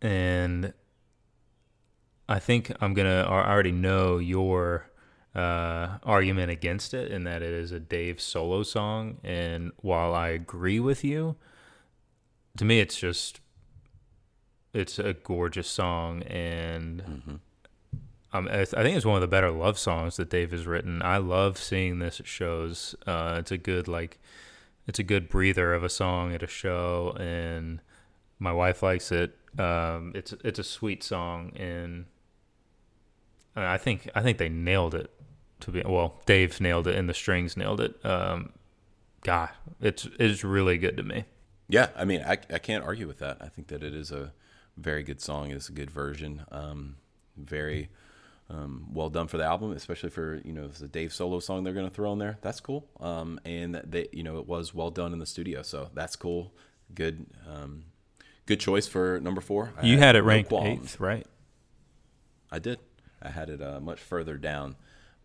and 0.00 0.72
I 2.28 2.38
think 2.38 2.72
I'm 2.80 2.94
gonna. 2.94 3.26
I 3.28 3.50
already 3.50 3.72
know 3.72 4.18
your 4.18 4.89
uh, 5.34 5.98
argument 6.02 6.50
against 6.50 6.94
it, 6.94 7.10
in 7.10 7.24
that 7.24 7.42
it 7.42 7.52
is 7.52 7.72
a 7.72 7.80
Dave 7.80 8.20
solo 8.20 8.62
song. 8.62 9.18
And 9.22 9.72
while 9.76 10.14
I 10.14 10.28
agree 10.28 10.80
with 10.80 11.04
you, 11.04 11.36
to 12.56 12.64
me, 12.64 12.80
it's 12.80 12.96
just 12.96 13.40
it's 14.72 14.98
a 14.98 15.14
gorgeous 15.14 15.68
song, 15.68 16.22
and 16.24 17.40
um, 18.32 18.48
I 18.48 18.56
th- 18.56 18.74
I 18.74 18.82
think 18.82 18.96
it's 18.96 19.06
one 19.06 19.16
of 19.16 19.20
the 19.20 19.28
better 19.28 19.50
love 19.50 19.78
songs 19.78 20.16
that 20.16 20.30
Dave 20.30 20.52
has 20.52 20.66
written. 20.66 21.02
I 21.02 21.18
love 21.18 21.58
seeing 21.58 21.98
this 21.98 22.20
at 22.20 22.26
shows. 22.26 22.94
Uh, 23.06 23.36
it's 23.38 23.50
a 23.50 23.58
good 23.58 23.88
like, 23.88 24.18
it's 24.86 24.98
a 24.98 25.02
good 25.04 25.28
breather 25.28 25.74
of 25.74 25.82
a 25.82 25.88
song 25.88 26.34
at 26.34 26.42
a 26.42 26.46
show, 26.46 27.16
and 27.18 27.80
my 28.38 28.52
wife 28.52 28.82
likes 28.82 29.10
it. 29.10 29.36
Um, 29.58 30.12
it's 30.14 30.32
it's 30.44 30.58
a 30.58 30.64
sweet 30.64 31.02
song, 31.02 31.52
and 31.56 32.06
I 33.56 33.78
think 33.78 34.08
I 34.14 34.22
think 34.22 34.38
they 34.38 34.48
nailed 34.48 34.94
it. 34.94 35.10
To 35.60 35.70
be 35.70 35.82
well, 35.86 36.20
Dave 36.26 36.60
nailed 36.60 36.86
it, 36.86 36.94
and 36.96 37.08
the 37.08 37.14
strings 37.14 37.56
nailed 37.56 37.80
it. 37.80 38.04
Um, 38.04 38.52
God, 39.22 39.50
it's 39.80 40.08
it's 40.18 40.42
really 40.44 40.78
good 40.78 40.96
to 40.96 41.02
me. 41.02 41.24
Yeah, 41.68 41.88
I 41.96 42.04
mean, 42.04 42.22
I, 42.26 42.32
I 42.52 42.58
can't 42.58 42.82
argue 42.84 43.06
with 43.06 43.18
that. 43.20 43.38
I 43.40 43.48
think 43.48 43.68
that 43.68 43.82
it 43.84 43.94
is 43.94 44.10
a 44.10 44.32
very 44.76 45.02
good 45.02 45.20
song. 45.20 45.50
It's 45.50 45.68
a 45.68 45.72
good 45.72 45.90
version. 45.90 46.42
Um, 46.50 46.96
very 47.36 47.90
um, 48.48 48.86
well 48.92 49.08
done 49.08 49.28
for 49.28 49.36
the 49.38 49.44
album, 49.44 49.70
especially 49.72 50.10
for 50.10 50.40
you 50.44 50.52
know 50.52 50.64
it's 50.64 50.80
a 50.80 50.88
Dave 50.88 51.12
solo 51.12 51.38
song 51.38 51.62
they're 51.62 51.72
going 51.74 51.88
to 51.88 51.94
throw 51.94 52.12
in 52.12 52.18
there. 52.18 52.38
That's 52.42 52.60
cool. 52.60 52.88
Um, 52.98 53.38
and 53.44 53.74
that 53.74 53.90
they 53.92 54.08
you 54.12 54.22
know 54.22 54.38
it 54.38 54.46
was 54.46 54.74
well 54.74 54.90
done 54.90 55.12
in 55.12 55.18
the 55.20 55.26
studio, 55.26 55.62
so 55.62 55.90
that's 55.94 56.16
cool. 56.16 56.52
Good, 56.92 57.26
um, 57.48 57.84
good 58.46 58.58
choice 58.58 58.88
for 58.88 59.20
number 59.20 59.40
four. 59.40 59.72
I 59.80 59.86
You 59.86 59.98
had 59.98 60.16
it 60.16 60.22
ranked 60.22 60.48
qualms. 60.48 60.66
eighth, 60.94 61.00
right? 61.00 61.26
I 62.50 62.58
did. 62.58 62.80
I 63.22 63.28
had 63.28 63.48
it 63.50 63.62
uh, 63.62 63.78
much 63.80 64.00
further 64.00 64.36
down, 64.38 64.74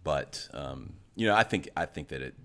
but 0.06 0.48
um, 0.54 0.94
you 1.16 1.28
know, 1.28 1.36
I 1.36 1.44
think 1.44 1.68
I 1.76 1.86
think 1.86 2.08
that 2.10 2.22
it 2.22 2.36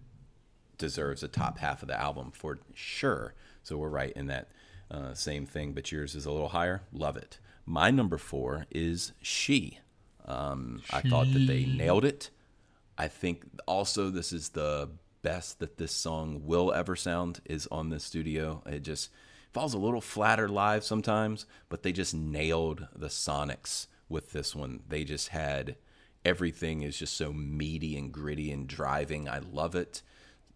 deserves 0.78 1.22
a 1.22 1.28
top 1.28 1.58
half 1.58 1.82
of 1.82 1.88
the 1.88 2.00
album 2.00 2.32
for 2.32 2.58
sure. 2.74 3.34
So 3.62 3.76
we're 3.76 3.90
right 3.90 4.12
in 4.16 4.26
that 4.26 4.48
uh, 4.90 5.14
same 5.14 5.46
thing. 5.46 5.72
But 5.72 5.92
yours 5.92 6.16
is 6.16 6.26
a 6.26 6.32
little 6.32 6.48
higher. 6.48 6.82
Love 6.92 7.16
it. 7.16 7.38
My 7.64 7.92
number 7.92 8.18
four 8.18 8.66
is 8.72 9.12
she. 9.22 9.78
Um, 10.24 10.82
I 10.90 11.02
thought 11.02 11.32
that 11.32 11.46
they 11.46 11.66
nailed 11.66 12.04
it. 12.04 12.30
I 12.96 13.08
think 13.08 13.44
also 13.66 14.10
this 14.10 14.32
is 14.32 14.50
the 14.50 14.88
best 15.22 15.58
that 15.58 15.76
this 15.76 15.92
song 15.92 16.42
will 16.44 16.72
ever 16.72 16.96
sound 16.96 17.40
is 17.44 17.68
on 17.70 17.90
the 17.90 18.00
studio. 18.00 18.62
It 18.66 18.80
just 18.80 19.10
falls 19.52 19.74
a 19.74 19.78
little 19.78 20.00
flatter 20.00 20.48
live 20.48 20.84
sometimes, 20.84 21.46
but 21.68 21.82
they 21.82 21.92
just 21.92 22.14
nailed 22.14 22.86
the 22.94 23.08
sonics 23.08 23.86
with 24.08 24.32
this 24.32 24.54
one. 24.54 24.80
They 24.88 25.04
just 25.04 25.28
had 25.28 25.76
everything 26.24 26.82
is 26.82 26.98
just 26.98 27.16
so 27.16 27.32
meaty 27.32 27.96
and 27.96 28.12
gritty 28.12 28.50
and 28.50 28.66
driving. 28.66 29.28
I 29.28 29.38
love 29.38 29.74
it. 29.74 30.02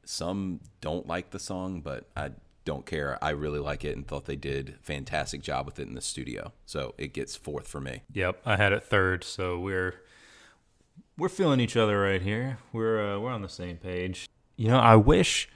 Some 0.04 0.60
don't 0.80 1.06
like 1.06 1.30
the 1.30 1.38
song, 1.38 1.80
but 1.80 2.08
I 2.16 2.30
don't 2.64 2.86
care. 2.86 3.18
I 3.22 3.30
really 3.30 3.58
like 3.58 3.84
it 3.84 3.96
and 3.96 4.06
thought 4.06 4.24
they 4.24 4.36
did 4.36 4.76
fantastic 4.82 5.42
job 5.42 5.66
with 5.66 5.78
it 5.78 5.88
in 5.88 5.94
the 5.94 6.00
studio. 6.00 6.52
So 6.66 6.94
it 6.98 7.12
gets 7.12 7.36
fourth 7.36 7.66
for 7.68 7.80
me. 7.80 8.02
Yep, 8.12 8.40
I 8.44 8.56
had 8.56 8.72
it 8.72 8.84
third, 8.84 9.24
so 9.24 9.58
we're 9.58 9.94
we're 11.16 11.28
feeling 11.28 11.60
each 11.60 11.76
other 11.76 12.00
right 12.00 12.22
here. 12.22 12.58
We're 12.72 13.14
uh, 13.14 13.18
we're 13.18 13.30
on 13.30 13.42
the 13.42 13.48
same 13.48 13.76
page. 13.76 14.28
You 14.56 14.68
know, 14.68 14.78
I 14.78 14.96
wish 14.96 15.48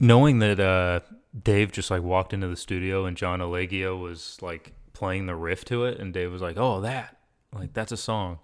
knowing 0.00 0.38
that 0.40 0.60
uh, 0.60 1.00
Dave 1.40 1.72
just 1.72 1.90
like 1.90 2.02
walked 2.02 2.32
into 2.32 2.48
the 2.48 2.56
studio 2.56 3.06
and 3.06 3.16
John 3.16 3.40
Alagia 3.40 3.98
was 3.98 4.38
like 4.40 4.72
playing 4.92 5.26
the 5.26 5.34
riff 5.34 5.64
to 5.66 5.84
it, 5.84 5.98
and 5.98 6.12
Dave 6.12 6.32
was 6.32 6.42
like, 6.42 6.56
"Oh, 6.56 6.80
that 6.82 7.16
like 7.52 7.72
that's 7.72 7.92
a 7.92 7.96
song." 7.96 8.38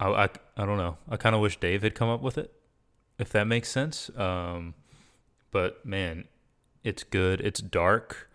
I 0.00 0.24
I, 0.24 0.28
I 0.56 0.66
don't 0.66 0.78
know. 0.78 0.96
I 1.08 1.16
kind 1.16 1.34
of 1.34 1.40
wish 1.40 1.58
Dave 1.58 1.82
had 1.82 1.94
come 1.94 2.08
up 2.08 2.22
with 2.22 2.36
it, 2.36 2.52
if 3.18 3.30
that 3.30 3.46
makes 3.46 3.68
sense. 3.68 4.10
Um, 4.16 4.74
but 5.52 5.84
man, 5.86 6.26
it's 6.82 7.04
good. 7.04 7.40
It's 7.40 7.60
dark 7.60 8.28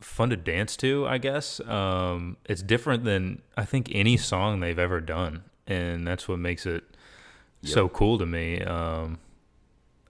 fun 0.00 0.30
to 0.30 0.36
dance 0.36 0.76
to, 0.76 1.06
I 1.06 1.18
guess. 1.18 1.60
Um, 1.60 2.36
it's 2.44 2.62
different 2.62 3.04
than 3.04 3.42
I 3.56 3.64
think 3.64 3.88
any 3.92 4.16
song 4.16 4.60
they've 4.60 4.78
ever 4.78 5.00
done, 5.00 5.44
and 5.66 6.06
that's 6.06 6.28
what 6.28 6.38
makes 6.38 6.66
it 6.66 6.84
so 7.62 7.88
cool 7.88 8.18
to 8.18 8.26
me. 8.26 8.60
Um, 8.62 9.18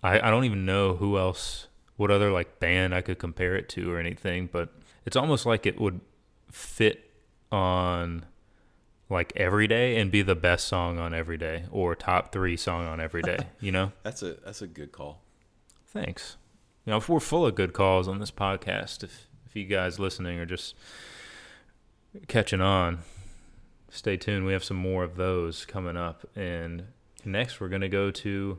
I 0.03 0.19
I 0.21 0.31
don't 0.31 0.45
even 0.45 0.67
know 0.67 0.97
who 0.97 1.19
else, 1.19 1.69
what 1.97 2.11
other 2.11 2.31
like 2.31 2.59
band 2.59 2.95
I 2.95 3.01
could 3.01 3.19
compare 3.19 3.57
it 3.57 3.69
to 3.71 3.91
or 3.93 3.99
anything, 3.99 4.49
but 4.51 4.71
it's 5.05 5.17
almost 5.17 5.47
like 5.47 5.67
it 5.67 5.81
would 5.81 6.01
fit 6.51 7.11
on 7.53 8.27
like 9.09 9.33
Everyday 9.37 9.97
and 9.97 10.11
be 10.11 10.23
the 10.23 10.35
best 10.35 10.67
song 10.67 10.99
on 10.99 11.15
Everyday 11.15 11.65
or 11.71 11.95
top 11.95 12.33
three 12.33 12.57
song 12.57 12.87
on 12.87 13.01
Everyday. 13.01 13.39
You 13.61 13.73
know. 13.73 13.93
That's 14.03 14.23
a 14.23 14.35
that's 14.45 14.63
a 14.63 14.67
good 14.67 14.93
call. 14.93 15.23
Thanks. 15.87 16.37
You 16.85 16.93
know, 16.93 16.99
if 16.99 17.09
we're 17.09 17.21
full 17.21 17.47
of 17.47 17.55
good 17.55 17.73
calls 17.73 18.07
on 18.07 18.19
this 18.19 18.31
podcast, 18.31 19.03
if 19.03 19.29
if 19.47 19.57
you 19.57 19.65
guys 19.65 19.99
listening 19.99 20.39
are 20.39 20.47
just 20.47 20.75
catching 22.29 22.61
on, 22.61 22.99
stay 23.91 24.17
tuned. 24.17 24.47
We 24.47 24.53
have 24.53 24.65
some 24.65 24.77
more 24.77 25.05
of 25.05 25.17
those 25.17 25.65
coming 25.65 25.97
up. 25.97 26.29
And 26.37 26.87
next, 27.25 27.61
we're 27.61 27.69
gonna 27.69 27.89
go 27.89 28.11
to 28.11 28.59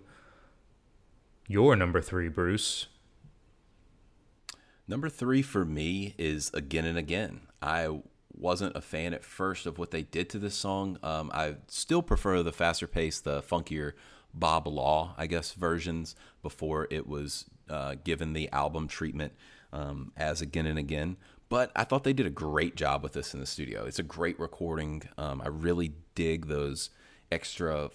your 1.47 1.75
number 1.75 2.01
three, 2.01 2.27
Bruce. 2.27 2.87
Number 4.87 5.09
three 5.09 5.41
for 5.41 5.65
me 5.65 6.15
is 6.17 6.49
Again 6.53 6.85
and 6.85 6.97
Again. 6.97 7.41
I 7.61 7.99
wasn't 8.39 8.75
a 8.75 8.81
fan 8.81 9.13
at 9.13 9.23
first 9.23 9.65
of 9.65 9.77
what 9.77 9.91
they 9.91 10.03
did 10.03 10.29
to 10.29 10.39
this 10.39 10.55
song. 10.55 10.97
Um, 11.03 11.31
I 11.33 11.55
still 11.67 12.01
prefer 12.01 12.43
the 12.43 12.51
faster 12.51 12.87
pace, 12.87 13.19
the 13.19 13.41
funkier 13.41 13.93
Bob 14.33 14.67
Law, 14.67 15.15
I 15.17 15.27
guess, 15.27 15.53
versions 15.53 16.15
before 16.41 16.87
it 16.91 17.07
was 17.07 17.45
uh, 17.69 17.95
given 18.03 18.33
the 18.33 18.49
album 18.51 18.87
treatment 18.87 19.33
um, 19.73 20.11
as 20.15 20.41
Again 20.41 20.65
and 20.65 20.79
Again. 20.79 21.17
But 21.49 21.71
I 21.75 21.85
thought 21.85 22.03
they 22.03 22.13
did 22.13 22.25
a 22.25 22.31
great 22.31 22.75
job 22.75 23.03
with 23.03 23.13
this 23.13 23.33
in 23.33 23.39
the 23.39 23.45
studio. 23.45 23.85
It's 23.85 23.99
a 23.99 24.03
great 24.03 24.39
recording. 24.39 25.03
Um, 25.17 25.41
I 25.41 25.47
really 25.47 25.93
dig 26.13 26.47
those 26.47 26.89
extra 27.31 27.89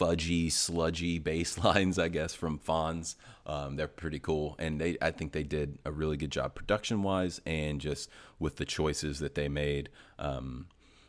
fudgy, 0.00 0.50
sludgy 0.50 1.18
bass 1.22 1.58
lines, 1.58 1.98
I 1.98 2.08
guess, 2.08 2.34
from 2.34 2.58
Fonz. 2.58 3.16
Um, 3.46 3.76
they're 3.76 3.88
pretty 3.88 4.18
cool, 4.18 4.56
and 4.58 4.80
they 4.80 4.96
I 5.02 5.10
think 5.10 5.32
they 5.32 5.42
did 5.42 5.78
a 5.84 5.92
really 5.92 6.16
good 6.16 6.30
job 6.30 6.54
production 6.54 7.02
wise, 7.02 7.40
and 7.44 7.80
just 7.80 8.08
with 8.38 8.56
the 8.56 8.64
choices 8.64 9.18
that 9.18 9.34
they 9.34 9.48
made 9.48 9.90
um, 10.18 10.66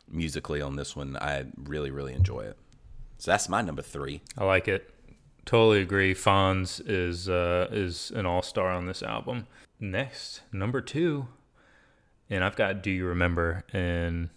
musically 0.08 0.60
on 0.60 0.76
this 0.76 0.94
one. 0.94 1.16
I 1.16 1.46
really 1.56 1.90
really 1.90 2.14
enjoy 2.14 2.40
it. 2.40 2.58
So 3.18 3.30
that's 3.30 3.48
my 3.48 3.62
number 3.62 3.82
three. 3.82 4.22
I 4.36 4.44
like 4.44 4.68
it. 4.68 4.90
Totally 5.44 5.80
agree. 5.80 6.14
Fonz 6.14 6.82
is 6.84 7.28
uh, 7.28 7.68
is 7.70 8.10
an 8.14 8.26
all 8.26 8.42
star 8.42 8.70
on 8.70 8.86
this 8.86 9.02
album. 9.02 9.46
Next, 9.78 10.42
number 10.52 10.80
two, 10.80 11.28
and 12.28 12.44
I've 12.44 12.56
got 12.56 12.82
"Do 12.82 12.90
You 12.90 13.06
Remember?" 13.06 13.64
and 13.72 14.30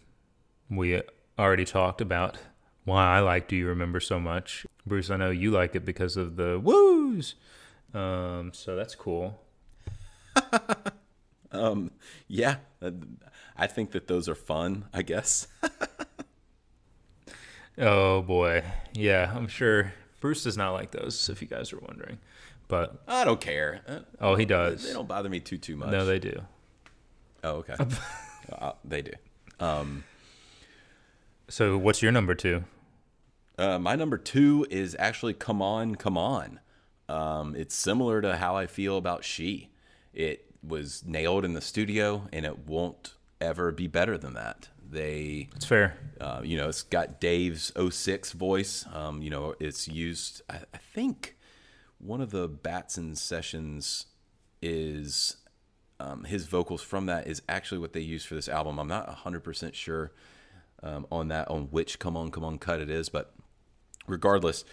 we 0.69 1.01
already 1.37 1.65
talked 1.65 2.01
about 2.01 2.37
why 2.85 3.17
I 3.17 3.19
like 3.19 3.47
"Do 3.47 3.55
You 3.55 3.67
Remember" 3.67 3.99
so 3.99 4.19
much. 4.19 4.65
Bruce, 4.85 5.09
I 5.09 5.17
know 5.17 5.31
you 5.31 5.51
like 5.51 5.75
it 5.75 5.83
because 5.85 6.15
of 6.15 6.37
the 6.37 6.59
woos. 6.59 7.35
Um, 7.93 8.51
so 8.53 8.75
that's 8.75 8.95
cool. 8.95 9.41
Yeah, 12.27 12.57
uh, 12.81 12.91
I 13.55 13.67
think 13.67 13.91
that 13.91 14.07
those 14.07 14.27
are 14.27 14.35
fun. 14.35 14.85
I 14.93 15.01
guess. 15.03 15.47
Oh 17.77 18.21
boy, 18.21 18.63
yeah, 18.93 19.33
I'm 19.35 19.47
sure 19.47 19.93
Bruce 20.21 20.43
does 20.43 20.55
not 20.55 20.71
like 20.71 20.91
those. 20.91 21.27
If 21.27 21.41
you 21.41 21.47
guys 21.49 21.73
are 21.73 21.79
wondering, 21.79 22.19
but 22.69 23.03
I 23.05 23.25
don't 23.25 23.41
care. 23.41 23.81
Uh, 23.85 23.99
oh, 24.21 24.35
he 24.35 24.45
does. 24.45 24.83
They 24.83 24.93
don't 24.93 25.09
bother 25.09 25.27
me 25.27 25.41
too 25.41 25.57
too 25.57 25.75
much. 25.75 25.91
No, 25.91 26.05
they 26.05 26.19
do. 26.19 26.41
Oh, 27.43 27.55
okay. 27.57 27.75
uh, 28.51 28.71
they 28.85 29.01
do. 29.01 29.11
So, 31.49 31.77
what's 31.77 32.01
your 32.01 32.13
number 32.13 32.33
two? 32.33 32.63
Uh, 33.57 33.79
my 33.79 33.95
number 33.95 34.17
two 34.17 34.65
is 34.69 34.95
actually 34.99 35.33
"Come 35.33 35.61
On, 35.61 35.95
Come 35.95 36.17
On." 36.17 36.59
Um, 37.07 37.55
it's 37.55 37.75
similar 37.75 38.21
to 38.21 38.37
how 38.37 38.55
I 38.55 38.67
feel 38.67 38.97
about 38.97 39.23
"She." 39.23 39.69
It 40.13 40.45
was 40.63 41.03
nailed 41.05 41.45
in 41.45 41.53
the 41.53 41.61
studio, 41.61 42.27
and 42.33 42.45
it 42.45 42.67
won't 42.67 43.13
ever 43.39 43.71
be 43.71 43.87
better 43.87 44.17
than 44.17 44.33
that. 44.33 44.69
They, 44.87 45.49
It's 45.55 45.65
fair. 45.65 45.97
uh, 46.21 46.41
you 46.43 46.57
know, 46.57 46.69
it's 46.69 46.83
got 46.83 47.19
Dave's 47.19 47.71
06 47.91 48.31
voice. 48.33 48.85
Um, 48.93 49.21
you 49.21 49.29
know, 49.29 49.55
it's 49.59 49.87
used. 49.87 50.41
I, 50.49 50.59
I 50.73 50.77
think 50.77 51.35
one 51.97 52.21
of 52.21 52.31
the 52.31 52.47
Batson 52.47 53.15
sessions 53.15 54.05
is 54.61 55.37
um, 55.99 56.23
his 56.23 56.45
vocals 56.45 56.81
from 56.81 57.07
that 57.07 57.27
is 57.27 57.41
actually 57.49 57.79
what 57.79 57.93
they 57.93 57.99
use 57.99 58.25
for 58.25 58.35
this 58.35 58.47
album. 58.47 58.79
I'm 58.79 58.87
not 58.87 59.23
100% 59.23 59.73
sure 59.73 60.11
um, 60.83 61.07
on 61.11 61.27
that, 61.29 61.49
on 61.49 61.63
which 61.65 61.99
Come 61.99 62.15
On, 62.15 62.31
Come 62.31 62.43
On 62.43 62.57
cut 62.57 62.79
it 62.79 62.89
is, 62.89 63.09
but 63.09 63.33
regardless, 64.07 64.65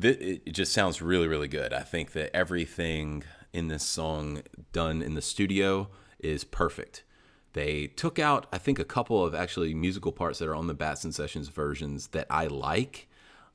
th- 0.00 0.42
it 0.46 0.52
just 0.52 0.72
sounds 0.72 1.02
really, 1.02 1.28
really 1.28 1.48
good. 1.48 1.72
I 1.72 1.80
think 1.80 2.12
that 2.12 2.34
everything 2.34 3.24
in 3.52 3.68
this 3.68 3.84
song 3.84 4.42
done 4.72 5.02
in 5.02 5.14
the 5.14 5.22
studio 5.22 5.88
is 6.18 6.44
perfect. 6.44 7.04
They 7.52 7.88
took 7.88 8.18
out, 8.18 8.46
I 8.52 8.58
think, 8.58 8.78
a 8.78 8.84
couple 8.84 9.24
of 9.24 9.34
actually 9.34 9.74
musical 9.74 10.12
parts 10.12 10.38
that 10.38 10.48
are 10.48 10.54
on 10.54 10.68
the 10.68 10.74
Batson 10.74 11.12
Sessions 11.12 11.48
versions 11.48 12.08
that 12.08 12.26
I 12.30 12.46
like, 12.46 13.08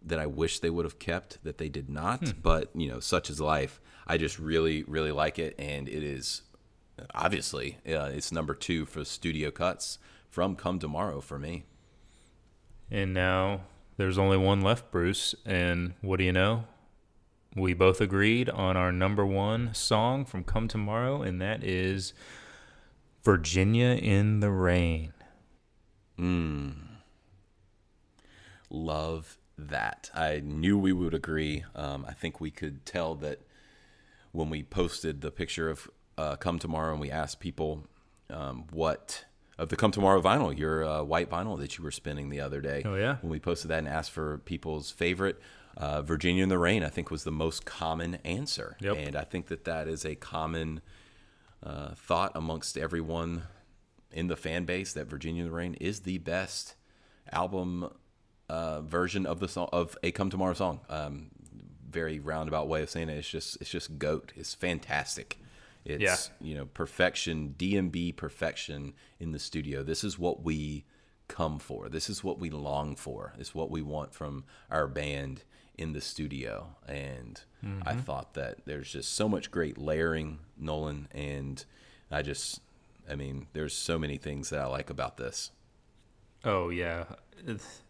that 0.03 0.19
I 0.19 0.27
wish 0.27 0.59
they 0.59 0.69
would 0.69 0.85
have 0.85 0.99
kept, 0.99 1.43
that 1.43 1.57
they 1.57 1.69
did 1.69 1.89
not. 1.89 2.41
But, 2.43 2.69
you 2.75 2.87
know, 2.87 2.99
such 2.99 3.31
is 3.31 3.41
life. 3.41 3.81
I 4.05 4.17
just 4.17 4.37
really, 4.37 4.83
really 4.83 5.11
like 5.11 5.39
it. 5.39 5.55
And 5.57 5.89
it 5.89 6.03
is 6.03 6.43
obviously, 7.15 7.79
uh, 7.87 8.11
it's 8.13 8.31
number 8.31 8.53
two 8.53 8.85
for 8.85 9.03
studio 9.03 9.49
cuts 9.49 9.97
from 10.29 10.55
Come 10.55 10.77
Tomorrow 10.77 11.21
for 11.21 11.39
me. 11.39 11.65
And 12.91 13.13
now 13.13 13.61
there's 13.97 14.17
only 14.17 14.37
one 14.37 14.61
left, 14.61 14.91
Bruce. 14.91 15.35
And 15.45 15.93
what 16.01 16.17
do 16.17 16.23
you 16.23 16.31
know? 16.31 16.65
We 17.55 17.73
both 17.73 17.99
agreed 18.01 18.49
on 18.49 18.77
our 18.77 18.91
number 18.91 19.25
one 19.25 19.73
song 19.73 20.25
from 20.25 20.43
Come 20.43 20.67
Tomorrow, 20.67 21.23
and 21.23 21.41
that 21.41 21.63
is 21.63 22.13
Virginia 23.23 23.87
in 23.87 24.39
the 24.39 24.51
Rain. 24.51 25.13
Love 28.69 29.37
that. 29.57 30.11
I 30.13 30.41
knew 30.43 30.77
we 30.77 30.93
would 30.93 31.13
agree. 31.13 31.63
Um, 31.75 32.05
I 32.07 32.13
think 32.13 32.39
we 32.39 32.51
could 32.51 32.85
tell 32.85 33.15
that 33.15 33.41
when 34.31 34.49
we 34.49 34.61
posted 34.61 35.21
the 35.21 35.31
picture 35.31 35.69
of 35.69 35.89
uh, 36.17 36.35
Come 36.35 36.59
Tomorrow 36.59 36.91
and 36.91 37.01
we 37.01 37.09
asked 37.09 37.39
people 37.39 37.87
um, 38.29 38.65
what 38.71 39.25
of 39.57 39.69
the 39.69 39.75
Come 39.75 39.91
Tomorrow 39.91 40.21
vinyl, 40.21 40.57
your 40.57 40.83
uh, 40.83 41.03
white 41.03 41.29
vinyl 41.29 41.57
that 41.59 41.77
you 41.77 41.83
were 41.83 41.91
spinning 41.91 42.29
the 42.29 42.41
other 42.41 42.61
day. 42.61 42.83
Oh, 42.85 42.95
yeah? 42.95 43.17
When 43.21 43.31
we 43.31 43.39
posted 43.39 43.71
that 43.71 43.79
and 43.79 43.87
asked 43.87 44.11
for 44.11 44.37
people's 44.39 44.91
favorite, 44.91 45.41
uh, 45.77 46.01
Virginia 46.01 46.43
in 46.43 46.49
the 46.49 46.57
Rain, 46.57 46.83
I 46.83 46.89
think 46.89 47.11
was 47.11 47.23
the 47.23 47.31
most 47.31 47.65
common 47.65 48.15
answer. 48.23 48.77
Yep. 48.79 48.97
And 48.97 49.15
I 49.15 49.23
think 49.23 49.47
that 49.47 49.65
that 49.65 49.87
is 49.87 50.05
a 50.05 50.15
common 50.15 50.81
uh, 51.63 51.89
thought 51.95 52.31
amongst 52.35 52.77
everyone 52.77 53.43
in 54.11 54.27
the 54.27 54.35
fan 54.35 54.65
base 54.65 54.93
that 54.93 55.05
Virginia 55.05 55.43
in 55.43 55.49
the 55.49 55.55
Rain 55.55 55.75
is 55.75 56.01
the 56.01 56.17
best 56.19 56.75
album 57.31 57.89
uh, 58.49 58.81
version 58.81 59.25
of 59.25 59.39
the 59.39 59.47
song 59.47 59.69
of 59.71 59.97
a 60.03 60.11
Come 60.11 60.29
Tomorrow 60.29 60.53
song. 60.53 60.79
Um, 60.89 61.27
very 61.89 62.19
roundabout 62.19 62.67
way 62.67 62.81
of 62.81 62.89
saying 62.89 63.09
it. 63.09 63.17
It's 63.17 63.29
just 63.29 63.57
it's 63.61 63.69
just 63.69 63.97
goat. 63.97 64.33
It's 64.35 64.53
fantastic. 64.53 65.39
It's 65.87 66.01
Yeah. 66.41 66.47
you 66.47 66.55
know 66.55 66.65
perfection, 66.65 67.55
DMB 67.57 68.11
perfection 68.11 68.93
in 69.19 69.31
the 69.31 69.39
studio. 69.39 69.83
This 69.83 70.03
is 70.03 70.19
what 70.19 70.43
we 70.43 70.85
come 71.27 71.59
for. 71.59 71.89
This 71.89 72.09
is 72.09 72.23
what 72.23 72.39
we 72.39 72.49
long 72.49 72.95
for. 72.95 73.33
It's 73.37 73.55
what 73.55 73.71
we 73.71 73.81
want 73.81 74.13
from 74.13 74.43
our 74.69 74.87
band 74.87 75.43
in 75.77 75.93
the 75.93 76.01
studio. 76.01 76.75
And 76.87 77.41
I 77.63 77.65
mm-hmm. 77.65 77.99
thought 77.99 78.33
that 78.33 78.65
there's 78.65 78.91
just 78.91 79.13
so 79.13 79.29
much 79.29 79.51
great 79.51 79.77
layering, 79.77 80.39
Nolan, 80.57 81.07
and 81.11 81.63
I 82.11 82.21
just 82.21 82.61
I 83.09 83.15
mean, 83.15 83.47
there's 83.53 83.73
so 83.73 83.97
many 83.97 84.17
things 84.17 84.49
that 84.49 84.59
I 84.59 84.65
like 84.65 84.89
about 84.89 85.15
this. 85.17 85.51
Oh 86.43 86.69
yeah, 86.69 87.05
It's 87.45 87.81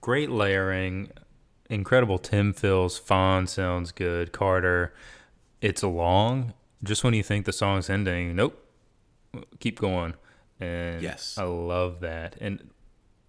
great 0.00 0.30
layering, 0.30 1.10
incredible 1.70 2.18
Tim 2.18 2.52
fills. 2.52 3.00
Fonz 3.00 3.50
sounds 3.50 3.92
good. 3.92 4.32
Carter, 4.32 4.92
it's 5.60 5.82
long. 5.82 6.54
Just 6.82 7.02
when 7.04 7.14
you 7.14 7.22
think 7.22 7.46
the 7.46 7.52
song's 7.52 7.88
ending, 7.88 8.36
nope, 8.36 8.62
keep 9.60 9.80
going. 9.80 10.14
And 10.60 11.02
Yes. 11.02 11.36
I 11.38 11.44
love 11.44 12.00
that. 12.00 12.36
And 12.40 12.70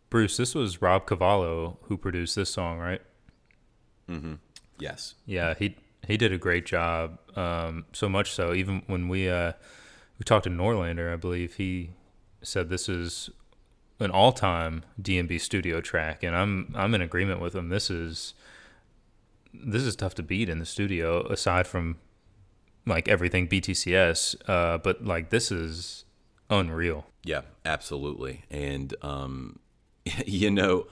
Bruce, 0.09 0.37
this 0.37 0.55
was 0.55 0.81
Rob 0.81 1.05
Cavallo 1.05 1.77
who 1.83 1.97
produced 1.97 2.35
this 2.35 2.49
song, 2.49 2.79
right? 2.79 3.01
Mm-hmm. 4.09 4.35
Yes. 4.79 5.15
Yeah, 5.25 5.53
he 5.57 5.75
he 6.07 6.15
did 6.17 6.31
a 6.31 6.37
great 6.37 6.65
job. 6.65 7.19
Um, 7.35 7.85
so 7.91 8.07
much 8.07 8.31
so, 8.31 8.53
even 8.53 8.83
when 8.87 9.09
we 9.09 9.29
uh, 9.29 9.53
we 10.19 10.23
talked 10.23 10.45
to 10.45 10.49
Norlander, 10.49 11.11
I 11.11 11.17
believe 11.17 11.55
he 11.55 11.91
said 12.41 12.69
this 12.69 12.87
is 12.87 13.29
an 13.99 14.11
all-time 14.11 14.83
DMB 15.01 15.41
studio 15.41 15.81
track, 15.81 16.23
and 16.23 16.35
I'm 16.35 16.73
I'm 16.75 16.93
in 16.95 17.01
agreement 17.01 17.41
with 17.41 17.55
him. 17.55 17.69
This 17.69 17.89
is 17.89 18.33
this 19.53 19.81
is 19.81 19.95
tough 19.95 20.15
to 20.15 20.23
beat 20.23 20.47
in 20.47 20.59
the 20.59 20.65
studio, 20.65 21.25
aside 21.27 21.67
from 21.67 21.97
like 22.87 23.07
everything 23.07 23.47
BTCS. 23.47 24.35
Uh, 24.47 24.77
but 24.77 25.03
like 25.03 25.29
this 25.29 25.51
is 25.51 26.05
unreal. 26.49 27.05
Yeah, 27.23 27.41
absolutely. 27.65 28.45
And 28.49 28.95
um, 29.01 29.59
you 30.25 30.49
know, 30.49 30.87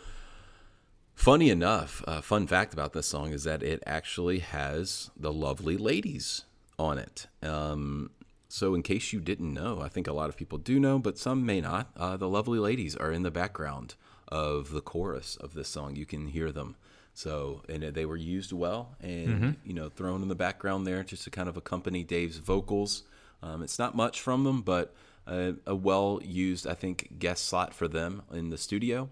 funny 1.13 1.49
enough, 1.49 2.03
uh, 2.07 2.21
fun 2.21 2.47
fact 2.47 2.73
about 2.73 2.93
this 2.93 3.07
song 3.07 3.31
is 3.31 3.43
that 3.45 3.63
it 3.63 3.81
actually 3.85 4.39
has 4.39 5.09
the 5.17 5.33
lovely 5.33 5.77
ladies 5.77 6.43
on 6.77 6.97
it. 6.97 7.27
Um, 7.41 8.11
so, 8.47 8.73
in 8.73 8.83
case 8.83 9.11
you 9.11 9.19
didn't 9.19 9.53
know, 9.53 9.81
I 9.81 9.89
think 9.89 10.07
a 10.07 10.13
lot 10.13 10.29
of 10.29 10.37
people 10.37 10.57
do 10.57 10.79
know, 10.79 10.99
but 10.99 11.17
some 11.17 11.45
may 11.45 11.59
not. 11.59 11.89
Uh, 11.97 12.15
the 12.15 12.29
lovely 12.29 12.59
ladies 12.59 12.95
are 12.95 13.11
in 13.11 13.23
the 13.23 13.31
background 13.31 13.95
of 14.29 14.71
the 14.71 14.81
chorus 14.81 15.35
of 15.37 15.53
this 15.53 15.67
song. 15.67 15.95
You 15.95 16.05
can 16.05 16.27
hear 16.27 16.51
them. 16.51 16.75
So, 17.17 17.63
and 17.69 17.81
they 17.81 18.05
were 18.05 18.17
used 18.17 18.51
well, 18.51 18.95
and 18.99 19.55
you 19.63 19.73
know, 19.73 19.87
thrown 19.87 20.21
in 20.21 20.27
the 20.27 20.35
background 20.35 20.85
there 20.85 21.01
just 21.01 21.23
to 21.23 21.29
kind 21.31 21.47
of 21.47 21.55
accompany 21.55 22.03
Dave's 22.03 22.37
vocals. 22.37 23.03
Um, 23.41 23.63
it's 23.63 23.79
not 23.79 23.95
much 23.95 24.19
from 24.19 24.43
them, 24.43 24.61
but 24.61 24.93
a, 25.25 25.55
a 25.65 25.73
well 25.73 26.19
used, 26.23 26.67
I 26.67 26.73
think, 26.73 27.17
guest 27.17 27.45
slot 27.45 27.73
for 27.73 27.87
them 27.87 28.23
in 28.33 28.49
the 28.49 28.57
studio. 28.57 29.09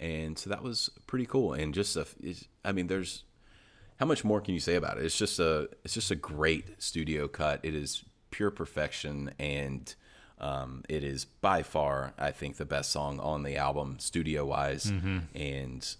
And 0.00 0.36
so 0.36 0.50
that 0.50 0.64
was 0.64 0.90
pretty 1.06 1.26
cool. 1.26 1.52
And 1.52 1.72
just, 1.72 1.96
a, 1.96 2.06
I 2.64 2.72
mean, 2.72 2.88
there's 2.88 3.22
how 4.00 4.06
much 4.06 4.24
more 4.24 4.40
can 4.40 4.54
you 4.54 4.60
say 4.60 4.74
about 4.74 4.98
it? 4.98 5.04
It's 5.04 5.16
just 5.16 5.38
a, 5.38 5.68
it's 5.84 5.94
just 5.94 6.10
a 6.10 6.16
great 6.16 6.82
studio 6.82 7.28
cut. 7.28 7.60
It 7.62 7.76
is 7.76 8.04
pure 8.30 8.50
perfection, 8.50 9.32
and 9.38 9.94
um, 10.40 10.82
it 10.88 11.04
is 11.04 11.24
by 11.24 11.62
far, 11.62 12.14
I 12.18 12.32
think, 12.32 12.56
the 12.56 12.64
best 12.64 12.90
song 12.90 13.20
on 13.20 13.44
the 13.44 13.56
album, 13.56 14.00
studio 14.00 14.44
wise. 14.44 14.90
And 15.36 15.96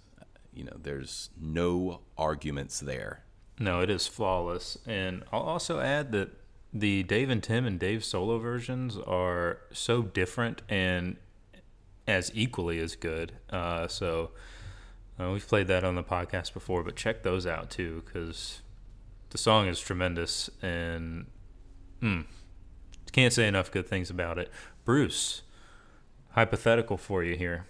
you 0.55 0.64
know, 0.64 0.76
there's 0.81 1.31
no 1.40 2.01
arguments 2.16 2.81
there. 2.81 3.24
No, 3.59 3.81
it 3.81 3.90
is 3.90 4.06
flawless. 4.06 4.78
And 4.86 5.24
I'll 5.32 5.40
also 5.40 5.81
add 5.81 6.12
that 6.12 6.31
the 6.72 7.02
Dave 7.05 7.31
and 7.31 7.43
Tim 7.43 7.66
and 7.66 7.78
Dave 7.78 8.05
solo 8.05 8.39
versions 8.39 8.97
are 8.97 9.59
so 9.72 10.02
different 10.02 10.62
and 10.68 11.16
as 12.06 12.31
equally 12.35 12.81
as 12.81 12.97
good. 12.97 13.32
Uh, 13.51 13.86
so 13.86 14.31
uh, 15.20 15.31
we've 15.31 15.47
played 15.47 15.68
that 15.68 15.85
on 15.85 15.94
the 15.94 16.02
podcast 16.02 16.52
before, 16.52 16.82
but 16.82 16.97
check 16.97 17.22
those 17.22 17.47
out 17.47 17.70
too 17.70 18.02
because 18.05 18.62
the 19.31 19.39
song 19.39 19.68
is 19.68 19.81
tremendous 19.81 20.51
and 20.62 21.26
mm, 22.02 22.24
can't 23.14 23.32
say 23.32 23.47
enough 23.47 23.70
good 23.70 23.86
things 23.86 24.10
about 24.10 24.39
it. 24.39 24.51
Bruce, 24.85 25.43
hypothetical 26.31 26.97
for 26.97 27.22
you 27.22 27.36
here. 27.36 27.66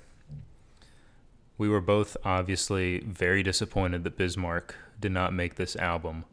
We 1.57 1.69
were 1.69 1.81
both 1.81 2.17
obviously 2.25 3.01
very 3.01 3.43
disappointed 3.43 4.05
that 4.05 4.17
Bismarck 4.17 4.75
did 5.01 5.13
not 5.13 5.33
make 5.33 5.55
this 5.55 5.77
album. 5.77 6.25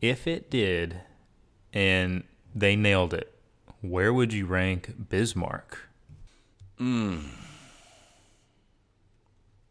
If 0.00 0.26
it 0.26 0.50
did, 0.50 1.00
and 1.72 2.24
they 2.54 2.76
nailed 2.76 3.12
it, 3.12 3.32
where 3.80 4.12
would 4.12 4.32
you 4.32 4.46
rank 4.46 5.08
Bismarck? 5.10 5.88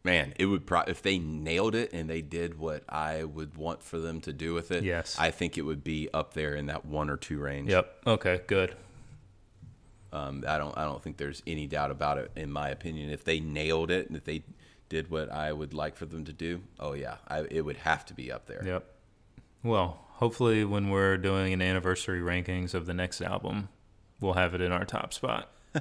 Man, 0.04 0.34
it 0.38 0.46
would 0.46 0.66
pro- 0.66 0.82
if 0.82 1.00
they 1.00 1.18
nailed 1.18 1.74
it 1.74 1.92
and 1.92 2.10
they 2.10 2.20
did 2.20 2.58
what 2.58 2.84
I 2.88 3.24
would 3.24 3.56
want 3.56 3.82
for 3.82 3.98
them 3.98 4.20
to 4.22 4.32
do 4.34 4.52
with 4.52 4.70
it. 4.70 4.84
Yes. 4.84 5.16
I 5.18 5.30
think 5.30 5.56
it 5.56 5.62
would 5.62 5.82
be 5.82 6.10
up 6.12 6.34
there 6.34 6.54
in 6.54 6.66
that 6.66 6.84
one 6.84 7.08
or 7.08 7.16
two 7.16 7.38
range. 7.38 7.70
Yep. 7.70 8.02
Okay. 8.06 8.40
Good. 8.46 8.74
Um, 10.12 10.44
I 10.46 10.58
don't 10.58 10.76
I 10.76 10.84
don't 10.84 11.02
think 11.02 11.16
there's 11.16 11.42
any 11.46 11.66
doubt 11.66 11.90
about 11.90 12.18
it. 12.18 12.30
In 12.36 12.52
my 12.52 12.68
opinion, 12.68 13.10
if 13.10 13.24
they 13.24 13.40
nailed 13.40 13.90
it 13.90 14.06
and 14.06 14.16
if 14.16 14.24
they 14.24 14.44
did 14.88 15.10
what 15.10 15.30
I 15.30 15.52
would 15.52 15.74
like 15.74 15.96
for 15.96 16.06
them 16.06 16.24
to 16.24 16.32
do, 16.32 16.62
oh 16.78 16.92
yeah, 16.92 17.16
I, 17.28 17.44
it 17.50 17.64
would 17.64 17.78
have 17.78 18.04
to 18.06 18.14
be 18.14 18.30
up 18.30 18.46
there. 18.46 18.62
Yep. 18.64 18.86
Well, 19.62 20.04
hopefully, 20.08 20.64
when 20.64 20.90
we're 20.90 21.16
doing 21.16 21.52
an 21.52 21.62
anniversary 21.62 22.20
rankings 22.20 22.74
of 22.74 22.86
the 22.86 22.94
next 22.94 23.20
album, 23.20 23.68
we'll 24.20 24.34
have 24.34 24.54
it 24.54 24.60
in 24.60 24.72
our 24.72 24.84
top 24.84 25.12
spot. 25.12 25.50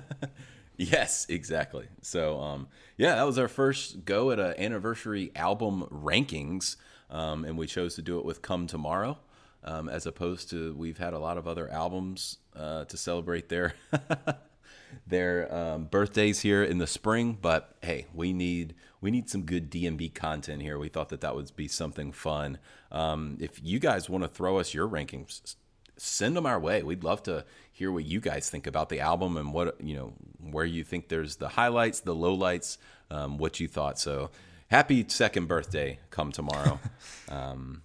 Yes, 0.78 1.26
exactly. 1.30 1.88
So, 2.02 2.40
um, 2.40 2.68
yeah, 2.98 3.16
that 3.16 3.24
was 3.24 3.38
our 3.38 3.48
first 3.48 4.06
go 4.06 4.32
at 4.32 4.40
an 4.40 4.56
anniversary 4.58 5.32
album 5.36 5.88
rankings, 5.92 6.78
um, 7.10 7.46
and 7.46 7.58
we 7.58 7.68
chose 7.68 7.96
to 7.96 8.02
do 8.02 8.18
it 8.18 8.26
with 8.26 8.42
"Come 8.42 8.66
Tomorrow," 8.66 9.20
um, 9.64 9.88
as 9.88 10.06
opposed 10.06 10.50
to 10.50 10.74
we've 10.74 10.98
had 10.98 11.14
a 11.14 11.20
lot 11.20 11.38
of 11.38 11.48
other 11.48 11.70
albums 11.70 12.38
uh, 12.56 12.86
to 12.86 12.98
celebrate 12.98 13.50
their 13.50 13.76
their 15.08 15.54
um, 15.54 15.86
birthdays 15.86 16.42
here 16.42 16.64
in 16.64 16.80
the 16.80 16.88
spring. 16.88 17.38
But 17.40 17.76
hey, 17.84 18.08
we 18.14 18.34
need 18.34 18.74
we 19.04 19.12
need 19.12 19.30
some 19.30 19.44
good 19.44 19.70
DMB 19.70 20.16
content 20.16 20.62
here. 20.62 20.80
We 20.80 20.88
thought 20.88 21.10
that 21.10 21.20
that 21.22 21.36
would 21.36 21.54
be 21.58 21.68
something 21.68 22.14
fun. 22.14 22.58
Um, 22.90 23.38
if 23.42 23.62
you 23.62 23.78
guys 23.78 24.10
want 24.10 24.24
to 24.24 24.30
throw 24.30 24.60
us 24.60 24.74
your 24.74 24.88
rankings, 24.88 25.56
send 25.98 26.38
them 26.38 26.46
our 26.46 26.58
way. 26.58 26.84
We'd 26.84 27.04
love 27.04 27.22
to 27.24 27.44
hear 27.70 27.92
what 27.92 28.06
you 28.06 28.22
guys 28.22 28.50
think 28.50 28.66
about 28.66 28.88
the 28.88 29.02
album 29.02 29.36
and 29.36 29.52
what 29.54 29.76
you 29.82 29.94
know 29.94 30.14
where 30.40 30.64
you 30.64 30.86
think 30.86 31.10
there's 31.10 31.36
the 31.36 31.50
highlights, 31.50 32.00
the 32.00 32.16
lowlights, 32.16 32.78
um, 33.12 33.38
what 33.38 33.60
you 33.60 33.68
thought. 33.68 34.00
So 34.00 34.32
happy 34.70 35.04
second 35.10 35.48
birthday 35.48 36.00
come 36.10 36.32
tomorrow. 36.32 36.80
um, 37.30 37.84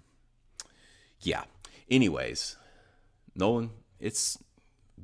yeah. 1.21 1.43
Anyways, 1.91 2.55
Nolan, 3.35 3.71
it's 3.99 4.39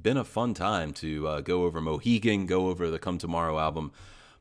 been 0.01 0.17
a 0.17 0.25
fun 0.25 0.55
time 0.55 0.93
to 0.93 1.27
uh, 1.27 1.41
go 1.41 1.65
over 1.65 1.81
Mohegan, 1.81 2.47
go 2.47 2.69
over 2.69 2.89
the 2.89 3.01
Come 3.01 3.19
Tomorrow 3.19 3.59
album, 3.59 3.91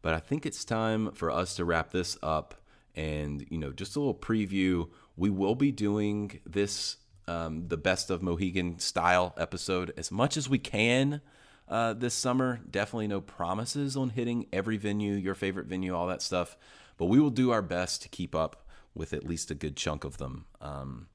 but 0.04 0.14
I 0.14 0.20
think 0.20 0.46
it's 0.46 0.64
time 0.64 1.12
for 1.14 1.32
us 1.32 1.56
to 1.56 1.66
wrap 1.66 1.92
this 1.92 2.18
up. 2.22 2.54
And 2.96 3.48
you 3.50 3.58
know, 3.58 3.72
just 3.72 3.96
a 3.96 4.00
little 4.00 4.14
preview. 4.14 4.90
We 5.16 5.32
will 5.32 5.56
be 5.56 5.72
doing 5.72 6.40
this 6.46 6.98
um, 7.28 7.68
the 7.70 7.78
best 7.78 8.12
of 8.12 8.22
Mohegan 8.22 8.78
style 8.78 9.34
episode 9.38 9.94
as 9.98 10.12
much 10.12 10.38
as 10.38 10.48
we 10.48 10.60
can 10.60 11.22
uh, 11.68 11.94
this 11.94 12.14
summer. 12.14 12.60
Definitely 12.70 13.08
no 13.08 13.22
promises 13.22 13.98
on 13.98 14.10
hitting 14.10 14.46
every 14.54 14.78
venue, 14.78 15.14
your 15.14 15.36
favorite 15.36 15.68
venue, 15.68 15.96
all 15.96 16.08
that 16.08 16.22
stuff. 16.22 16.58
But 16.98 17.06
we 17.06 17.20
will 17.20 17.32
do 17.32 17.52
our 17.52 17.62
best 17.64 18.04
to 18.04 18.10
keep 18.10 18.36
up 18.36 18.68
with 18.94 19.14
at 19.14 19.26
least 19.26 19.50
a 19.50 19.56
good 19.56 19.76
chunk 19.76 20.04
of 20.04 20.18
them. 20.18 20.46
Um, 20.62 21.08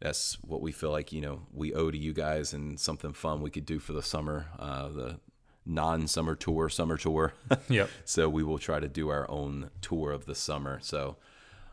that's 0.00 0.38
what 0.42 0.62
we 0.62 0.72
feel 0.72 0.90
like 0.90 1.12
you 1.12 1.20
know 1.20 1.42
we 1.52 1.74
owe 1.74 1.90
to 1.90 1.98
you 1.98 2.14
guys 2.14 2.54
and 2.54 2.80
something 2.80 3.12
fun 3.12 3.42
we 3.42 3.50
could 3.50 3.66
do 3.66 3.80
for 3.80 3.92
the 3.92 4.02
summer, 4.02 4.46
uh, 4.58 4.88
the 4.88 5.20
non-summer 5.70 6.34
tour, 6.34 6.68
summer 6.68 6.96
tour. 6.96 7.32
Yep. 7.68 7.88
so 8.04 8.28
we 8.28 8.42
will 8.42 8.58
try 8.58 8.80
to 8.80 8.88
do 8.88 9.08
our 9.08 9.30
own 9.30 9.70
tour 9.80 10.12
of 10.12 10.26
the 10.26 10.34
summer. 10.34 10.78
So 10.82 11.16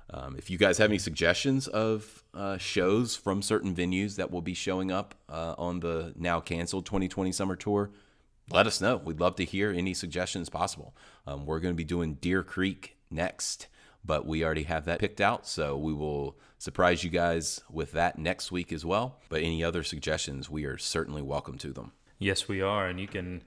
um, 0.10 0.36
if 0.38 0.50
you 0.50 0.58
guys 0.58 0.78
have 0.78 0.90
any 0.90 1.00
suggestions 1.00 1.68
of 1.68 2.24
uh, 2.34 2.58
shows 2.58 3.16
from 3.16 3.42
certain 3.42 3.76
venues 3.76 4.16
that 4.16 4.32
will 4.32 4.42
be 4.42 4.54
showing 4.54 4.92
up 4.92 5.16
uh, 5.28 5.56
on 5.58 5.80
the 5.80 6.14
now 6.16 6.40
canceled 6.40 6.86
2020 6.86 7.32
summer 7.32 7.56
tour, 7.56 7.92
let 8.52 8.68
us 8.68 8.80
know. 8.80 8.98
We'd 8.98 9.20
love 9.20 9.36
to 9.38 9.44
hear 9.46 9.72
any 9.72 9.94
suggestions 9.94 10.50
possible. 10.50 10.96
Um, 11.26 11.46
we're 11.46 11.60
going 11.60 11.74
to 11.74 11.78
be 11.78 11.84
doing 11.84 12.14
Deer 12.16 12.44
Creek 12.44 12.96
next, 13.12 13.68
but 14.06 14.26
we 14.26 14.46
already 14.46 14.64
have 14.64 14.86
that 14.86 15.00
picked 15.00 15.20
out. 15.20 15.46
So 15.46 15.78
we 15.78 15.94
will 15.94 16.38
surprise 16.58 17.04
you 17.04 17.10
guys 17.10 17.60
with 17.70 17.92
that 17.92 18.18
next 18.18 18.52
week 18.52 18.72
as 18.72 18.86
well. 18.86 19.20
But 19.28 19.42
any 19.42 19.64
other 19.64 19.84
suggestions, 19.84 20.50
we 20.50 20.64
are 20.64 20.78
certainly 20.78 21.22
welcome 21.22 21.58
to 21.58 21.74
them. 21.74 21.92
Yes, 22.20 22.48
we 22.48 22.62
are, 22.62 22.88
and 22.88 23.00
you 23.00 23.08
can 23.08 23.44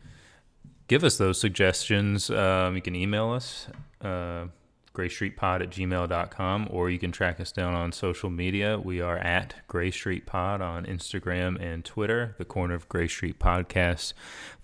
give 0.91 1.05
us 1.05 1.19
those 1.19 1.39
suggestions. 1.39 2.31
Um, 2.31 2.75
you 2.75 2.83
can 2.83 2.97
email 2.97 3.31
us, 3.31 3.69
uh, 4.01 4.47
greystreetpod 4.93 5.63
at 5.63 5.71
gmail.com, 5.71 6.67
or 6.69 6.91
you 6.91 6.99
can 6.99 7.13
track 7.13 7.39
us 7.39 7.53
down 7.53 7.75
on 7.75 7.93
social 7.93 8.29
media. 8.29 8.77
We 8.77 9.01
are 9.01 9.17
at 9.17 9.55
Grey 9.69 9.93
Street 9.93 10.27
Pod 10.27 10.61
on 10.61 10.85
Instagram 10.87 11.63
and 11.63 11.85
Twitter, 11.85 12.35
the 12.39 12.45
Corner 12.45 12.75
of 12.75 12.89
Grey 12.89 13.07
Street 13.07 13.39
Podcast 13.39 14.15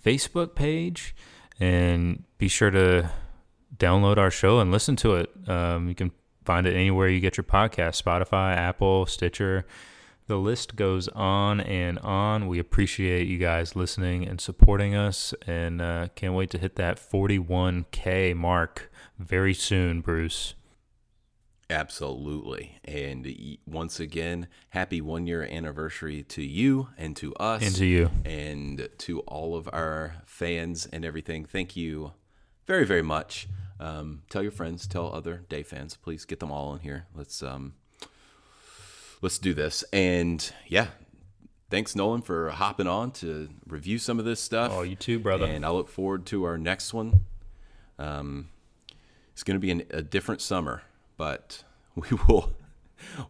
Facebook 0.04 0.56
page, 0.56 1.14
and 1.60 2.24
be 2.38 2.48
sure 2.48 2.72
to 2.72 3.08
download 3.76 4.18
our 4.18 4.32
show 4.32 4.58
and 4.58 4.72
listen 4.72 4.96
to 4.96 5.14
it. 5.14 5.30
Um, 5.48 5.88
you 5.88 5.94
can 5.94 6.10
find 6.44 6.66
it 6.66 6.74
anywhere 6.74 7.08
you 7.08 7.20
get 7.20 7.36
your 7.36 7.44
podcast 7.44 8.02
Spotify, 8.02 8.56
Apple, 8.56 9.06
Stitcher. 9.06 9.64
The 10.28 10.38
list 10.38 10.74
goes 10.74 11.06
on 11.08 11.60
and 11.60 12.00
on. 12.00 12.48
We 12.48 12.58
appreciate 12.58 13.28
you 13.28 13.38
guys 13.38 13.76
listening 13.76 14.26
and 14.26 14.40
supporting 14.40 14.94
us, 14.94 15.32
and 15.46 15.80
uh, 15.80 16.08
can't 16.16 16.34
wait 16.34 16.50
to 16.50 16.58
hit 16.58 16.74
that 16.76 16.96
41K 16.98 18.34
mark 18.34 18.90
very 19.18 19.54
soon, 19.54 20.00
Bruce. 20.00 20.54
Absolutely. 21.70 22.78
And 22.84 23.58
once 23.66 23.98
again, 23.98 24.48
happy 24.70 25.00
one 25.00 25.26
year 25.26 25.42
anniversary 25.44 26.22
to 26.24 26.42
you 26.42 26.88
and 26.96 27.16
to 27.16 27.34
us. 27.36 27.62
And 27.62 27.74
to 27.76 27.86
you. 27.86 28.10
And 28.24 28.88
to 28.98 29.20
all 29.20 29.56
of 29.56 29.68
our 29.72 30.16
fans 30.24 30.86
and 30.86 31.04
everything. 31.04 31.44
Thank 31.44 31.76
you 31.76 32.12
very, 32.66 32.84
very 32.84 33.02
much. 33.02 33.48
Um, 33.80 34.22
tell 34.30 34.42
your 34.42 34.52
friends, 34.52 34.86
tell 34.86 35.12
other 35.12 35.44
day 35.48 35.62
fans, 35.62 35.96
please 35.96 36.24
get 36.24 36.40
them 36.40 36.52
all 36.52 36.72
in 36.74 36.80
here. 36.80 37.06
Let's 37.14 37.42
um 37.42 37.74
let's 39.22 39.38
do 39.38 39.54
this. 39.54 39.84
And 39.92 40.52
yeah, 40.66 40.88
thanks 41.70 41.96
Nolan 41.96 42.22
for 42.22 42.50
hopping 42.50 42.86
on 42.86 43.10
to 43.12 43.48
review 43.66 43.98
some 43.98 44.18
of 44.18 44.24
this 44.24 44.40
stuff. 44.40 44.72
Oh, 44.72 44.82
you 44.82 44.96
too, 44.96 45.18
brother. 45.18 45.46
And 45.46 45.64
I 45.64 45.70
look 45.70 45.88
forward 45.88 46.26
to 46.26 46.44
our 46.44 46.58
next 46.58 46.94
one. 46.94 47.24
Um, 47.98 48.50
it's 49.32 49.42
going 49.42 49.56
to 49.56 49.60
be 49.60 49.70
an, 49.70 49.84
a 49.90 50.02
different 50.02 50.40
summer, 50.40 50.82
but 51.16 51.64
we 51.94 52.08
will 52.26 52.52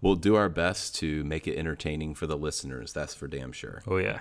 we'll 0.00 0.16
do 0.16 0.34
our 0.34 0.48
best 0.48 0.94
to 0.96 1.24
make 1.24 1.46
it 1.46 1.56
entertaining 1.56 2.14
for 2.14 2.26
the 2.26 2.36
listeners. 2.36 2.92
That's 2.92 3.14
for 3.14 3.26
damn 3.26 3.52
sure. 3.52 3.82
Oh, 3.86 3.98
yeah. 3.98 4.20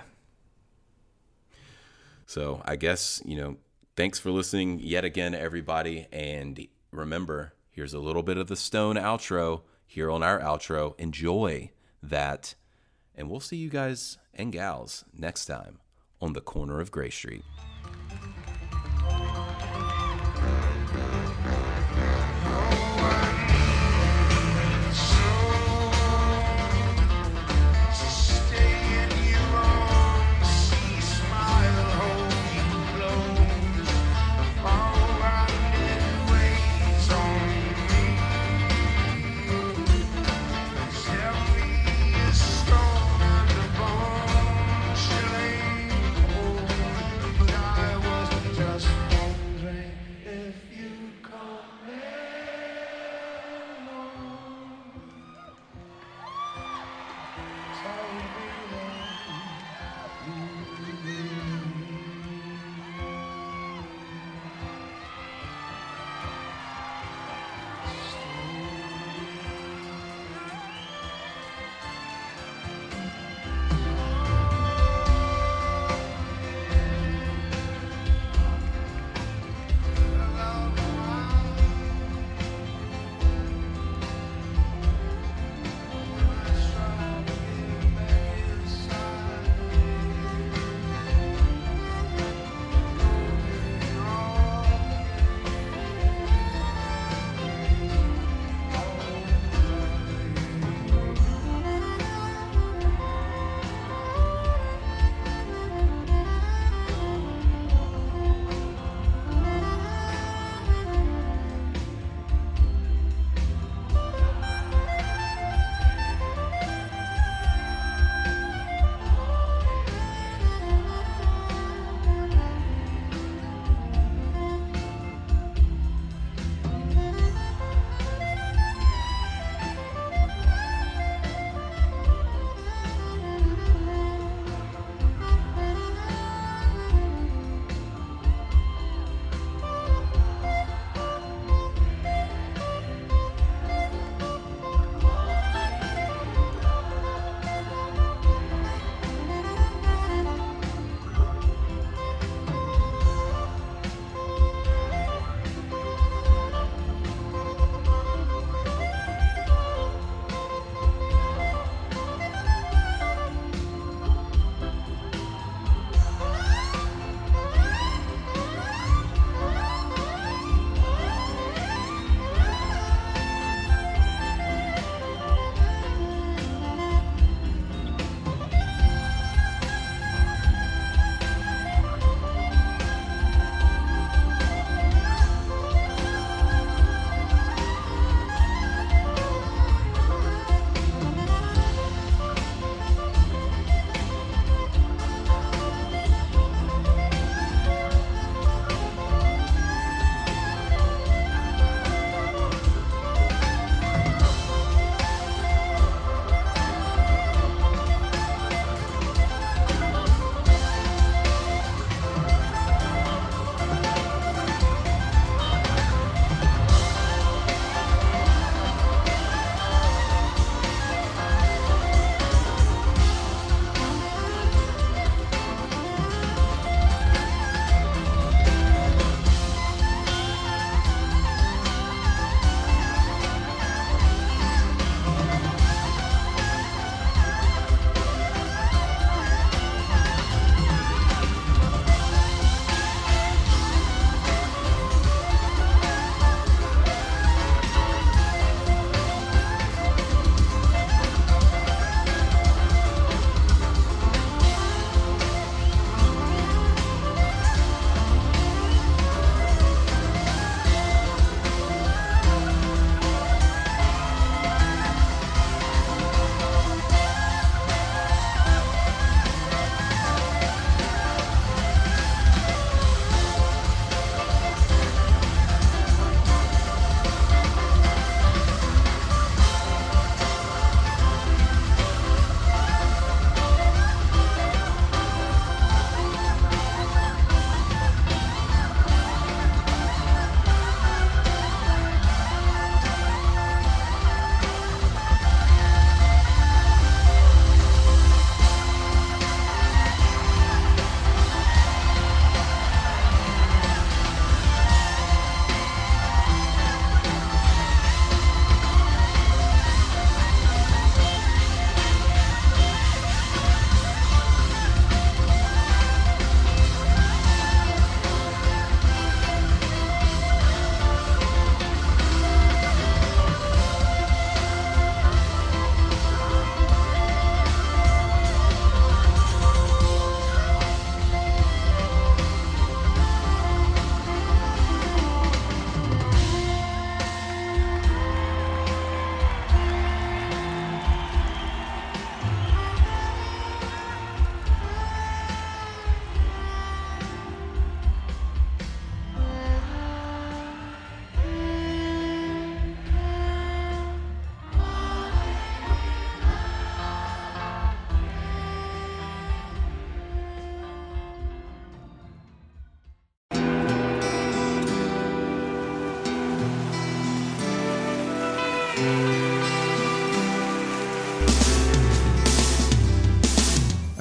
So 2.26 2.62
I 2.64 2.76
guess 2.76 3.22
you 3.24 3.36
know. 3.36 3.56
Thanks 3.94 4.18
for 4.18 4.30
listening 4.30 4.78
yet 4.80 5.06
again, 5.06 5.34
everybody. 5.34 6.06
And 6.12 6.68
remember, 6.90 7.54
here's 7.70 7.94
a 7.94 7.98
little 7.98 8.22
bit 8.22 8.36
of 8.36 8.46
the 8.46 8.54
Stone 8.54 8.96
outro 8.96 9.62
here 9.86 10.10
on 10.10 10.22
our 10.22 10.40
outro. 10.40 10.98
Enjoy 10.98 11.70
that, 12.02 12.54
and 13.14 13.30
we'll 13.30 13.40
see 13.40 13.56
you 13.56 13.70
guys 13.70 14.18
and 14.34 14.52
gals 14.52 15.04
next 15.16 15.46
time 15.46 15.80
on 16.20 16.32
the 16.32 16.40
corner 16.40 16.80
of 16.80 16.90
Grey 16.90 17.10
Street. 17.10 17.44